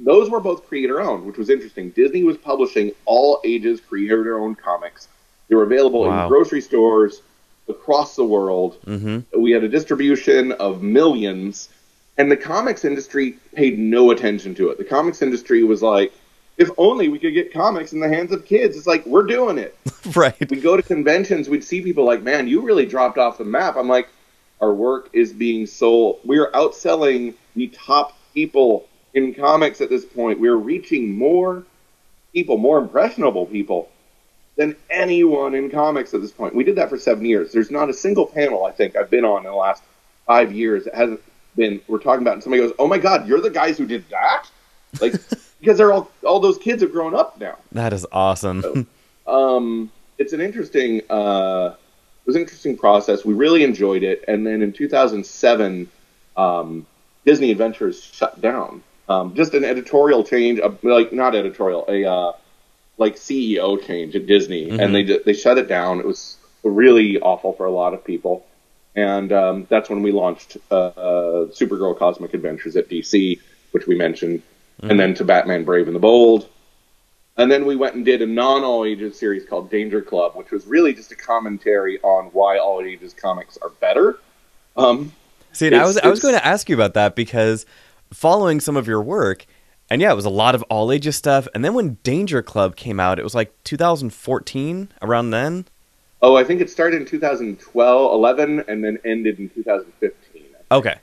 those 0.00 0.30
were 0.30 0.40
both 0.40 0.66
creator 0.66 1.00
owned, 1.00 1.24
which 1.24 1.38
was 1.38 1.50
interesting. 1.50 1.90
Disney 1.90 2.24
was 2.24 2.36
publishing 2.36 2.92
all 3.04 3.40
ages 3.44 3.80
creator 3.80 4.38
owned 4.38 4.58
comics. 4.58 5.08
They 5.48 5.54
were 5.54 5.62
available 5.64 6.02
Wow. 6.02 6.24
in 6.24 6.28
grocery 6.28 6.60
stores 6.60 7.22
across 7.68 8.14
the 8.16 8.24
world 8.24 8.76
hmm 8.84 9.18
we 9.36 9.50
had 9.50 9.64
a 9.64 9.68
distribution 9.68 10.52
of 10.52 10.82
millions, 10.82 11.68
and 12.16 12.30
the 12.30 12.36
comics 12.36 12.84
industry 12.84 13.38
paid 13.54 13.78
no 13.78 14.10
attention 14.12 14.54
to 14.54 14.70
it. 14.70 14.78
The 14.78 14.84
comics 14.84 15.20
industry 15.22 15.62
was 15.64 15.82
like, 15.82 16.12
if 16.56 16.70
only 16.78 17.08
we 17.08 17.18
could 17.18 17.34
get 17.34 17.52
comics 17.52 17.92
in 17.92 18.00
the 18.00 18.08
hands 18.08 18.32
of 18.32 18.46
kids. 18.46 18.76
It's 18.76 18.86
like, 18.86 19.04
we're 19.04 19.24
doing 19.26 19.58
it. 19.58 19.76
Right. 20.14 20.48
We'd 20.48 20.62
go 20.62 20.76
to 20.76 20.84
conventions, 20.84 21.48
we'd 21.48 21.64
see 21.64 21.82
people 21.82 22.04
like, 22.04 22.22
man, 22.22 22.46
you 22.46 22.60
really 22.60 22.86
dropped 22.86 23.18
off 23.18 23.38
the 23.38 23.44
map. 23.44 23.74
I'm 23.76 23.88
like, 23.88 24.08
our 24.60 24.72
work 24.72 25.10
is 25.12 25.32
being 25.32 25.66
sold. 25.66 26.20
We 26.24 26.38
are 26.38 26.48
outselling 26.52 27.34
the 27.56 27.66
top 27.68 28.16
people 28.32 28.86
in 29.16 29.34
comics 29.34 29.80
at 29.80 29.88
this 29.88 30.04
point. 30.04 30.38
We're 30.38 30.56
reaching 30.56 31.16
more 31.16 31.64
people, 32.32 32.58
more 32.58 32.78
impressionable 32.78 33.46
people 33.46 33.88
than 34.56 34.76
anyone 34.90 35.54
in 35.54 35.70
comics 35.70 36.12
at 36.12 36.20
this 36.20 36.30
point. 36.30 36.54
We 36.54 36.64
did 36.64 36.76
that 36.76 36.90
for 36.90 36.98
seven 36.98 37.24
years. 37.24 37.50
There's 37.50 37.70
not 37.70 37.88
a 37.88 37.94
single 37.94 38.26
panel 38.26 38.64
I 38.64 38.72
think 38.72 38.94
I've 38.94 39.10
been 39.10 39.24
on 39.24 39.38
in 39.38 39.44
the 39.44 39.56
last 39.56 39.82
five 40.26 40.52
years 40.52 40.84
that 40.84 40.94
hasn't 40.94 41.20
been 41.56 41.80
we're 41.88 41.98
talking 41.98 42.20
about 42.20 42.34
and 42.34 42.42
somebody 42.42 42.62
goes, 42.62 42.74
Oh 42.78 42.86
my 42.86 42.98
god, 42.98 43.26
you're 43.26 43.40
the 43.40 43.50
guys 43.50 43.78
who 43.78 43.86
did 43.86 44.04
that? 44.10 44.44
Like 45.00 45.14
because 45.60 45.78
they're 45.78 45.92
all 45.92 46.10
all 46.22 46.38
those 46.38 46.58
kids 46.58 46.82
have 46.82 46.92
grown 46.92 47.14
up 47.14 47.40
now. 47.40 47.56
That 47.72 47.94
is 47.94 48.06
awesome. 48.12 48.86
Um 49.26 49.90
it's 50.18 50.34
an 50.34 50.42
interesting 50.42 51.00
uh 51.08 51.74
it 52.26 52.26
was 52.26 52.36
an 52.36 52.42
interesting 52.42 52.76
process. 52.76 53.24
We 53.24 53.32
really 53.32 53.62
enjoyed 53.64 54.02
it. 54.02 54.24
And 54.28 54.46
then 54.46 54.60
in 54.60 54.72
2007, 54.72 55.88
um, 56.36 56.84
Disney 57.24 57.52
Adventures 57.52 58.02
shut 58.02 58.40
down. 58.40 58.82
Um, 59.08 59.34
just 59.34 59.54
an 59.54 59.64
editorial 59.64 60.24
change, 60.24 60.58
uh, 60.60 60.70
like 60.82 61.12
not 61.12 61.34
editorial, 61.34 61.84
a 61.88 62.04
uh, 62.04 62.32
like 62.98 63.16
CEO 63.16 63.80
change 63.86 64.16
at 64.16 64.26
Disney, 64.26 64.66
Mhm. 64.68 64.80
and 64.80 64.94
they 64.94 65.02
they 65.24 65.32
shut 65.32 65.58
it 65.58 65.68
down. 65.68 66.00
It 66.00 66.06
was 66.06 66.36
really 66.64 67.20
awful 67.20 67.52
for 67.52 67.66
a 67.66 67.70
lot 67.70 67.94
of 67.94 68.04
people, 68.04 68.44
and 68.96 69.32
um, 69.32 69.66
that's 69.68 69.88
when 69.88 70.02
we 70.02 70.10
launched 70.12 70.56
uh, 70.70 70.74
uh, 70.74 71.46
Supergirl 71.46 71.96
Cosmic 71.96 72.34
Adventures 72.34 72.74
at 72.76 72.88
DC, 72.88 73.38
which 73.70 73.86
we 73.86 73.94
mentioned, 73.94 74.42
and 74.82 74.98
then 74.98 75.14
to 75.14 75.24
Batman 75.24 75.64
Brave 75.64 75.86
and 75.86 75.94
the 75.94 76.00
Bold. 76.00 76.48
And 77.38 77.50
then 77.52 77.66
we 77.66 77.76
went 77.76 77.94
and 77.94 78.04
did 78.04 78.22
a 78.22 78.26
non 78.26 78.64
all 78.64 78.84
ages 78.84 79.18
series 79.18 79.44
called 79.44 79.70
Danger 79.70 80.00
Club, 80.00 80.34
which 80.34 80.50
was 80.50 80.66
really 80.66 80.94
just 80.94 81.12
a 81.12 81.16
commentary 81.16 82.00
on 82.00 82.26
why 82.32 82.58
all 82.58 82.80
ages 82.80 83.12
comics 83.14 83.58
are 83.60 83.68
better. 83.68 84.18
Um, 84.76 85.12
See, 85.52 85.72
I 85.74 85.84
was 85.84 85.96
I 85.98 86.08
was 86.08 86.20
going 86.20 86.34
to 86.34 86.44
ask 86.44 86.68
you 86.68 86.74
about 86.74 86.94
that 86.94 87.14
because 87.14 87.66
following 88.12 88.60
some 88.60 88.76
of 88.76 88.86
your 88.86 89.02
work, 89.02 89.46
and 89.90 90.00
yeah, 90.00 90.10
it 90.10 90.16
was 90.16 90.24
a 90.24 90.30
lot 90.30 90.54
of 90.54 90.62
all 90.64 90.90
ages 90.90 91.16
stuff. 91.16 91.46
And 91.54 91.64
then 91.64 91.74
when 91.74 91.98
Danger 92.02 92.42
Club 92.42 92.76
came 92.76 92.98
out, 92.98 93.18
it 93.18 93.22
was 93.22 93.34
like 93.34 93.52
2014, 93.64 94.88
around 95.02 95.30
then. 95.30 95.66
oh, 96.22 96.36
I 96.36 96.44
think 96.44 96.60
it 96.60 96.70
started 96.70 97.00
in 97.02 97.06
2012, 97.06 98.12
11, 98.12 98.64
and 98.68 98.82
then 98.84 98.98
ended 99.04 99.38
in 99.38 99.48
2015. 99.50 100.42
Okay. 100.72 100.96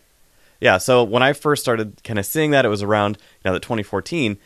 Yeah, 0.60 0.78
so 0.78 1.04
when 1.04 1.24
I 1.24 1.34
first 1.34 1.62
started 1.62 2.02
kind 2.04 2.20
of 2.20 2.26
seeing 2.26 2.52
that, 2.52 2.66
it 2.66 2.70
was 2.70 2.84
around 2.84 3.18
you 3.18 3.50
know, 3.50 3.54
that 3.54 3.62
2014. 3.62 4.38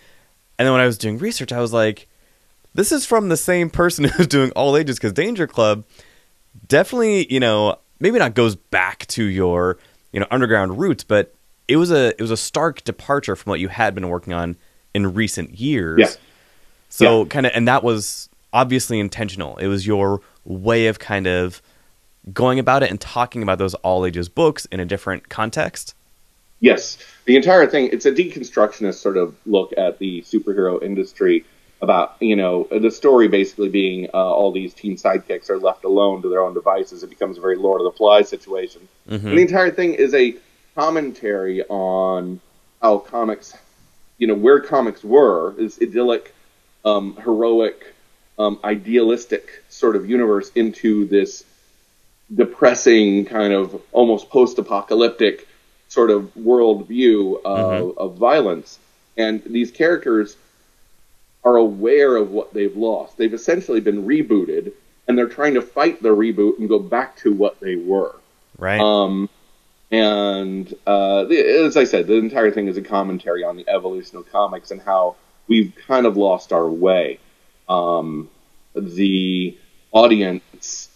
And 0.59 0.65
then 0.65 0.71
when 0.71 0.81
I 0.81 0.85
was 0.85 0.97
doing 0.97 1.17
research, 1.17 1.51
I 1.51 1.59
was 1.61 1.73
like, 1.73 2.07
this 2.73 2.91
is 2.91 3.05
from 3.05 3.29
the 3.29 3.37
same 3.37 3.69
person 3.69 4.03
who's 4.09 4.27
doing 4.27 4.51
all 4.51 4.75
ages 4.75 4.97
because 4.97 5.13
Danger 5.13 5.47
Club 5.47 5.83
definitely, 6.67 7.31
you 7.31 7.39
know, 7.39 7.77
maybe 7.99 8.19
not 8.19 8.33
goes 8.33 8.55
back 8.55 9.05
to 9.07 9.23
your, 9.23 9.77
you 10.11 10.19
know, 10.19 10.27
underground 10.31 10.79
roots, 10.79 11.03
but 11.03 11.33
it 11.67 11.77
was 11.77 11.91
a 11.91 12.09
it 12.09 12.21
was 12.21 12.31
a 12.31 12.37
stark 12.37 12.83
departure 12.83 13.35
from 13.35 13.49
what 13.51 13.59
you 13.59 13.67
had 13.67 13.93
been 13.95 14.07
working 14.09 14.33
on 14.33 14.55
in 14.93 15.13
recent 15.13 15.59
years. 15.59 15.99
Yeah. 15.99 16.09
So 16.89 17.25
kind 17.25 17.45
of 17.45 17.51
and 17.55 17.67
that 17.67 17.83
was 17.83 18.29
obviously 18.53 18.99
intentional. 18.99 19.57
It 19.57 19.67
was 19.67 19.85
your 19.85 20.21
way 20.45 20.87
of 20.87 20.99
kind 20.99 21.27
of 21.27 21.61
going 22.33 22.59
about 22.59 22.83
it 22.83 22.89
and 22.89 22.99
talking 22.99 23.43
about 23.43 23.57
those 23.57 23.73
all 23.75 24.05
ages 24.05 24.29
books 24.29 24.65
in 24.67 24.79
a 24.79 24.85
different 24.85 25.29
context. 25.29 25.93
Yes, 26.59 26.97
the 27.25 27.35
entire 27.35 27.67
thing, 27.67 27.89
it's 27.91 28.05
a 28.07 28.11
deconstructionist 28.11 28.95
sort 28.95 29.15
of 29.17 29.35
look 29.45 29.73
at 29.77 29.99
the 29.99 30.21
superhero 30.23 30.81
industry. 30.81 31.45
about 31.79 32.15
you 32.19 32.35
know 32.35 32.67
the 32.71 32.89
story 32.89 33.27
basically 33.27 33.69
being 33.69 34.07
uh, 34.11 34.17
all 34.17 34.51
these 34.51 34.73
teen 34.73 34.95
sidekicks 34.97 35.49
are 35.51 35.59
left 35.59 35.83
alone 35.83 36.23
to 36.23 36.29
their 36.29 36.41
own 36.41 36.53
devices. 36.55 37.03
It 37.03 37.09
becomes 37.11 37.37
a 37.37 37.41
very 37.41 37.57
Lord 37.57 37.81
of 37.81 37.85
the 37.85 37.91
Flies 37.95 38.27
situation, 38.29 38.87
Mm-hmm. 39.07 39.27
and 39.27 39.37
the 39.37 39.41
entire 39.43 39.69
thing 39.71 39.93
is 39.93 40.13
a 40.15 40.35
commentary 40.77 41.63
on 41.63 42.39
how 42.81 42.99
comics, 42.99 43.57
you 44.19 44.27
know, 44.27 44.35
where 44.35 44.59
comics 44.59 45.03
were 45.03 45.55
is 45.57 45.79
idyllic, 45.81 46.35
um, 46.85 47.15
heroic, 47.15 47.95
um, 48.37 48.59
idealistic 48.63 49.63
sort 49.69 49.95
of 49.95 50.07
universe 50.07 50.51
into 50.53 51.05
this 51.05 51.43
depressing 52.33 53.25
kind 53.25 53.53
of 53.53 53.81
almost 53.91 54.29
post-apocalyptic 54.29 55.47
sort 55.87 56.11
of 56.11 56.31
worldview 56.35 57.41
of, 57.43 57.97
of 57.97 58.15
violence, 58.17 58.77
and 59.17 59.41
these 59.45 59.71
characters 59.71 60.35
are 61.43 61.55
aware 61.55 62.15
of 62.17 62.29
what 62.29 62.53
they've 62.53 62.75
lost. 62.75 63.17
They've 63.17 63.33
essentially 63.33 63.79
been 63.79 64.05
rebooted, 64.05 64.73
and 65.07 65.17
they're 65.17 65.29
trying 65.29 65.55
to 65.55 65.61
fight 65.61 66.03
the 66.03 66.09
reboot 66.09 66.59
and 66.59 66.69
go 66.69 66.77
back 66.77 67.15
to 67.17 67.33
what 67.33 67.59
they 67.59 67.77
were. 67.77 68.13
Right. 68.59 68.79
Um, 68.79 69.29
and 69.91 70.73
uh, 70.85 71.23
the, 71.25 71.39
as 71.65 71.77
I 71.77 71.85
said, 71.85 72.07
the 72.07 72.15
entire 72.15 72.51
thing 72.51 72.67
is 72.67 72.77
a 72.77 72.81
commentary 72.81 73.43
on 73.43 73.55
the 73.55 73.67
evolution 73.69 74.17
of 74.17 74.29
comics 74.31 74.71
and 74.71 74.81
how 74.81 75.15
we've 75.47 75.73
kind 75.87 76.05
of 76.05 76.17
lost 76.17 76.51
our 76.51 76.67
way. 76.69 77.19
Um, 77.69 78.29
the 78.75 79.57
audience 79.91 80.89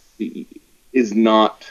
is 0.92 1.14
not. 1.14 1.70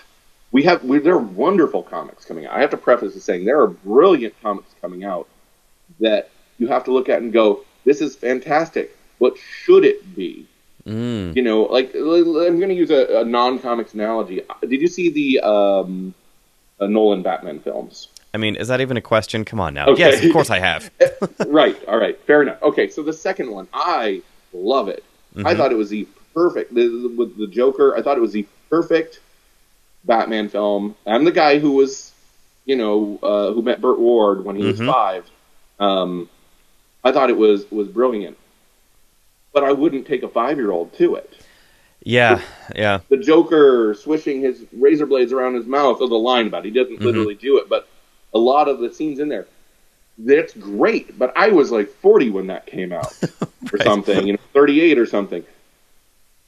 We 0.51 0.63
have 0.63 0.83
we, 0.83 0.99
there 0.99 1.13
are 1.13 1.19
wonderful 1.19 1.83
comics 1.83 2.25
coming 2.25 2.45
out. 2.45 2.53
I 2.53 2.61
have 2.61 2.71
to 2.71 2.77
preface 2.77 3.13
this 3.13 3.23
saying 3.23 3.45
there 3.45 3.61
are 3.61 3.67
brilliant 3.67 4.33
comics 4.41 4.73
coming 4.81 5.03
out 5.03 5.27
that 5.99 6.29
you 6.57 6.67
have 6.67 6.83
to 6.85 6.91
look 6.91 7.07
at 7.07 7.21
and 7.21 7.31
go, 7.31 7.63
"This 7.85 8.01
is 8.01 8.15
fantastic. 8.15 8.97
What 9.19 9.37
should 9.37 9.85
it 9.85 10.15
be?" 10.15 10.47
Mm. 10.85 11.35
You 11.35 11.43
know, 11.43 11.63
like 11.63 11.93
I'm 11.93 12.57
going 12.59 12.69
to 12.69 12.73
use 12.73 12.89
a, 12.89 13.21
a 13.21 13.23
non-comics 13.23 13.93
analogy. 13.93 14.41
Did 14.61 14.81
you 14.81 14.87
see 14.87 15.09
the 15.09 15.47
um, 15.47 16.13
Nolan 16.87 17.21
Batman 17.21 17.59
films? 17.59 18.07
I 18.33 18.37
mean, 18.37 18.55
is 18.55 18.67
that 18.69 18.79
even 18.81 18.95
a 18.97 19.01
question? 19.01 19.43
Come 19.45 19.59
on 19.59 19.73
now. 19.73 19.87
Okay. 19.87 19.99
Yes, 20.11 20.23
of 20.23 20.31
course 20.31 20.49
I 20.49 20.59
have. 20.59 20.89
right. 21.47 21.77
All 21.87 21.97
right. 21.97 22.17
Fair 22.25 22.41
enough. 22.41 22.61
Okay. 22.63 22.89
So 22.89 23.03
the 23.03 23.13
second 23.13 23.51
one, 23.51 23.67
I 23.73 24.21
love 24.53 24.87
it. 24.87 25.03
I 25.37 25.53
Mhm. 25.53 25.57
thought 25.57 25.71
it 25.71 25.75
was 25.77 25.89
the 25.89 26.07
perfect 26.33 26.73
the, 26.73 27.13
with 27.17 27.37
the 27.37 27.47
Joker. 27.47 27.95
I 27.97 28.01
thought 28.01 28.17
it 28.17 28.21
was 28.21 28.31
the 28.33 28.45
perfect 28.69 29.19
Batman 30.05 30.47
film. 30.49 30.95
I'm 31.05 31.25
the 31.25 31.31
guy 31.31 31.59
who 31.59 31.71
was, 31.73 32.11
you 32.65 32.75
know, 32.77 33.19
uh, 33.21 33.51
who 33.51 33.61
met 33.61 33.81
Burt 33.81 33.99
Ward 33.99 34.45
when 34.45 34.55
he 34.55 34.63
was 34.63 34.79
Mhm. 34.79 34.87
five. 34.87 35.29
Um, 35.79 36.29
I 37.03 37.11
thought 37.11 37.29
it 37.29 37.37
was 37.37 37.69
was 37.71 37.87
brilliant, 37.87 38.37
but 39.53 39.63
I 39.63 39.71
wouldn't 39.73 40.07
take 40.07 40.23
a 40.23 40.29
five 40.29 40.57
year 40.57 40.71
old 40.71 40.93
to 40.93 41.15
it. 41.15 41.33
Yeah, 42.03 42.41
yeah. 42.75 42.99
the 43.09 43.17
Joker 43.17 43.93
swishing 43.93 44.41
his 44.41 44.65
razor 44.73 45.05
blades 45.05 45.31
around 45.31 45.55
his 45.55 45.65
mouth, 45.65 46.01
or 46.01 46.07
the 46.09 46.15
line 46.15 46.47
about 46.47 46.65
it. 46.65 46.73
he 46.73 46.79
doesn't 46.79 46.99
Mhm. 46.99 47.03
literally 47.03 47.35
do 47.35 47.57
it, 47.59 47.69
but 47.69 47.87
a 48.33 48.39
lot 48.39 48.67
of 48.67 48.79
the 48.79 48.91
scenes 48.93 49.19
in 49.19 49.29
there, 49.29 49.47
that's 50.17 50.53
great. 50.53 51.17
But 51.19 51.33
I 51.35 51.49
was 51.49 51.71
like 51.71 51.89
40 51.89 52.29
when 52.29 52.47
that 52.47 52.65
came 52.65 52.91
out, 52.91 53.13
or 53.73 53.77
something, 53.83 54.25
you 54.27 54.33
know, 54.33 54.39
38 54.53 54.97
or 54.97 55.05
something. 55.05 55.43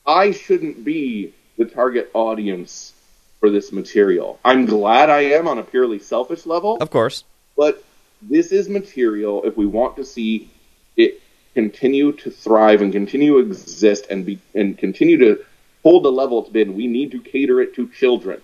I 0.05 0.31
shouldn't 0.31 0.83
be 0.83 1.33
the 1.57 1.65
target 1.65 2.09
audience 2.13 2.93
for 3.39 3.49
this 3.49 3.71
material. 3.71 4.39
I'm 4.43 4.65
glad 4.65 5.09
I 5.09 5.21
am 5.21 5.47
on 5.47 5.59
a 5.59 5.63
purely 5.63 5.99
selfish 5.99 6.45
level, 6.45 6.77
Of 6.81 6.89
course. 6.89 7.23
but 7.55 7.83
this 8.21 8.51
is 8.51 8.69
material 8.69 9.43
if 9.43 9.55
we 9.55 9.65
want 9.65 9.97
to 9.97 10.05
see 10.05 10.49
it 10.97 11.21
continue 11.53 12.11
to 12.11 12.31
thrive 12.31 12.81
and 12.81 12.91
continue 12.91 13.33
to 13.33 13.39
exist 13.39 14.07
and 14.09 14.25
be 14.25 14.39
and 14.53 14.77
continue 14.77 15.17
to 15.17 15.43
hold 15.83 16.03
the 16.03 16.11
level 16.11 16.41
it's 16.41 16.49
been 16.49 16.75
we 16.75 16.87
need 16.87 17.11
to 17.11 17.19
cater 17.19 17.61
it 17.61 17.75
to 17.75 17.87
children 17.89 18.41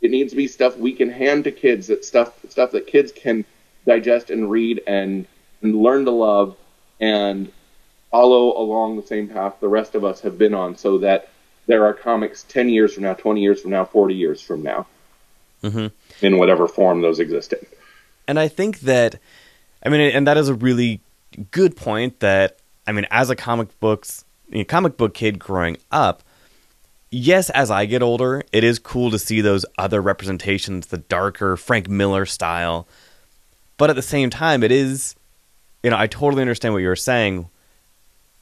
it 0.00 0.10
needs 0.10 0.30
to 0.30 0.36
be 0.36 0.46
stuff 0.46 0.76
we 0.76 0.92
can 0.92 1.10
hand 1.10 1.44
to 1.44 1.50
kids 1.50 1.86
that 1.86 2.04
stuff 2.04 2.32
stuff 2.48 2.72
that 2.72 2.86
kids 2.86 3.12
can 3.12 3.44
digest 3.86 4.30
and 4.30 4.50
read 4.50 4.82
and, 4.86 5.26
and 5.62 5.74
learn 5.74 6.04
to 6.04 6.10
love 6.10 6.56
and 7.00 7.50
follow 8.10 8.56
along 8.58 8.96
the 8.96 9.06
same 9.06 9.28
path 9.28 9.54
the 9.60 9.68
rest 9.68 9.94
of 9.94 10.04
us 10.04 10.20
have 10.20 10.36
been 10.36 10.54
on 10.54 10.76
so 10.76 10.98
that 10.98 11.28
there 11.66 11.84
are 11.84 11.94
comics 11.94 12.42
10 12.44 12.68
years 12.68 12.94
from 12.94 13.04
now 13.04 13.14
20 13.14 13.40
years 13.40 13.60
from 13.62 13.70
now 13.70 13.84
40 13.84 14.14
years 14.14 14.40
from 14.42 14.62
now 14.62 14.86
Mhm. 15.62 15.90
in 16.22 16.38
whatever 16.38 16.68
form 16.68 17.00
those 17.00 17.18
exist 17.18 17.52
in 17.52 17.66
And 18.28 18.38
I 18.38 18.46
think 18.48 18.80
that, 18.80 19.18
I 19.84 19.88
mean, 19.88 20.00
and 20.00 20.26
that 20.26 20.36
is 20.36 20.48
a 20.48 20.54
really 20.54 21.00
good 21.50 21.76
point. 21.76 22.20
That 22.20 22.58
I 22.86 22.92
mean, 22.92 23.06
as 23.10 23.30
a 23.30 23.36
comic 23.36 23.78
books, 23.80 24.24
you 24.48 24.58
know, 24.58 24.64
comic 24.64 24.96
book 24.96 25.14
kid 25.14 25.38
growing 25.38 25.76
up, 25.90 26.22
yes, 27.10 27.50
as 27.50 27.70
I 27.70 27.86
get 27.86 28.02
older, 28.02 28.42
it 28.52 28.64
is 28.64 28.78
cool 28.78 29.10
to 29.10 29.18
see 29.18 29.40
those 29.40 29.64
other 29.78 30.00
representations, 30.00 30.86
the 30.86 30.98
darker 30.98 31.56
Frank 31.56 31.88
Miller 31.88 32.26
style. 32.26 32.88
But 33.76 33.90
at 33.90 33.96
the 33.96 34.02
same 34.02 34.30
time, 34.30 34.62
it 34.62 34.72
is, 34.72 35.14
you 35.82 35.90
know, 35.90 35.96
I 35.96 36.06
totally 36.06 36.42
understand 36.42 36.74
what 36.74 36.82
you're 36.82 36.96
saying. 36.96 37.48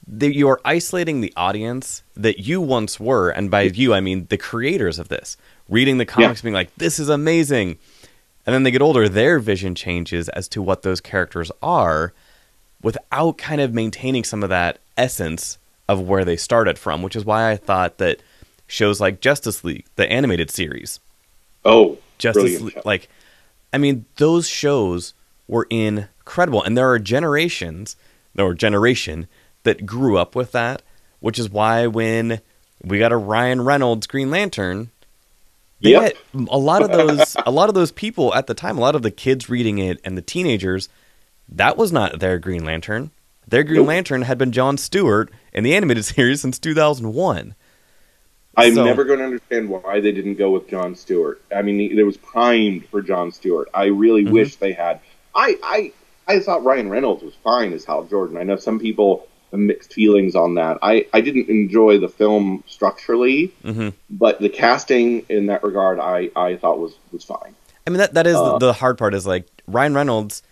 That 0.08 0.34
you 0.34 0.48
are 0.48 0.60
isolating 0.64 1.20
the 1.20 1.32
audience 1.36 2.04
that 2.14 2.38
you 2.38 2.60
once 2.60 3.00
were, 3.00 3.30
and 3.30 3.50
by 3.50 3.62
you 3.62 3.92
I 3.92 4.00
mean 4.00 4.26
the 4.30 4.38
creators 4.38 5.00
of 5.00 5.08
this, 5.08 5.36
reading 5.68 5.98
the 5.98 6.06
comics, 6.06 6.42
being 6.42 6.54
like, 6.54 6.70
"This 6.76 7.00
is 7.00 7.08
amazing," 7.08 7.76
and 8.46 8.54
then 8.54 8.62
they 8.62 8.70
get 8.70 8.82
older, 8.82 9.08
their 9.08 9.40
vision 9.40 9.74
changes 9.74 10.28
as 10.28 10.46
to 10.50 10.62
what 10.62 10.82
those 10.82 11.00
characters 11.00 11.50
are, 11.60 12.12
without 12.82 13.38
kind 13.38 13.60
of 13.60 13.74
maintaining 13.74 14.24
some 14.24 14.42
of 14.42 14.48
that 14.48 14.78
essence 14.96 15.58
of 15.88 16.00
where 16.00 16.24
they 16.24 16.36
started 16.36 16.78
from. 16.78 17.02
Which 17.02 17.16
is 17.16 17.24
why 17.24 17.50
I 17.50 17.56
thought 17.56 17.98
that 17.98 18.20
shows 18.66 19.00
like 19.00 19.20
Justice 19.20 19.64
League, 19.64 19.86
the 19.96 20.10
animated 20.10 20.50
series, 20.50 21.00
oh 21.64 21.98
Justice 22.18 22.60
League, 22.60 22.80
like, 22.84 23.08
I 23.72 23.78
mean, 23.78 24.04
those 24.16 24.48
shows 24.48 25.14
were 25.48 25.66
incredible, 25.70 26.62
and 26.62 26.76
there 26.76 26.90
are 26.90 26.98
generations, 26.98 27.96
or 28.38 28.54
generation 28.54 29.28
that 29.62 29.86
grew 29.86 30.16
up 30.16 30.34
with 30.34 30.52
that, 30.52 30.82
which 31.20 31.38
is 31.38 31.50
why 31.50 31.86
when 31.86 32.40
we 32.82 32.98
got 32.98 33.12
a 33.12 33.16
Ryan 33.16 33.62
Reynolds 33.62 34.06
Green 34.06 34.30
Lantern, 34.30 34.90
had 36.02 36.14
a 36.48 36.58
lot 36.58 36.82
of 36.82 36.90
those, 36.90 37.36
a 37.46 37.50
lot 37.50 37.68
of 37.68 37.74
those 37.74 37.92
people 37.92 38.34
at 38.34 38.46
the 38.46 38.54
time, 38.54 38.78
a 38.78 38.80
lot 38.80 38.94
of 38.94 39.02
the 39.02 39.10
kids 39.10 39.48
reading 39.48 39.78
it 39.78 40.00
and 40.04 40.16
the 40.16 40.22
teenagers, 40.22 40.88
that 41.48 41.76
was 41.76 41.92
not 41.92 42.18
their 42.20 42.38
Green 42.38 42.64
Lantern. 42.64 43.10
Their 43.48 43.62
Green 43.62 43.76
Nope. 43.80 43.88
Lantern 43.88 44.22
had 44.22 44.38
been 44.38 44.50
John 44.52 44.76
Stewart 44.76 45.30
in 45.52 45.62
the 45.64 45.74
animated 45.74 46.04
series 46.14 46.40
since 46.40 46.58
2001. 46.58 47.54
I'm 48.56 48.74
So- 48.74 48.84
never 48.84 49.04
going 49.04 49.18
to 49.18 49.24
understand 49.26 49.68
why 49.68 50.00
they 50.00 50.12
didn't 50.12 50.36
go 50.36 50.50
with 50.50 50.68
John 50.68 50.94
Stewart. 50.96 51.40
I 51.54 51.62
mean, 51.62 51.80
it 51.96 52.02
was 52.02 52.16
primed 52.16 52.86
for 52.86 53.02
John 53.02 53.30
Stewart. 53.32 53.68
I 53.74 53.86
really 53.86 54.24
Mhm. 54.24 54.30
wish 54.30 54.56
they 54.56 54.72
had. 54.72 55.00
I, 55.34 55.58
I 55.62 55.92
I 56.28 56.40
thought 56.40 56.64
Ryan 56.64 56.88
Reynolds 56.90 57.22
was 57.22 57.34
fine 57.44 57.72
as 57.72 57.84
Hal 57.84 58.04
Jordan. 58.04 58.36
I 58.36 58.42
know 58.42 58.56
some 58.56 58.80
people 58.80 59.28
have 59.52 59.60
mixed 59.60 59.92
feelings 59.92 60.34
on 60.34 60.54
that. 60.56 60.78
I, 60.82 61.06
I 61.12 61.20
didn't 61.20 61.48
enjoy 61.48 61.98
the 61.98 62.08
film 62.08 62.64
structurally, 62.66 63.52
hmm 63.62 63.90
but 64.10 64.40
the 64.40 64.48
casting 64.48 65.24
in 65.28 65.46
that 65.46 65.62
regard, 65.62 66.00
I, 66.00 66.30
I 66.34 66.56
thought 66.56 66.78
was 66.80 66.96
was 67.12 67.22
fine. 67.22 67.54
I 67.86 67.90
mean 67.90 67.98
that 67.98 68.14
that 68.14 68.26
is 68.26 68.34
Uh, 68.34 68.52
the, 68.58 68.66
the 68.68 68.72
hard 68.72 68.96
part 68.98 69.14
is 69.14 69.24
like 69.26 69.46
Ryan 69.68 69.94
Reynolds. 69.94 70.42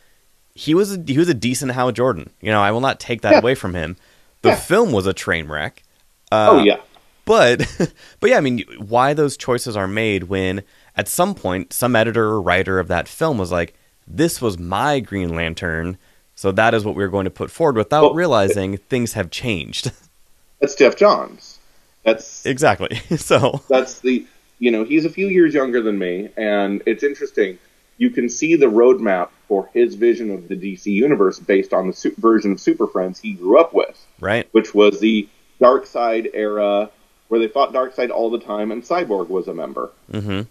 He 0.55 0.75
was 0.75 0.97
a, 0.97 1.03
he 1.07 1.19
was 1.19 1.29
a 1.29 1.35
decent 1.35 1.73
Hal 1.73 1.91
Jordan. 1.93 2.31
You 2.41 2.51
know, 2.53 2.61
I 2.61 2.71
will 2.71 2.81
not 2.81 3.01
take 3.01 3.23
that 3.23 3.33
Yeah. 3.33 3.39
away 3.39 3.55
from 3.55 3.75
him. 3.75 3.97
The 4.43 4.51
Yeah. 4.51 4.57
film 4.57 4.93
was 4.93 5.07
a 5.07 5.13
train 5.13 5.49
wreck. 5.49 5.83
Uh, 6.31 6.49
oh 6.53 6.63
yeah, 6.65 6.77
but 7.25 7.67
but 8.21 8.31
yeah, 8.31 8.37
I 8.39 8.41
mean, 8.41 8.65
why 8.79 9.15
those 9.15 9.37
choices 9.37 9.77
are 9.77 9.89
made 9.89 10.25
when 10.25 10.63
at 10.97 11.09
some 11.09 11.35
point 11.35 11.73
some 11.73 11.97
editor 11.97 12.25
or 12.25 12.41
writer 12.41 12.79
of 12.79 12.89
that 12.89 13.09
film 13.09 13.37
was 13.39 13.51
like, 13.53 13.75
"This 14.07 14.41
was 14.41 14.59
my 14.59 15.01
Green 15.01 15.35
Lantern." 15.35 15.99
So 16.37 16.51
that 16.53 16.75
is 16.75 16.85
what 16.85 16.95
we're 16.97 17.09
going 17.09 17.25
to 17.25 17.31
put 17.31 17.51
forward 17.51 17.77
without 17.77 18.03
Well, 18.03 18.15
realizing 18.15 18.77
things 18.77 19.13
have 19.13 19.31
changed. 19.31 19.93
that's 20.61 20.75
Geoff 20.75 20.97
Johns. 20.97 21.59
That's 22.05 22.45
exactly. 22.47 23.01
So, 23.17 23.63
that's 23.69 24.01
the 24.01 24.25
you 24.61 24.71
know 24.71 24.85
he's 24.85 25.05
a 25.05 25.11
few 25.11 25.29
years 25.29 25.53
younger 25.55 25.83
than 25.83 25.99
me 25.99 26.29
and 26.37 26.81
it's 26.87 27.03
interesting 27.03 27.59
you 27.99 28.11
can 28.11 28.29
see 28.29 28.57
the 28.57 28.67
roadmap 28.67 29.29
for 29.49 29.69
his 29.73 29.95
vision 29.95 30.31
of 30.31 30.49
the 30.49 30.57
dc 30.57 30.87
universe 30.87 31.39
based 31.39 31.73
on 31.73 31.87
the 31.87 31.93
su- 31.93 32.15
version 32.19 32.53
of 32.53 32.61
super 32.61 32.87
friends 32.87 33.21
he 33.21 33.33
grew 33.35 33.59
up 33.61 33.73
with 33.75 33.99
right? 34.21 34.49
which 34.53 34.75
was 34.75 35.01
the 35.01 35.29
Darkseid 35.61 36.31
era 36.35 36.91
where 37.29 37.41
they 37.41 37.49
fought 37.49 37.73
Darkseid 37.73 38.11
all 38.11 38.31
the 38.31 38.41
time 38.41 38.71
and 38.73 38.83
cyborg 38.83 39.29
was 39.29 39.49
a 39.49 39.55
member 39.55 39.91
Mhm. 40.13 40.47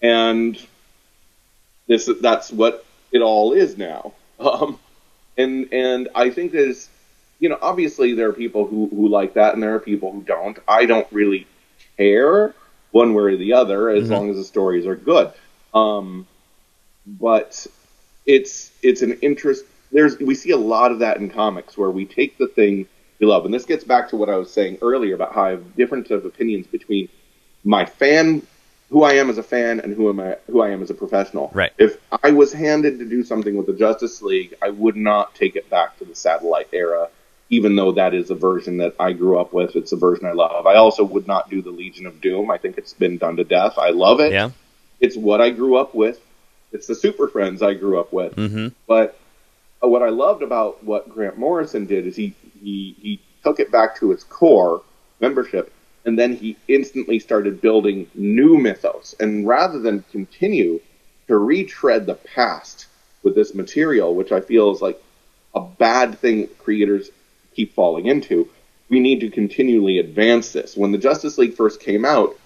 and 0.00 0.58
this 1.86 2.08
that's 2.20 2.52
what 2.52 2.84
it 3.10 3.20
all 3.20 3.52
is 3.52 3.76
now 3.76 4.12
um, 4.40 4.78
and 5.36 5.72
and 5.72 6.08
i 6.14 6.30
think 6.30 6.52
there's 6.52 6.88
you 7.38 7.48
know 7.48 7.58
obviously 7.60 8.14
there 8.14 8.28
are 8.28 8.32
people 8.32 8.66
who 8.66 8.88
who 8.88 9.08
like 9.08 9.34
that 9.34 9.54
and 9.54 9.62
there 9.62 9.74
are 9.74 9.80
people 9.80 10.12
who 10.12 10.22
don't 10.22 10.58
i 10.68 10.84
don't 10.86 11.06
really 11.10 11.46
care 11.96 12.54
one 12.90 13.14
way 13.14 13.22
or 13.22 13.36
the 13.36 13.54
other 13.54 13.88
as 13.88 14.04
Mhm. 14.08 14.10
long 14.10 14.30
as 14.30 14.36
the 14.36 14.44
stories 14.44 14.86
are 14.86 14.96
good 14.96 15.32
um 15.74 16.26
but 17.06 17.66
it's 18.26 18.70
it's 18.82 19.02
an 19.02 19.18
interest 19.20 19.64
there's 19.90 20.18
we 20.18 20.34
see 20.34 20.50
a 20.50 20.56
lot 20.56 20.92
of 20.92 21.00
that 21.00 21.18
in 21.18 21.28
comics 21.30 21.76
where 21.76 21.90
we 21.90 22.04
take 22.04 22.38
the 22.38 22.48
thing 22.48 22.86
we 23.22 23.28
love. 23.28 23.44
And 23.44 23.54
this 23.54 23.64
gets 23.64 23.84
back 23.84 24.08
to 24.08 24.16
what 24.16 24.28
I 24.28 24.36
was 24.36 24.50
saying 24.50 24.78
earlier 24.82 25.14
about 25.14 25.32
how 25.32 25.44
I 25.44 25.50
have 25.50 25.76
different 25.76 26.10
of 26.10 26.24
opinions 26.24 26.66
between 26.66 27.08
my 27.62 27.84
fan, 27.84 28.44
who 28.90 29.04
I 29.04 29.12
am 29.12 29.30
as 29.30 29.38
a 29.38 29.44
fan, 29.44 29.78
and 29.78 29.94
who 29.94 30.08
am 30.08 30.18
I, 30.18 30.36
who 30.48 30.60
I 30.60 30.70
am 30.70 30.82
as 30.82 30.90
a 30.90 30.94
professional. 30.94 31.50
Right. 31.54 31.72
If 31.78 31.98
I 32.22 32.32
was 32.32 32.52
handed 32.52 32.98
to 32.98 33.08
do 33.08 33.22
something 33.22 33.56
with 33.56 33.66
the 33.66 33.74
Justice 33.74 34.20
League, 34.22 34.54
I 34.60 34.70
would 34.70 34.96
not 34.96 35.36
take 35.36 35.54
it 35.54 35.70
back 35.70 35.96
to 35.98 36.04
the 36.04 36.16
satellite 36.16 36.68
era, 36.72 37.08
even 37.48 37.76
though 37.76 37.92
that 37.92 38.12
is 38.12 38.30
a 38.30 38.34
version 38.34 38.78
that 38.78 38.96
I 38.98 39.12
grew 39.12 39.38
up 39.38 39.52
with. 39.52 39.76
It's 39.76 39.92
a 39.92 39.96
version 39.96 40.26
I 40.26 40.32
love. 40.32 40.66
I 40.66 40.74
also 40.74 41.04
would 41.04 41.28
not 41.28 41.48
do 41.48 41.62
the 41.62 41.70
Legion 41.70 42.06
of 42.06 42.20
Doom. 42.20 42.50
I 42.50 42.58
think 42.58 42.76
it's 42.76 42.92
been 42.92 43.18
done 43.18 43.36
to 43.36 43.44
death. 43.44 43.78
I 43.78 43.90
love 43.90 44.18
it. 44.18 44.32
Yeah. 44.32 44.50
It's 44.98 45.16
what 45.16 45.40
I 45.40 45.50
grew 45.50 45.76
up 45.76 45.94
with. 45.94 46.20
It's 46.72 46.86
the 46.86 46.94
Super 46.94 47.28
Friends 47.28 47.62
I 47.62 47.74
grew 47.74 48.00
up 48.00 48.12
with. 48.12 48.34
Mm-hmm. 48.36 48.68
But 48.86 49.18
uh, 49.82 49.88
what 49.88 50.02
I 50.02 50.08
loved 50.08 50.42
about 50.42 50.82
what 50.84 51.08
Grant 51.08 51.38
Morrison 51.38 51.86
did 51.86 52.06
is 52.06 52.16
he, 52.16 52.34
he, 52.62 52.96
he 53.00 53.20
took 53.42 53.60
it 53.60 53.70
back 53.70 53.98
to 54.00 54.12
its 54.12 54.24
core 54.24 54.82
membership, 55.20 55.72
and 56.04 56.18
then 56.18 56.34
he 56.36 56.56
instantly 56.68 57.18
started 57.18 57.60
building 57.60 58.08
new 58.14 58.58
mythos. 58.58 59.14
And 59.20 59.46
rather 59.46 59.78
than 59.78 60.04
continue 60.10 60.80
to 61.28 61.36
retread 61.38 62.06
the 62.06 62.14
past 62.14 62.86
with 63.22 63.34
this 63.34 63.54
material, 63.54 64.14
which 64.14 64.32
I 64.32 64.40
feel 64.40 64.72
is 64.72 64.82
like 64.82 65.00
a 65.54 65.60
bad 65.60 66.18
thing 66.18 66.48
creators 66.58 67.10
keep 67.54 67.74
falling 67.74 68.06
into, 68.06 68.48
we 68.88 69.00
need 69.00 69.20
to 69.20 69.30
continually 69.30 69.98
advance 69.98 70.52
this. 70.52 70.76
When 70.76 70.92
the 70.92 70.98
Justice 70.98 71.38
League 71.38 71.54
first 71.54 71.80
came 71.80 72.04
out, 72.04 72.36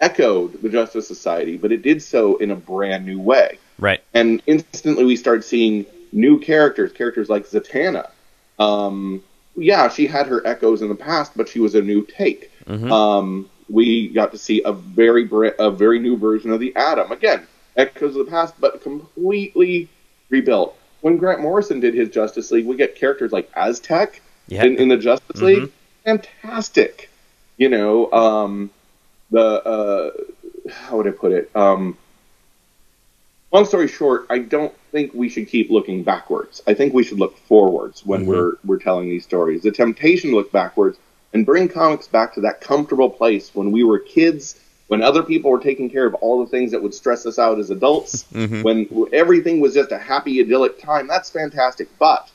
echoed 0.00 0.60
the 0.62 0.68
Justice 0.68 1.06
Society, 1.08 1.56
but 1.56 1.72
it 1.72 1.82
did 1.82 2.02
so 2.02 2.36
in 2.36 2.50
a 2.50 2.56
brand 2.56 3.06
new 3.06 3.18
way 3.20 3.58
Right. 3.78 4.02
and 4.14 4.42
instantly 4.46 5.04
we 5.04 5.16
start 5.16 5.44
seeing 5.44 5.86
new 6.12 6.38
characters, 6.38 6.92
characters 6.92 7.28
like 7.28 7.46
Zatanna. 7.46 8.10
Um, 8.58 9.22
yeah, 9.56 9.88
she 9.88 10.06
had 10.06 10.26
her 10.26 10.46
echoes 10.46 10.82
in 10.82 10.88
the 10.88 10.94
past, 10.94 11.32
but 11.36 11.48
she 11.48 11.60
was 11.60 11.74
a 11.74 11.82
new 11.82 12.04
take. 12.04 12.50
Um, 12.68 13.48
we 13.68 14.08
got 14.08 14.32
to 14.32 14.38
see 14.38 14.62
a 14.64 14.72
very 14.72 15.28
a 15.58 15.70
very 15.70 15.98
new 15.98 16.16
version 16.16 16.50
of 16.52 16.60
the 16.60 16.74
Atom. 16.76 17.10
Again, 17.12 17.46
echoes 17.76 18.16
of 18.16 18.24
the 18.26 18.30
past, 18.30 18.54
but 18.60 18.82
completely 18.82 19.88
rebuilt. 20.30 20.76
When 21.00 21.16
Grant 21.16 21.40
Morrison 21.40 21.80
did 21.80 21.94
his 21.94 22.08
Justice 22.10 22.50
League, 22.50 22.66
we 22.66 22.76
get 22.76 22.96
characters 22.96 23.32
like 23.32 23.50
Aztec 23.54 24.20
Yeah. 24.48 24.64
in, 24.64 24.76
in 24.78 24.88
the 24.88 24.96
Justice 24.96 25.40
League. 25.40 25.70
Fantastic. 26.04 27.10
You 27.56 27.68
know, 27.68 28.10
um, 28.12 28.70
the 29.30 29.40
uh, 29.40 30.10
how 30.70 30.96
would 30.96 31.06
I 31.06 31.10
put 31.10 31.32
it? 31.32 31.50
Um, 31.54 31.96
long 33.52 33.64
story 33.64 33.88
short, 33.88 34.26
I 34.30 34.38
don't 34.38 34.76
think 34.92 35.14
we 35.14 35.28
should 35.28 35.48
keep 35.48 35.70
looking 35.70 36.02
backwards. 36.02 36.62
I 36.66 36.74
think 36.74 36.94
we 36.94 37.04
should 37.04 37.18
look 37.18 37.36
forwards 37.38 38.04
when 38.04 38.26
we're 38.26 38.54
we're 38.64 38.78
telling 38.78 39.08
these 39.08 39.24
stories. 39.24 39.62
The 39.62 39.70
temptation 39.70 40.30
to 40.30 40.36
look 40.36 40.52
backwards 40.52 40.98
and 41.32 41.44
bring 41.44 41.68
comics 41.68 42.06
back 42.06 42.34
to 42.34 42.40
that 42.42 42.60
comfortable 42.60 43.10
place 43.10 43.54
when 43.54 43.70
we 43.70 43.84
were 43.84 43.98
kids, 43.98 44.60
when 44.86 45.02
other 45.02 45.22
people 45.22 45.50
were 45.50 45.60
taking 45.60 45.90
care 45.90 46.06
of 46.06 46.14
all 46.14 46.44
the 46.44 46.50
things 46.50 46.70
that 46.70 46.82
would 46.82 46.94
stress 46.94 47.26
us 47.26 47.38
out 47.38 47.58
as 47.58 47.70
adults, 47.70 48.24
when 48.32 48.88
everything 49.12 49.60
was 49.60 49.74
just 49.74 49.92
a 49.92 49.98
happy 49.98 50.40
idyllic 50.40 50.80
time. 50.80 51.06
That's 51.06 51.30
fantastic, 51.30 51.88
but 51.98 52.30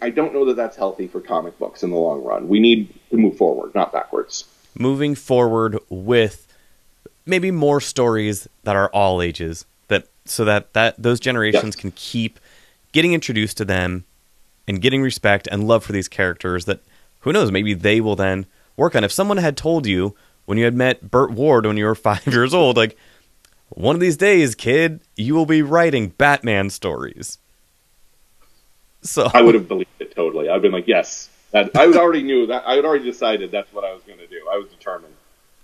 I 0.00 0.10
don't 0.10 0.32
know 0.32 0.46
that 0.46 0.56
that's 0.56 0.76
healthy 0.76 1.08
for 1.08 1.20
comic 1.20 1.58
books 1.58 1.82
in 1.82 1.90
the 1.90 1.96
long 1.96 2.22
run. 2.22 2.48
We 2.48 2.58
need 2.60 2.94
to 3.10 3.16
move 3.16 3.36
forward, 3.36 3.74
not 3.74 3.92
backwards. 3.92 4.44
Moving 4.74 5.14
forward 5.14 5.78
with 5.88 6.46
maybe 7.26 7.50
more 7.50 7.80
stories 7.80 8.48
that 8.64 8.76
are 8.76 8.88
all 8.90 9.22
ages 9.22 9.64
that 9.88 10.06
so 10.24 10.44
that 10.44 10.72
that 10.72 10.94
those 11.02 11.20
generations 11.20 11.76
can 11.76 11.92
keep 11.92 12.38
getting 12.92 13.12
introduced 13.12 13.56
to 13.56 13.64
them 13.64 14.04
and 14.66 14.80
getting 14.80 15.02
respect 15.02 15.48
and 15.50 15.66
love 15.66 15.84
for 15.84 15.92
these 15.92 16.08
characters 16.08 16.64
that 16.64 16.80
who 17.20 17.32
knows 17.32 17.50
maybe 17.50 17.74
they 17.74 18.00
will 18.00 18.16
then 18.16 18.46
work 18.76 18.94
on. 18.94 19.04
If 19.04 19.12
someone 19.12 19.36
had 19.38 19.56
told 19.56 19.86
you 19.86 20.14
when 20.46 20.58
you 20.58 20.64
had 20.64 20.74
met 20.74 21.10
Burt 21.10 21.30
Ward 21.30 21.66
when 21.66 21.76
you 21.76 21.84
were 21.84 21.94
5 21.94 22.26
years 22.26 22.54
old 22.54 22.76
like 22.76 22.96
one 23.70 23.96
of 23.96 24.00
these 24.00 24.16
days 24.16 24.54
kid 24.54 25.00
you 25.16 25.34
will 25.34 25.46
be 25.46 25.62
writing 25.62 26.08
Batman 26.08 26.70
stories. 26.70 27.38
So 29.02 29.28
I 29.34 29.42
would 29.42 29.54
have 29.54 29.68
believed 29.68 29.90
it 29.98 30.14
totally. 30.14 30.48
I've 30.48 30.62
been 30.62 30.72
like, 30.72 30.88
yes, 30.88 31.28
that 31.54 31.70
I 31.76 31.86
already 31.86 32.22
knew 32.22 32.46
that. 32.48 32.64
I 32.66 32.74
had 32.74 32.84
already 32.84 33.04
decided 33.04 33.50
that's 33.50 33.72
what 33.72 33.84
I 33.84 33.92
was 33.94 34.02
going 34.02 34.18
to 34.18 34.26
do. 34.26 34.46
I 34.52 34.58
was 34.58 34.68
determined. 34.68 35.14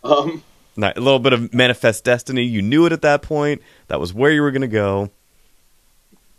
Um, 0.03 0.43
Not- 0.76 0.97
a 0.97 1.01
little 1.01 1.18
bit 1.18 1.32
of 1.34 1.53
manifest 1.53 2.05
destiny. 2.05 2.45
You 2.45 2.62
knew 2.62 2.86
it 2.86 2.93
at 2.93 3.03
that 3.03 3.20
point. 3.22 3.61
That 3.88 4.01
was 4.01 4.14
where 4.14 4.30
you 4.30 4.41
were 4.41 4.51
going 4.53 4.62
to 4.62 4.68
go. 4.68 5.11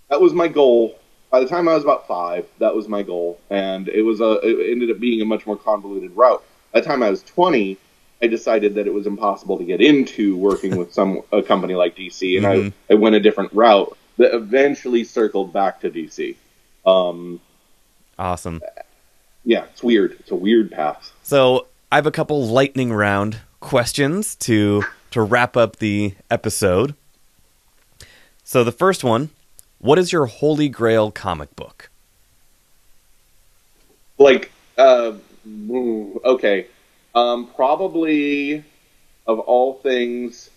that 0.09 0.19
was 0.21 0.33
my 0.33 0.47
goal. 0.47 0.97
By 1.29 1.39
the 1.39 1.47
time 1.47 1.67
I 1.69 1.75
was 1.75 1.83
about 1.83 2.07
five, 2.07 2.45
that 2.59 2.75
was 2.75 2.87
my 2.89 3.03
goal, 3.03 3.39
and 3.49 3.87
it 3.87 4.01
was 4.01 4.19
a. 4.19 4.31
It 4.43 4.71
ended 4.71 4.91
up 4.91 4.99
being 4.99 5.21
a 5.21 5.25
much 5.25 5.45
more 5.45 5.55
convoluted 5.55 6.11
route. 6.15 6.43
By 6.73 6.81
the 6.81 6.85
time 6.85 7.01
I 7.03 7.09
was 7.09 7.23
twenty, 7.23 7.77
I 8.21 8.27
decided 8.27 8.75
that 8.75 8.85
it 8.87 8.93
was 8.93 9.07
impossible 9.07 9.57
to 9.57 9.63
get 9.63 9.79
into 9.79 10.35
working 10.35 10.75
with 10.75 10.93
some 10.93 11.21
a 11.31 11.41
company 11.41 11.75
like 11.75 11.95
DC, 11.95 12.35
and 12.37 12.45
Mhm. 12.45 12.73
I 12.89 12.93
I 12.93 12.95
went 12.95 13.15
a 13.15 13.19
different 13.21 13.53
route 13.53 13.97
that 14.17 14.33
eventually 14.35 15.05
circled 15.05 15.53
back 15.53 15.79
to 15.81 15.89
DC. 15.89 16.35
Um, 16.85 17.39
Awesome. 18.19 18.59
Yeah, 19.43 19.65
it's 19.65 19.83
weird. 19.83 20.13
It's 20.19 20.31
a 20.31 20.35
weird 20.35 20.71
path. 20.71 21.11
So 21.23 21.67
I 21.91 21.95
have 21.95 22.05
a 22.05 22.11
couple 22.11 22.45
lightning 22.45 22.93
round 22.93 23.39
questions 23.59 24.35
to 24.37 24.83
to 25.11 25.21
wrap 25.21 25.57
up 25.57 25.77
the 25.77 26.15
episode. 26.29 26.95
So 28.43 28.63
the 28.63 28.71
first 28.71 29.03
one, 29.03 29.29
what 29.79 29.99
is 29.99 30.11
your 30.11 30.25
holy 30.25 30.69
grail 30.69 31.11
comic 31.11 31.55
book? 31.55 31.89
like 34.21 34.51
uh 34.77 35.13
okay 36.23 36.67
um 37.15 37.47
probably 37.55 38.63
of 39.27 39.39
all 39.39 39.73
things 39.75 40.49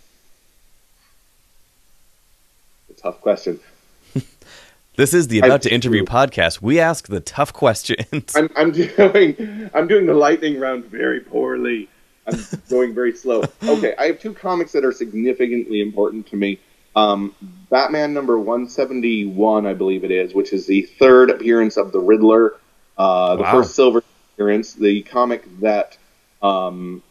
a 2.91 2.93
tough 2.93 3.21
question 3.21 3.59
This 4.97 5.13
is 5.13 5.29
the 5.29 5.43
I 5.43 5.47
About 5.47 5.63
to 5.63 5.73
Interview 5.75 6.05
podcast. 6.05 6.63
We 6.63 6.79
ask 6.79 7.09
the 7.09 7.21
tough 7.21 7.53
questions. 7.65 8.35
i'm 8.37 8.49
i'm 8.57 8.71
doing 8.73 9.71
i'm 9.75 9.89
doing 9.89 10.07
the 10.07 10.15
lightning 10.15 10.59
round 10.61 10.85
very 10.87 11.21
poorly 11.21 11.89
i'm 12.27 12.39
going 12.71 12.95
very 12.95 13.15
slow 13.15 13.43
okay 13.65 13.95
i 13.99 14.07
have 14.07 14.19
two 14.21 14.33
comics 14.33 14.73
that 14.73 14.85
are 14.85 14.93
significantly 14.93 15.81
important 15.81 16.27
to 16.29 16.37
me 16.37 16.59
um 16.97 17.35
batman 17.71 18.15
number 18.15 18.39
171 18.39 19.67
i 19.67 19.75
believe 19.75 20.05
it 20.05 20.11
is 20.11 20.33
which 20.35 20.53
is 20.53 20.67
the 20.67 20.83
third 20.83 21.31
appearance 21.31 21.77
of 21.77 21.93
the 21.93 21.99
riddler 22.01 22.55
uh 22.99 23.37
the 23.37 23.43
Wow. 23.43 23.53
first 23.53 23.75
silver 23.75 24.03
appearance 24.35 24.75
the 24.75 25.03
comic 25.03 25.43
that 25.61 25.97
um 26.43 27.03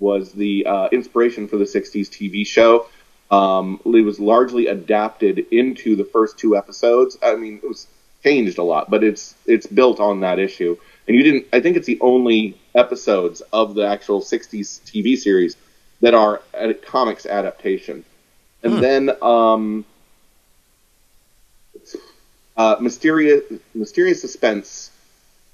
was 0.00 0.32
the 0.32 0.66
uh, 0.66 0.88
inspiration 0.90 1.46
for 1.46 1.56
the 1.56 1.64
60s 1.64 2.08
TV 2.10 2.44
show. 2.44 2.86
Um, 3.30 3.80
it 3.84 4.04
was 4.04 4.20
largely 4.20 4.66
adapted 4.66 5.38
into 5.50 5.96
the 5.96 6.04
first 6.04 6.38
two 6.38 6.56
episodes. 6.56 7.18
I 7.22 7.36
mean, 7.36 7.60
it 7.62 7.66
was 7.66 7.86
changed 8.22 8.58
a 8.58 8.62
lot, 8.62 8.90
but 8.90 9.02
it's 9.02 9.34
it's 9.46 9.66
built 9.66 10.00
on 10.00 10.20
that 10.20 10.38
issue. 10.38 10.76
And 11.06 11.16
you 11.16 11.22
didn't. 11.22 11.46
I 11.52 11.60
think 11.60 11.76
it's 11.76 11.86
the 11.86 12.00
only 12.00 12.58
episodes 12.74 13.40
of 13.52 13.74
the 13.74 13.86
actual 13.86 14.20
60s 14.20 14.80
TV 14.84 15.16
series 15.16 15.56
that 16.00 16.14
are 16.14 16.42
a 16.52 16.74
comics 16.74 17.26
adaptation. 17.26 18.04
And 18.62 18.82
then 18.82 19.10
um, 19.20 19.84
uh, 22.56 22.76
mysterious 22.80 23.42
mysterious 23.74 24.20
suspense 24.20 24.90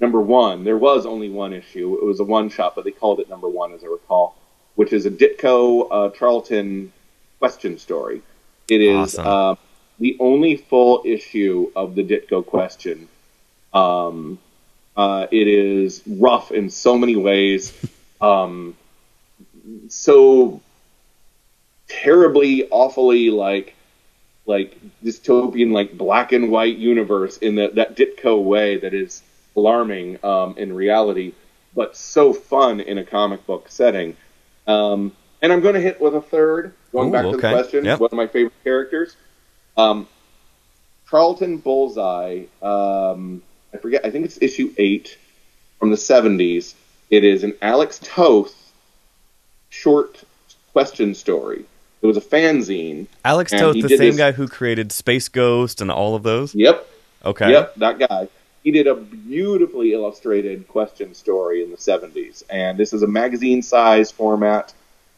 number 0.01 0.21
one. 0.21 0.65
There 0.65 0.79
was 0.79 1.07
only 1.07 1.29
one 1.29 1.53
issue. 1.53 1.99
It 2.01 2.05
was 2.05 2.21
a 2.21 2.25
one 2.25 2.49
shot, 2.49 2.75
but 2.75 2.85
they 2.85 2.91
called 2.91 3.21
it 3.21 3.29
number 3.29 3.49
one, 3.49 3.73
as 3.73 3.85
I 3.85 3.89
recall, 3.89 4.37
which 4.75 4.93
is 4.93 5.07
a 5.07 5.11
Ditko 5.11 5.89
uh, 5.91 6.11
Charlton 6.11 6.93
question 7.41 7.79
story. 7.79 8.23
It 8.69 8.81
is 8.81 9.19
Awesome. 9.19 9.27
uh, 9.27 9.55
the 9.99 10.17
only 10.21 10.57
full 10.57 11.03
issue 11.05 11.73
of 11.75 11.95
the 11.97 12.05
Ditko 12.05 12.47
question. 12.47 13.09
Um, 13.73 14.39
uh, 14.97 15.27
it 15.31 15.49
is 15.49 16.03
rough 16.07 16.53
in 16.53 16.71
so 16.71 16.97
many 16.99 17.17
ways, 17.17 17.73
um, 18.21 18.77
so 19.89 20.61
terribly, 21.89 22.69
awfully 22.71 23.31
like 23.31 23.75
like 24.47 24.77
dystopian, 25.05 25.73
like 25.73 25.97
black 25.97 26.33
and 26.33 26.51
white 26.51 26.77
universe 26.77 27.39
in 27.39 27.55
that 27.57 27.75
that 27.77 27.97
Ditko 27.97 28.43
way 28.43 28.77
that 28.79 28.93
is 28.95 29.23
alarming 29.57 30.23
um, 30.25 30.55
in 30.59 30.73
reality, 30.75 31.33
but 31.75 31.97
so 31.97 32.33
fun 32.33 32.81
in 32.81 32.99
a 32.99 33.05
comic 33.05 33.47
book 33.47 33.71
setting. 33.71 34.17
Um, 34.67 35.13
and 35.43 35.53
I'm 35.53 35.61
going 35.61 35.75
to 35.75 35.81
hit 35.81 36.01
with 36.01 36.15
a 36.15 36.21
third. 36.21 36.75
Going 36.93 37.09
Ooh, 37.09 37.13
back 37.13 37.25
to 37.25 37.33
the 37.33 37.39
question, 37.39 37.85
Yep. 37.85 38.01
one 38.01 38.09
of 38.11 38.17
my 38.17 38.27
favorite 38.27 38.53
characters, 38.65 39.17
um, 39.77 40.09
Charlton 41.09 41.59
Bullseye. 41.59 42.45
Um, 42.63 43.43
I 43.73 43.77
forget. 43.79 44.05
I 44.05 44.11
think 44.11 44.25
it's 44.25 44.39
issue 44.43 44.73
eight 44.79 45.17
from 45.79 45.91
the 45.91 45.97
'70s. 45.97 46.75
It 47.11 47.25
is 47.25 47.45
an 47.45 47.55
Alex 47.63 48.01
Toth 48.03 48.55
short 49.69 50.23
question 50.73 51.15
story. 51.15 51.65
It 52.03 52.07
was 52.07 52.17
a 52.17 52.21
fanzine. 52.21 53.07
Alex 53.25 53.53
Toth, 53.53 53.75
the 53.75 53.89
same 53.89 53.99
this- 53.99 54.17
guy 54.17 54.33
who 54.33 54.49
created 54.49 54.91
Space 54.93 55.29
Ghost 55.29 55.81
and 55.81 55.91
all 55.91 56.15
of 56.15 56.23
those. 56.23 56.55
Yep. 56.55 56.87
Okay. 57.25 57.51
Yep, 57.51 57.75
that 57.77 57.99
guy. 57.99 58.29
he 58.65 58.71
did 58.71 58.87
a 58.87 58.95
beautifully 58.95 59.93
illustrated 59.93 60.67
question 60.69 61.15
story 61.15 61.63
in 61.63 61.71
the 61.71 61.77
70s, 61.79 62.43
and 62.51 62.77
this 62.79 62.93
is 62.93 63.03
a 63.03 63.07
magazine 63.07 63.63
size 63.63 64.11
format. 64.11 64.73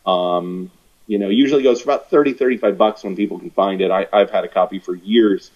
Um, 0.06 0.70
you 1.12 1.18
know, 1.18 1.28
usually 1.28 1.62
goes 1.62 1.82
for 1.82 1.90
about 1.90 2.08
30, 2.08 2.32
35 2.32 2.78
bucks 2.78 3.04
when 3.04 3.14
people 3.14 3.38
can 3.38 3.50
find 3.50 3.82
it. 3.82 3.90
I, 3.90 4.06
I've 4.10 4.30
had 4.30 4.44
a 4.44 4.48
copy 4.48 4.78
for 4.78 4.94
years, 4.94 5.50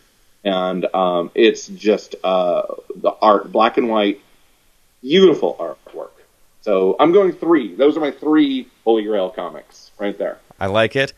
and 0.45 0.85
um, 0.95 1.31
it's 1.35 1.67
just 1.67 2.15
uh, 2.23 2.75
the 2.95 3.13
art, 3.23 3.51
black 3.51 3.79
and 3.79 3.89
white, 3.89 4.21
beautiful 5.01 5.57
artwork. 5.59 6.11
So 6.61 6.95
I'm 7.01 7.11
going 7.11 7.33
three. 7.33 7.75
Those 7.75 7.97
are 7.97 8.01
my 8.01 8.11
three 8.11 8.69
Holy 8.85 9.05
Grail 9.05 9.31
comics 9.31 9.93
right 9.99 10.19
there. 10.19 10.37
I 10.61 10.67
like 10.67 10.95
it. 10.95 11.15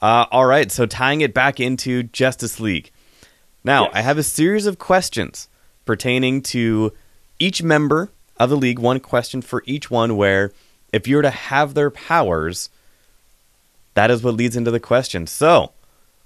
Uh, 0.00 0.24
all 0.30 0.46
right, 0.46 0.72
so 0.72 0.86
tying 0.86 1.20
it 1.20 1.34
back 1.34 1.60
into 1.60 2.04
Justice 2.04 2.58
League. 2.58 2.90
Now, 3.64 3.84
Yes. 3.84 3.92
I 3.96 4.00
have 4.00 4.16
a 4.16 4.22
series 4.22 4.64
of 4.64 4.78
questions 4.78 5.46
pertaining 5.84 6.40
to 6.40 6.94
each 7.38 7.62
member 7.62 8.10
of 8.38 8.48
the 8.48 8.56
league, 8.56 8.78
one 8.78 9.00
question 9.00 9.42
for 9.42 9.62
each 9.66 9.90
one, 9.90 10.16
where 10.16 10.52
if 10.90 11.06
you 11.06 11.16
were 11.16 11.22
to 11.22 11.28
have 11.28 11.74
their 11.74 11.90
powers, 11.90 12.70
that 13.94 14.10
is 14.10 14.22
what 14.22 14.34
leads 14.34 14.56
into 14.56 14.70
the 14.70 14.80
question. 14.80 15.26
So, 15.26 15.72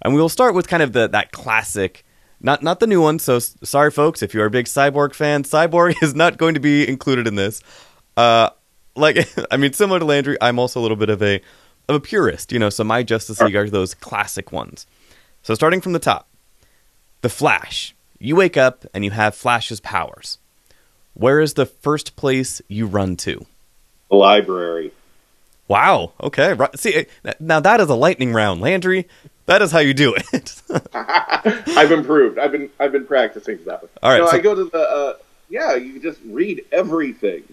and 0.02 0.14
we 0.14 0.20
will 0.20 0.28
start 0.28 0.54
with 0.54 0.68
kind 0.68 0.82
of 0.82 0.92
the 0.92 1.08
that 1.08 1.32
classic, 1.32 2.04
not 2.40 2.62
not 2.62 2.80
the 2.80 2.86
new 2.86 3.00
one. 3.00 3.18
So 3.18 3.38
sorry, 3.38 3.90
folks, 3.90 4.22
if 4.22 4.34
you're 4.34 4.46
a 4.46 4.50
big 4.50 4.66
Cyborg 4.66 5.14
fan, 5.14 5.44
Cyborg 5.44 5.94
is 6.02 6.14
not 6.14 6.38
going 6.38 6.54
to 6.54 6.60
be 6.60 6.88
included 6.88 7.26
in 7.26 7.36
this. 7.36 7.62
Uh, 8.16 8.50
like 8.96 9.28
I 9.50 9.56
mean, 9.56 9.72
similar 9.72 9.98
to 9.98 10.04
Landry, 10.04 10.36
I'm 10.40 10.58
also 10.58 10.80
a 10.80 10.82
little 10.82 10.96
bit 10.96 11.10
of 11.10 11.22
a 11.22 11.40
of 11.88 11.94
a 11.96 12.00
purist, 12.00 12.52
you 12.52 12.58
know. 12.58 12.70
So 12.70 12.84
my 12.84 13.02
Justice 13.02 13.40
League 13.40 13.56
are 13.56 13.68
those 13.68 13.94
classic 13.94 14.52
ones. 14.52 14.86
So 15.42 15.54
starting 15.54 15.80
from 15.80 15.92
the 15.92 15.98
top, 15.98 16.28
the 17.22 17.28
Flash. 17.28 17.94
You 18.20 18.34
wake 18.34 18.56
up 18.56 18.84
and 18.92 19.04
you 19.04 19.12
have 19.12 19.36
Flash's 19.36 19.78
powers. 19.78 20.38
Where 21.14 21.40
is 21.40 21.54
the 21.54 21.66
first 21.66 22.16
place 22.16 22.60
you 22.66 22.86
run 22.86 23.16
to? 23.18 23.46
The 24.10 24.16
library. 24.16 24.92
Wow. 25.68 26.12
Okay. 26.22 26.54
Right. 26.54 26.78
See, 26.78 27.06
eh, 27.24 27.32
now 27.40 27.60
that 27.60 27.80
is 27.80 27.88
a 27.88 27.94
lightning 27.94 28.32
round, 28.32 28.60
Landry. 28.60 29.06
That 29.46 29.62
is 29.62 29.70
how 29.70 29.78
you 29.78 29.94
do 29.94 30.14
it. 30.14 30.62
I've 30.94 31.92
improved. 31.92 32.38
I've 32.38 32.52
been 32.52 32.70
I've 32.80 32.92
been 32.92 33.06
practicing 33.06 33.58
that. 33.66 33.82
All 34.02 34.10
right, 34.10 34.18
No, 34.18 34.26
so- 34.30 34.36
I 34.36 34.40
go 34.40 34.54
to 34.54 34.64
the 34.64 34.78
uh, 34.78 35.12
yeah. 35.48 35.74
You 35.76 36.00
just 36.00 36.20
read 36.26 36.64
everything. 36.72 37.44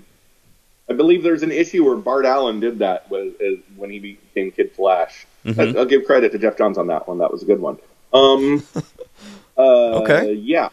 I 0.89 0.93
believe 0.93 1.23
there's 1.23 1.41
an 1.43 1.51
issue 1.51 1.83
where 1.85 1.95
Bart 1.95 2.25
Allen 2.25 2.59
did 2.59 2.79
that 2.79 3.09
when, 3.09 3.33
when 3.75 3.89
he 3.89 3.97
became 3.99 4.51
Kid 4.51 4.71
Flash. 4.73 5.25
Mhm. 5.45 5.75
I- 5.75 5.79
I'll 5.79 5.85
give 5.85 6.05
credit 6.05 6.31
to 6.33 6.37
Geoff 6.37 6.57
Johns 6.57 6.77
on 6.77 6.87
that 6.87 7.07
one. 7.07 7.17
That 7.19 7.31
was 7.31 7.41
a 7.43 7.45
good 7.45 7.59
one. 7.59 7.77
Um, 8.13 8.63
uh, 9.57 9.61
Okay. 10.01 10.33
Yeah. 10.33 10.69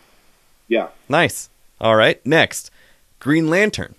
Yeah. 0.68 0.88
nice. 1.08 1.48
All 1.80 1.96
right. 1.96 2.24
Next, 2.26 2.70
Green 3.20 3.48
Lantern. 3.50 3.94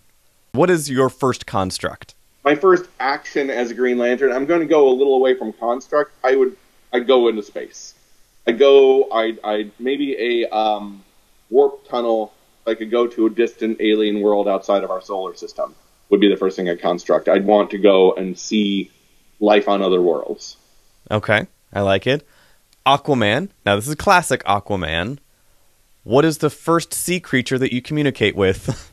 What 0.54 0.70
is 0.70 0.90
your 0.90 1.10
first 1.10 1.46
construct? 1.46 2.16
My 2.44 2.56
first 2.56 2.90
action 3.00 3.50
as 3.50 3.72
a 3.72 3.74
Green 3.74 3.98
Lantern. 3.98 4.32
I'm 4.32 4.46
going 4.46 4.60
to 4.60 4.66
go 4.66 4.90
a 4.90 4.94
little 4.94 5.16
away 5.16 5.36
from 5.36 5.54
construct. 5.54 6.12
I 6.24 6.36
would. 6.36 6.58
I'd 6.92 7.08
go 7.08 7.28
into 7.28 7.44
space. 7.44 7.94
I 8.46 8.52
go. 8.52 9.10
I. 9.12 9.38
I 9.44 9.72
maybe 9.80 10.44
a 10.44 10.50
um, 10.54 11.04
warp 11.50 11.88
tunnel. 11.88 12.34
I 12.66 12.76
could 12.76 12.92
go 12.92 13.08
to 13.08 13.26
a 13.26 13.30
distant 13.30 13.82
alien 13.82 14.22
world 14.22 14.48
outside 14.48 14.84
of 14.84 14.92
our 14.92 15.02
solar 15.02 15.36
system. 15.36 15.76
Would 16.10 16.20
be 16.20 16.30
the 16.30 16.38
first 16.38 16.56
thing 16.56 16.70
I 16.70 16.76
construct. 16.76 17.28
I'd 17.28 17.46
want 17.46 17.72
to 17.72 17.78
go 17.78 18.14
and 18.14 18.38
see 18.38 18.92
life 19.40 19.68
on 19.68 19.82
other 19.82 20.02
worlds. 20.02 20.58
Okay. 21.10 21.48
I 21.74 21.82
like 21.82 22.08
it. 22.08 22.26
Aquaman. 22.86 23.50
Now, 23.66 23.76
this 23.76 23.88
is 23.88 23.96
classic 23.96 24.44
Aquaman. 24.44 25.20
What 26.04 26.26
is 26.26 26.40
the 26.40 26.50
first 26.50 26.94
sea 26.94 27.20
creature 27.20 27.58
that 27.58 27.74
you 27.74 27.82
communicate 27.82 28.36
with? 28.36 28.92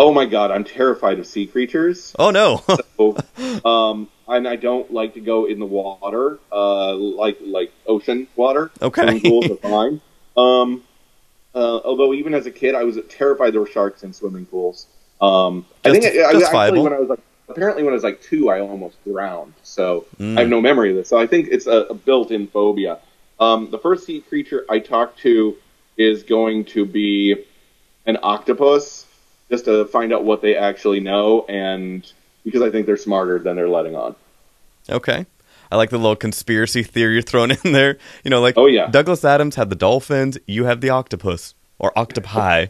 Oh 0.00 0.12
my 0.14 0.24
god, 0.24 0.50
I'm 0.50 0.64
terrified 0.64 1.18
of 1.18 1.26
sea 1.26 1.46
creatures. 1.46 2.16
oh, 2.18 2.30
no. 2.30 2.64
So, 2.96 3.16
um, 3.64 4.08
and 4.28 4.48
I 4.48 4.56
don't 4.56 4.90
like 4.92 5.14
to 5.14 5.20
go 5.20 5.46
in 5.46 5.58
the 5.58 5.66
water, 5.66 6.38
uh, 6.50 6.94
like 6.94 7.38
like 7.42 7.72
ocean 7.86 8.26
water. 8.36 8.70
Okay. 8.80 9.02
Swimming 9.02 9.22
pools 9.22 9.50
are 9.50 9.56
fine. 9.56 10.00
Um, 10.36 10.84
uh, 11.54 11.78
although 11.84 12.14
even 12.14 12.32
as 12.34 12.46
a 12.46 12.50
kid, 12.50 12.74
I 12.74 12.84
was 12.84 12.98
terrified 13.08 13.52
there 13.52 13.60
were 13.60 13.66
sharks 13.66 14.02
in 14.02 14.12
swimming 14.12 14.46
pools. 14.46 14.86
Um, 15.20 15.66
I 15.84 15.90
think 15.90 16.04
I, 16.04 16.20
I, 16.20 16.42
actually 16.42 16.80
when 16.80 16.92
I 16.94 16.98
was 17.00 17.08
like 17.10 17.20
apparently 17.48 17.82
when 17.82 17.92
I 17.92 17.96
was 17.96 18.04
like 18.04 18.22
two, 18.22 18.48
I 18.48 18.60
almost 18.60 19.02
drowned. 19.04 19.54
So 19.62 20.06
Mm. 20.18 20.36
I 20.38 20.40
have 20.40 20.48
no 20.50 20.60
memory 20.60 20.90
of 20.90 20.96
this. 20.96 21.08
So 21.08 21.18
I 21.18 21.26
think 21.26 21.48
it's 21.50 21.66
a, 21.66 21.86
a 21.90 21.94
built-in 21.94 22.46
phobia. 22.46 22.98
Um, 23.38 23.70
the 23.70 23.78
first 23.78 24.04
sea 24.06 24.20
creature 24.20 24.64
I 24.70 24.78
talk 24.78 25.16
to 25.18 25.56
is 25.96 26.22
going 26.22 26.64
to 26.66 26.84
be 26.86 27.44
an 28.06 28.18
octopus, 28.22 29.06
just 29.50 29.64
to 29.66 29.84
find 29.86 30.12
out 30.12 30.24
what 30.24 30.42
they 30.42 30.56
actually 30.56 31.00
know, 31.00 31.44
and 31.48 32.10
because 32.44 32.62
I 32.62 32.70
think 32.70 32.86
they're 32.86 32.96
smarter 32.96 33.38
than 33.38 33.56
they're 33.56 33.68
letting 33.68 33.96
on. 33.96 34.14
Okay. 34.88 35.26
I 35.72 35.76
like 35.76 35.90
the 35.90 35.98
little 35.98 36.16
conspiracy 36.16 36.82
theory 36.82 37.22
thrown 37.22 37.50
in 37.52 37.72
there. 37.72 37.98
You 38.24 38.30
know, 38.30 38.40
like 38.40 38.56
Oh, 38.56 38.66
yeah. 38.66 38.86
Douglas 38.88 39.24
Adams 39.24 39.56
had 39.56 39.70
the 39.70 39.76
dolphins, 39.76 40.38
you 40.46 40.64
have 40.64 40.80
the 40.80 40.90
octopus 40.90 41.54
or 41.78 41.96
octopi. 41.98 42.66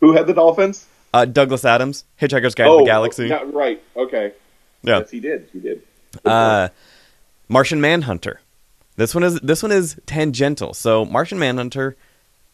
Who 0.00 0.12
had 0.12 0.26
the 0.26 0.34
dolphins? 0.34 0.86
Uh, 1.12 1.24
Douglas 1.24 1.64
Adams, 1.64 2.04
Hitchhiker's 2.20 2.54
Guide 2.54 2.66
to 2.66 2.70
oh, 2.70 2.78
the 2.78 2.84
Galaxy. 2.84 3.26
yeah, 3.26 3.42
right. 3.46 3.82
Okay. 3.96 4.32
Yeah. 4.82 4.98
Yes, 5.00 5.10
he 5.10 5.20
did. 5.20 5.48
He 5.52 5.58
did. 5.58 5.82
Uh, 6.24 6.68
Martian 7.48 7.80
Manhunter. 7.80 8.40
This 8.96 9.14
one 9.14 9.24
is 9.24 9.40
this 9.40 9.62
one 9.62 9.72
is 9.72 9.98
tangential. 10.06 10.72
So 10.74 11.04
Martian 11.04 11.38
Manhunter, 11.38 11.96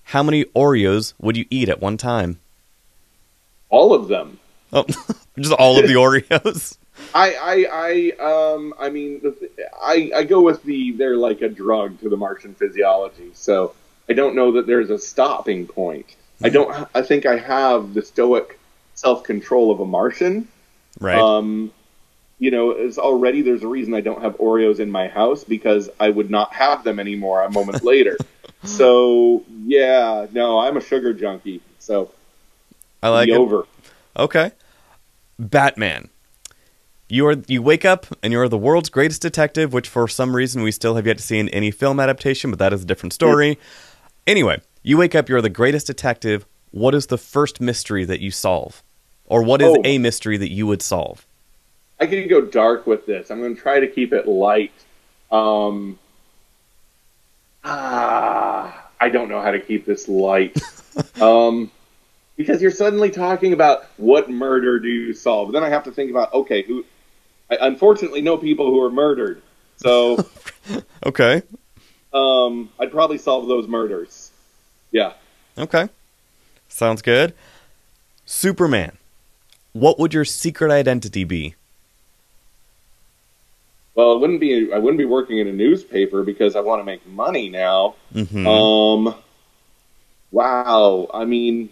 how 0.05 0.23
many 0.23 0.45
Oreos 0.47 1.13
would 1.21 1.37
you 1.37 1.45
eat 1.51 1.69
at 1.69 1.81
one 1.81 1.97
time? 1.97 2.39
All 3.69 3.95
of 3.95 4.09
them. 4.09 4.39
Oh, 4.73 4.85
just 5.39 5.53
all 5.53 5.79
of 5.79 5.87
the 5.87 5.95
Oreos. 5.95 6.77
I, 7.15 7.35
I, 7.35 8.15
I, 8.21 8.53
um, 8.55 8.75
I 8.79 8.89
mean, 8.89 9.21
I, 9.83 10.11
I 10.15 10.25
go 10.25 10.41
with 10.41 10.63
the 10.63 10.93
they're 10.93 11.17
like 11.17 11.43
a 11.43 11.49
drug 11.49 12.01
to 12.01 12.09
the 12.09 12.17
Martian 12.17 12.55
physiology. 12.55 13.31
So 13.35 13.75
I 14.09 14.15
don't 14.15 14.35
know 14.35 14.53
that 14.53 14.67
there's 14.67 14.91
a 14.91 14.99
stopping 14.99 15.67
point. 15.67 16.17
I 16.43 16.49
don't. 16.49 16.89
I 16.95 17.03
think 17.03 17.25
I 17.25 17.39
have 17.39 17.95
the 17.95 18.03
stoic 18.03 18.59
self 18.95 19.23
control 19.25 19.71
of 19.71 19.81
a 19.81 19.87
Martian. 19.87 20.49
Right. 21.01 21.19
Um, 21.19 21.73
you 22.39 22.51
know, 22.51 22.71
it's 22.71 22.99
already 22.99 23.41
there's 23.43 23.63
a 23.63 23.69
reason 23.69 23.95
I 23.95 24.03
don't 24.03 24.21
have 24.21 24.37
Oreos 24.37 24.79
in 24.79 24.91
my 24.91 25.09
house 25.09 25.45
because 25.45 25.89
I 25.99 26.11
would 26.11 26.31
not 26.31 26.53
have 26.53 26.85
them 26.85 27.01
anymore 27.01 27.43
a 27.43 27.51
moment 27.51 27.83
later. 27.93 28.19
So 28.65 29.45
yeah, 29.65 30.27
no, 30.33 30.59
I'm 30.59 30.77
a 30.77 30.81
sugar 30.81 31.15
junkie. 31.15 31.63
So 31.79 32.13
I 33.07 33.11
like 33.11 33.29
it. 33.29 33.37
over. 33.37 33.67
Okay. 34.17 34.53
Batman. 35.39 36.09
You 37.09 37.27
are 37.29 37.37
you 37.47 37.63
wake 37.63 37.85
up 37.85 38.07
and 38.23 38.33
you 38.33 38.41
are 38.41 38.49
the 38.49 38.59
world's 38.59 38.89
greatest 38.89 39.23
detective, 39.23 39.73
which 39.73 39.89
for 39.89 40.09
some 40.09 40.35
reason 40.35 40.63
we 40.63 40.73
still 40.73 40.97
have 40.97 41.07
yet 41.07 41.19
to 41.19 41.23
see 41.23 41.39
in 41.39 41.49
any 41.51 41.71
film 41.71 42.01
adaptation, 42.01 42.51
but 42.51 42.59
that 42.59 42.73
is 42.73 42.83
a 42.83 42.87
different 42.87 43.13
story. 43.13 43.59
Anyway, 44.27 44.61
you 44.83 44.97
wake 44.99 45.15
up, 45.15 45.29
you're 45.29 45.41
the 45.41 45.49
greatest 45.49 45.87
detective. 45.87 46.47
What 46.73 46.95
is 46.95 47.07
the 47.07 47.19
first 47.19 47.61
mystery 47.61 48.05
that 48.05 48.21
you 48.21 48.31
solve? 48.33 48.83
Or 49.27 49.43
what 49.43 49.63
is 49.63 49.69
Oh. 49.77 49.83
a 49.85 49.99
mystery 49.99 50.37
that 50.37 50.51
you 50.51 50.67
would 50.67 50.83
solve? 50.83 51.27
I 52.01 52.07
can 52.07 52.27
go 52.29 52.41
dark 52.41 52.87
with 52.87 53.07
this. 53.07 53.31
I'm 53.31 53.41
going 53.41 53.55
to 53.55 53.61
try 53.61 53.79
to 53.81 53.87
keep 53.87 54.13
it 54.13 54.27
light. 54.29 54.73
Um, 55.31 55.99
ah, 57.65 58.89
I 59.01 59.09
don't 59.09 59.29
know 59.29 59.41
how 59.41 59.51
to 59.51 59.61
keep 59.61 59.85
this 59.87 60.09
light. 60.09 60.57
um, 61.21 61.71
because 62.37 62.61
you're 62.63 62.71
suddenly 62.71 63.11
talking 63.11 63.53
about 63.53 63.87
what 63.97 64.31
murder 64.31 64.79
do 64.79 64.89
you 64.89 65.13
solve. 65.13 65.53
Then 65.53 65.65
I 65.65 65.69
have 65.69 65.85
to 65.85 65.93
think 65.93 66.11
about 66.11 66.33
okay, 66.35 66.63
who? 66.63 66.85
I 67.51 67.59
unfortunately 67.61 68.23
know 68.23 68.37
people 68.37 68.67
who 68.67 68.83
are 68.83 68.91
murdered, 68.91 69.43
so 69.77 70.19
Okay. 71.07 71.43
um, 72.13 72.71
I'd 72.79 72.91
probably 72.91 73.19
solve 73.19 73.49
those 73.49 73.67
murders. 73.69 74.31
Yeah. 74.91 75.13
Okay. 75.59 75.89
Sounds 76.69 77.03
good. 77.03 77.35
Superman. 78.25 78.99
What 79.73 79.99
would 79.99 80.13
your 80.15 80.25
secret 80.25 80.71
identity 80.71 81.25
be? 81.25 81.55
Well, 83.95 84.13
it 84.13 84.19
wouldn't 84.21 84.41
be. 84.41 84.73
I 84.73 84.79
wouldn't 84.79 84.99
be 84.99 85.05
working 85.07 85.39
in 85.39 85.49
a 85.49 85.53
newspaper 85.53 86.23
because 86.23 86.55
I 86.57 86.61
want 86.61 86.81
to 86.81 86.85
make 86.85 87.07
money 87.07 87.49
now. 87.49 87.95
hmm 88.13 88.47
Um. 88.47 89.15
Wow. 90.33 91.09
I 91.15 91.25
mean, 91.25 91.71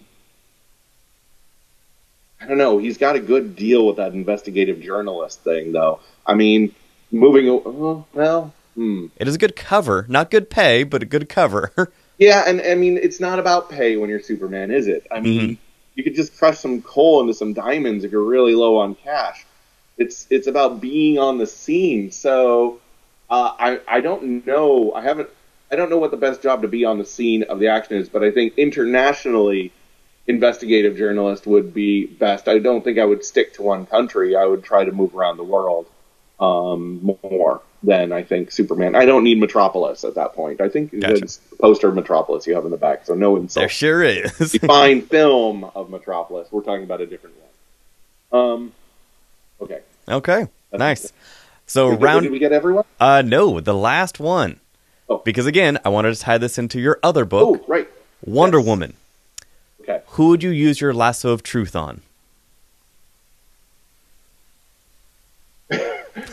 I 2.45 2.47
don't 2.47 2.59
know. 2.59 2.77
He's 2.77 2.99
got 2.99 3.17
a 3.17 3.21
good 3.21 3.57
deal 3.57 3.87
with 3.87 3.97
that 3.97 4.13
investigative 4.13 4.81
journalist 4.81 5.41
thing, 5.41 5.73
though. 5.73 6.01
I 6.27 6.35
mean, 6.35 6.75
moving. 7.11 7.49
Oh, 7.49 8.05
well, 8.13 8.53
hmm. 8.75 9.07
it 9.17 9.27
is 9.27 9.35
a 9.35 9.39
good 9.39 9.57
cover, 9.57 10.05
not 10.09 10.31
good 10.31 10.51
pay, 10.51 10.83
but 10.83 11.03
a 11.03 11.07
good 11.07 11.29
cover. 11.29 11.73
Yeah, 12.17 12.45
and 12.47 12.61
I 12.63 12.77
mean, 12.77 12.97
it's 12.97 13.19
not 13.19 13.41
about 13.41 13.71
pay 13.71 13.97
when 13.97 14.09
you're 14.09 14.21
Superman, 14.21 14.71
is 14.71 14.87
it? 14.87 15.05
I 15.11 15.19
mean, 15.19 15.59
you 15.97 16.05
could 16.05 16.15
just 16.15 16.39
crush 16.39 16.59
some 16.59 16.81
coal 16.81 17.21
into 17.21 17.35
some 17.35 17.55
diamonds 17.55 18.05
if 18.05 18.13
you're 18.13 18.23
really 18.23 18.55
low 18.55 18.77
on 18.77 18.95
cash. 18.95 19.45
It's 19.99 20.27
it's 20.31 20.47
about 20.47 20.81
being 20.81 21.19
on 21.19 21.39
the 21.39 21.47
scene. 21.49 22.13
So 22.13 22.81
uh, 23.29 23.53
I 23.59 23.81
I 23.89 24.01
don't 24.01 24.47
know. 24.47 24.93
I 24.93 25.03
haven't 25.03 25.29
I 25.73 25.77
don't 25.77 25.91
know 25.91 25.99
what 25.99 26.13
the 26.13 26.17
best 26.17 26.41
job 26.41 26.63
to 26.63 26.69
be 26.69 26.85
on 26.85 26.99
the 26.99 27.05
scene 27.05 27.43
of 27.43 27.59
the 27.59 27.67
action 27.67 27.97
is, 27.97 28.09
but 28.09 28.23
I 28.23 28.31
think 28.31 28.57
internationally, 28.57 29.73
investigative 30.27 30.97
journalist 30.97 31.47
would 31.47 31.75
be 31.75 32.07
best. 32.07 32.49
I 32.49 32.59
don't 32.59 32.83
think 32.83 32.99
I 32.99 33.05
would 33.05 33.25
stick 33.25 33.55
to 33.55 33.63
one 33.63 33.87
country. 33.87 34.37
I 34.37 34.45
would 34.47 34.65
try 34.65 34.85
to 34.85 34.93
move 34.93 35.15
around 35.15 35.37
the 35.37 35.45
world 35.45 35.87
um, 36.41 37.01
more 37.23 37.61
than 37.83 38.13
I 38.13 38.23
think 38.23 38.51
Superman. 38.51 38.95
I 38.95 39.05
don't 39.05 39.23
need 39.25 39.39
Metropolis 39.39 40.05
at 40.05 40.15
that 40.15 40.33
point. 40.35 40.61
I 40.63 40.69
think 40.71 40.99
Gotcha. 40.99 41.17
it's 41.23 41.37
the 41.37 41.57
poster 41.57 41.89
of 41.89 41.95
Metropolis 41.95 42.47
you 42.47 42.55
have 42.55 42.65
in 42.65 42.71
the 42.71 42.77
back, 42.79 43.05
so 43.05 43.15
no 43.15 43.37
insult 43.37 43.63
There 43.63 43.69
sure 43.69 44.03
is. 44.03 44.53
the 44.53 44.59
fine 44.61 45.03
film 45.03 45.65
of 45.65 45.91
Metropolis. 45.91 46.49
We're 46.51 46.63
talking 46.63 46.85
about 46.85 47.03
a 47.03 47.07
different 47.07 47.37
one. 48.31 48.41
Um, 48.41 48.73
okay. 49.61 49.81
okay, 50.09 50.49
nice. 50.73 51.13
So 51.67 51.91
Did, 51.93 52.03
round 52.03 52.23
did 52.25 52.33
we 52.33 52.39
get 52.39 52.53
everyone? 52.53 52.85
uh 52.99 53.23
no, 53.23 53.61
the 53.61 53.75
last 53.75 54.19
one. 54.19 54.61
Oh. 55.09 55.19
Because 55.19 55.47
again, 55.47 55.79
I 55.85 55.91
wanted 55.91 56.15
to 56.15 56.21
tie 56.21 56.39
this 56.39 56.57
into 56.59 56.81
your 56.81 56.99
other 57.03 57.25
book, 57.27 57.61
Oh, 57.63 57.65
right. 57.69 57.89
Wonder 58.25 58.59
yes. 58.59 58.67
Woman. 58.67 58.95
Okay. 59.85 60.03
Who 60.09 60.29
would 60.29 60.43
you 60.43 60.51
use 60.51 60.81
your 60.81 60.95
lasso 60.95 61.31
of 61.31 61.43
truth 61.43 61.77
on? 61.77 62.01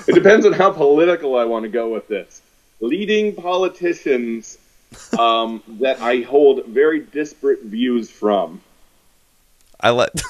It 0.08 0.14
depends 0.14 0.46
on 0.46 0.54
how 0.54 0.72
political 0.72 1.36
I 1.36 1.46
want 1.46 1.64
to 1.64 1.70
go 1.70 1.92
with 1.92 2.08
this. 2.08 2.42
Leading 2.82 3.36
politicians 3.36 4.60
um, 5.18 5.64
that 5.80 6.00
I 6.02 6.22
hold 6.22 6.66
very 6.68 7.00
disparate 7.00 7.64
views 7.64 8.10
from. 8.10 8.62
I 9.80 9.90
let 9.90 10.12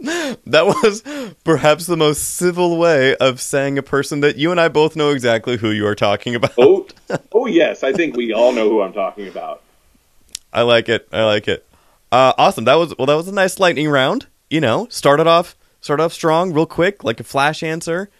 That 0.00 0.66
was 0.66 1.02
perhaps 1.44 1.86
the 1.86 1.96
most 1.96 2.36
civil 2.36 2.78
way 2.78 3.14
of 3.16 3.40
saying 3.40 3.78
a 3.78 3.82
person 3.82 4.20
that 4.20 4.36
you 4.36 4.50
and 4.50 4.60
I 4.60 4.68
both 4.68 4.96
know 4.96 5.10
exactly 5.10 5.56
who 5.56 5.70
you 5.70 5.86
are 5.86 5.94
talking 5.94 6.34
about. 6.34 6.54
Oh, 6.58 6.86
oh 7.32 7.46
yes, 7.46 7.82
I 7.82 7.92
think 7.92 8.16
we 8.16 8.32
all 8.32 8.52
know 8.52 8.68
who 8.68 8.82
I'm 8.82 8.92
talking 8.92 9.28
about. 9.28 9.62
I 10.52 10.62
like 10.62 10.88
it. 10.88 11.08
I 11.12 11.24
like 11.24 11.46
it. 11.48 11.67
Uh, 12.10 12.32
awesome. 12.38 12.64
That 12.64 12.76
was 12.76 12.96
well. 12.98 13.06
That 13.06 13.16
was 13.16 13.28
a 13.28 13.32
nice 13.32 13.58
lightning 13.58 13.88
round. 13.88 14.26
You 14.50 14.60
know, 14.60 14.86
started 14.90 15.26
off 15.26 15.56
started 15.80 16.02
off 16.02 16.12
strong, 16.12 16.52
real 16.52 16.66
quick, 16.66 17.04
like 17.04 17.20
a 17.20 17.24
flash 17.24 17.62
answer. 17.62 18.10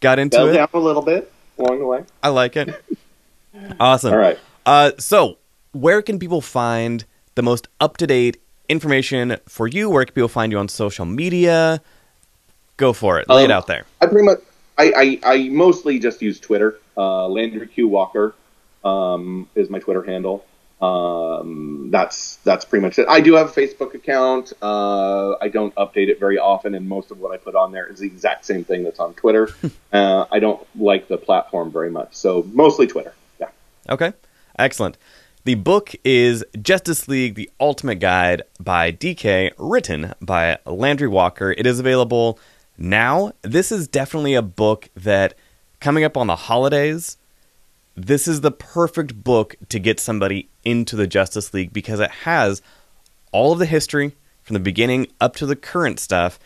Got 0.00 0.18
into 0.18 0.48
it. 0.48 0.52
down 0.52 0.68
a 0.72 0.78
little 0.78 1.02
bit 1.02 1.30
along 1.58 1.80
the 1.80 1.86
way. 1.86 2.04
I 2.22 2.28
like 2.28 2.56
it. 2.56 2.82
awesome. 3.80 4.12
All 4.12 4.18
right. 4.18 4.38
Uh, 4.64 4.92
so 4.98 5.38
where 5.72 6.02
can 6.02 6.18
people 6.18 6.40
find 6.40 7.04
the 7.34 7.42
most 7.42 7.68
up 7.80 7.96
to 7.98 8.06
date 8.06 8.40
information 8.68 9.36
for 9.46 9.66
you? 9.66 9.90
Where 9.90 10.04
can 10.04 10.14
people 10.14 10.28
find 10.28 10.52
you 10.52 10.58
on 10.58 10.68
social 10.68 11.04
media? 11.04 11.80
Go 12.76 12.92
for 12.92 13.18
it. 13.18 13.28
Lay 13.28 13.44
it 13.44 13.50
Um, 13.50 13.56
out 13.56 13.66
there. 13.66 13.84
I 14.00 14.06
pretty 14.06 14.24
much, 14.24 14.38
I, 14.78 15.18
I, 15.24 15.34
I 15.34 15.48
mostly 15.48 15.98
just 15.98 16.22
use 16.22 16.38
Twitter. 16.38 16.78
Uh, 16.96 17.26
Landry 17.28 17.66
Q 17.66 17.88
Walker 17.88 18.34
um, 18.84 19.48
is 19.56 19.68
my 19.68 19.78
Twitter 19.80 20.02
handle. 20.02 20.44
Um, 20.80 21.88
that's 21.90 22.36
that's 22.36 22.64
pretty 22.64 22.84
much 22.84 22.98
it. 22.98 23.08
I 23.08 23.20
do 23.20 23.34
have 23.34 23.48
a 23.48 23.60
Facebook 23.60 23.94
account. 23.94 24.52
Uh, 24.62 25.34
I 25.40 25.48
don't 25.48 25.74
update 25.74 26.08
it 26.08 26.20
very 26.20 26.38
often, 26.38 26.74
and 26.74 26.88
most 26.88 27.10
of 27.10 27.18
what 27.18 27.32
I 27.32 27.36
put 27.36 27.56
on 27.56 27.72
there 27.72 27.86
is 27.86 27.98
the 27.98 28.06
exact 28.06 28.44
same 28.44 28.64
thing 28.64 28.84
that's 28.84 29.00
on 29.00 29.14
Twitter. 29.14 29.48
uh, 29.92 30.26
I 30.30 30.38
don't 30.38 30.64
like 30.76 31.08
the 31.08 31.18
platform 31.18 31.72
very 31.72 31.90
much, 31.90 32.14
so 32.14 32.46
mostly 32.52 32.86
Twitter. 32.86 33.12
Yeah. 33.40 33.48
Okay. 33.88 34.12
Excellent. 34.58 34.98
The 35.44 35.56
book 35.56 35.94
is 36.04 36.44
Justice 36.62 37.08
League: 37.08 37.34
The 37.34 37.50
Ultimate 37.58 37.96
Guide 37.96 38.42
by 38.60 38.92
DK, 38.92 39.52
written 39.58 40.14
by 40.20 40.58
Landry 40.64 41.08
Walker. 41.08 41.50
It 41.50 41.66
is 41.66 41.80
available 41.80 42.38
now. 42.76 43.32
This 43.42 43.72
is 43.72 43.88
definitely 43.88 44.34
a 44.34 44.42
book 44.42 44.90
that 44.94 45.34
coming 45.80 46.04
up 46.04 46.16
on 46.16 46.28
the 46.28 46.36
holidays, 46.36 47.16
this 47.98 48.28
is 48.28 48.42
the 48.42 48.52
perfect 48.52 49.24
book 49.24 49.56
to 49.68 49.78
get 49.78 49.98
somebody 49.98 50.48
into 50.68 50.96
the 50.96 51.06
Justice 51.06 51.54
League 51.54 51.72
because 51.72 51.98
it 51.98 52.10
has 52.10 52.60
all 53.32 53.52
of 53.52 53.58
the 53.58 53.66
history 53.66 54.14
from 54.42 54.54
the 54.54 54.60
beginning 54.60 55.06
up 55.20 55.34
to 55.36 55.46
the 55.46 55.56
current 55.56 55.98
stuff 55.98 56.38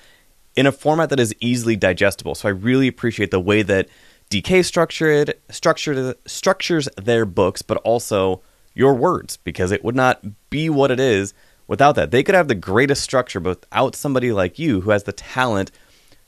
in 0.54 0.66
a 0.66 0.72
format 0.72 1.10
that 1.10 1.18
is 1.18 1.34
easily 1.40 1.74
digestible. 1.74 2.34
So 2.34 2.48
I 2.48 2.52
really 2.52 2.86
appreciate 2.86 3.30
the 3.32 3.40
way 3.40 3.62
that 3.62 3.88
DK 4.30 4.64
structured 4.64 5.34
structured 5.50 6.16
structures 6.26 6.88
their 6.96 7.24
books, 7.24 7.62
but 7.62 7.78
also 7.78 8.42
your 8.74 8.94
words 8.94 9.36
because 9.38 9.72
it 9.72 9.84
would 9.84 9.96
not 9.96 10.22
be 10.50 10.70
what 10.70 10.90
it 10.90 11.00
is 11.00 11.34
without 11.66 11.96
that. 11.96 12.10
They 12.10 12.22
could 12.22 12.34
have 12.34 12.48
the 12.48 12.54
greatest 12.54 13.02
structure, 13.02 13.40
without 13.40 13.96
somebody 13.96 14.32
like 14.32 14.58
you 14.58 14.82
who 14.82 14.90
has 14.90 15.02
the 15.02 15.12
talent 15.12 15.70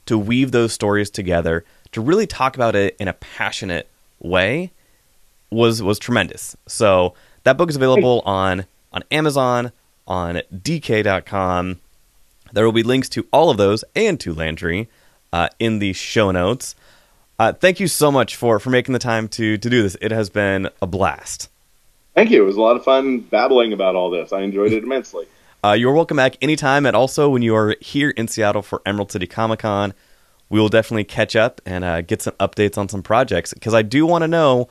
to 0.06 0.18
weave 0.18 0.52
those 0.52 0.72
stories 0.72 1.10
together, 1.10 1.64
to 1.92 2.00
really 2.00 2.26
talk 2.26 2.56
about 2.56 2.74
it 2.74 2.96
in 2.98 3.08
a 3.08 3.14
passionate 3.14 3.88
way, 4.18 4.72
was 5.50 5.82
was 5.82 5.98
tremendous. 5.98 6.56
So 6.66 7.14
that 7.44 7.56
book 7.56 7.70
is 7.70 7.76
available 7.76 8.22
on 8.24 8.66
on 8.92 9.02
Amazon, 9.10 9.72
on 10.06 10.40
DK.com. 10.54 11.80
There 12.52 12.64
will 12.64 12.72
be 12.72 12.82
links 12.82 13.08
to 13.10 13.26
all 13.32 13.50
of 13.50 13.56
those 13.56 13.84
and 13.94 14.18
to 14.20 14.32
Landry 14.32 14.88
uh, 15.32 15.48
in 15.58 15.78
the 15.78 15.92
show 15.92 16.30
notes. 16.30 16.74
Uh, 17.38 17.52
thank 17.52 17.80
you 17.80 17.88
so 17.88 18.10
much 18.10 18.36
for 18.36 18.58
for 18.58 18.70
making 18.70 18.92
the 18.92 18.98
time 18.98 19.28
to 19.28 19.58
to 19.58 19.70
do 19.70 19.82
this. 19.82 19.96
It 20.00 20.12
has 20.12 20.30
been 20.30 20.68
a 20.80 20.86
blast. 20.86 21.48
Thank 22.14 22.30
you. 22.30 22.42
It 22.42 22.46
was 22.46 22.56
a 22.56 22.60
lot 22.60 22.76
of 22.76 22.84
fun 22.84 23.20
babbling 23.20 23.72
about 23.72 23.96
all 23.96 24.08
this. 24.08 24.32
I 24.32 24.42
enjoyed 24.42 24.72
it 24.72 24.84
immensely. 24.84 25.26
Uh, 25.64 25.72
you're 25.72 25.92
welcome 25.92 26.16
back 26.16 26.36
anytime, 26.42 26.86
and 26.86 26.94
also 26.94 27.28
when 27.28 27.42
you 27.42 27.56
are 27.56 27.74
here 27.80 28.10
in 28.10 28.28
Seattle 28.28 28.62
for 28.62 28.82
Emerald 28.86 29.10
City 29.10 29.26
Comic 29.26 29.60
Con, 29.60 29.94
we 30.48 30.60
will 30.60 30.68
definitely 30.68 31.04
catch 31.04 31.34
up 31.34 31.60
and 31.66 31.84
uh, 31.84 32.02
get 32.02 32.22
some 32.22 32.34
updates 32.34 32.78
on 32.78 32.88
some 32.88 33.02
projects 33.02 33.52
because 33.52 33.74
I 33.74 33.82
do 33.82 34.06
want 34.06 34.22
to 34.22 34.28
know 34.28 34.68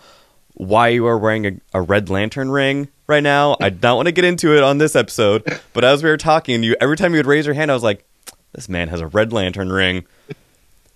why 0.56 0.90
you 0.90 1.06
are 1.08 1.18
wearing 1.18 1.46
a, 1.46 1.52
a 1.74 1.82
red 1.82 2.10
lantern 2.10 2.50
ring 2.52 2.88
right 3.08 3.24
now. 3.24 3.58
I 3.60 3.70
don't 3.70 3.96
want 3.96 4.08
to 4.08 4.12
get 4.12 4.26
into 4.26 4.56
it 4.56 4.64
on 4.64 4.78
this 4.78 4.96
episode, 4.96 5.44
but 5.74 5.84
as 5.84 6.04
we 6.04 6.10
were 6.10 6.18
talking, 6.18 6.64
you 6.64 6.76
every 6.80 6.98
time 6.98 7.14
you 7.14 7.20
would 7.20 7.26
raise 7.26 7.46
your 7.46 7.56
hand, 7.56 7.72
I 7.72 7.74
was 7.74 7.84
like, 7.84 8.06
"This 8.54 8.70
man 8.70 8.90
has 8.90 9.02
a 9.02 9.08
red 9.08 9.34
lantern 9.34 9.72
ring." 9.72 10.06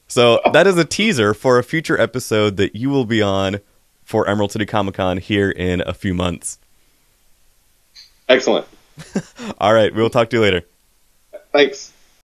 So 0.08 0.40
that 0.54 0.68
is 0.68 0.78
a 0.78 0.86
teaser 0.86 1.34
for 1.34 1.60
a 1.60 1.64
future 1.64 2.00
episode 2.00 2.58
that 2.58 2.76
you 2.76 2.90
will 2.90 3.06
be 3.06 3.22
on 3.22 3.60
for 4.04 4.28
Emerald 4.28 4.54
City 4.54 4.66
Comic 4.66 4.96
Con 4.96 5.18
here 5.18 5.52
in 5.52 5.82
a 5.82 5.94
few 5.94 6.14
months. 6.14 6.60
Excellent. 8.30 8.66
All 9.60 9.74
right, 9.74 9.94
we 9.94 10.02
will 10.02 10.10
talk 10.10 10.30
to 10.30 10.38
you 10.38 10.42
later. 10.42 10.64
Thanks. 11.52 11.92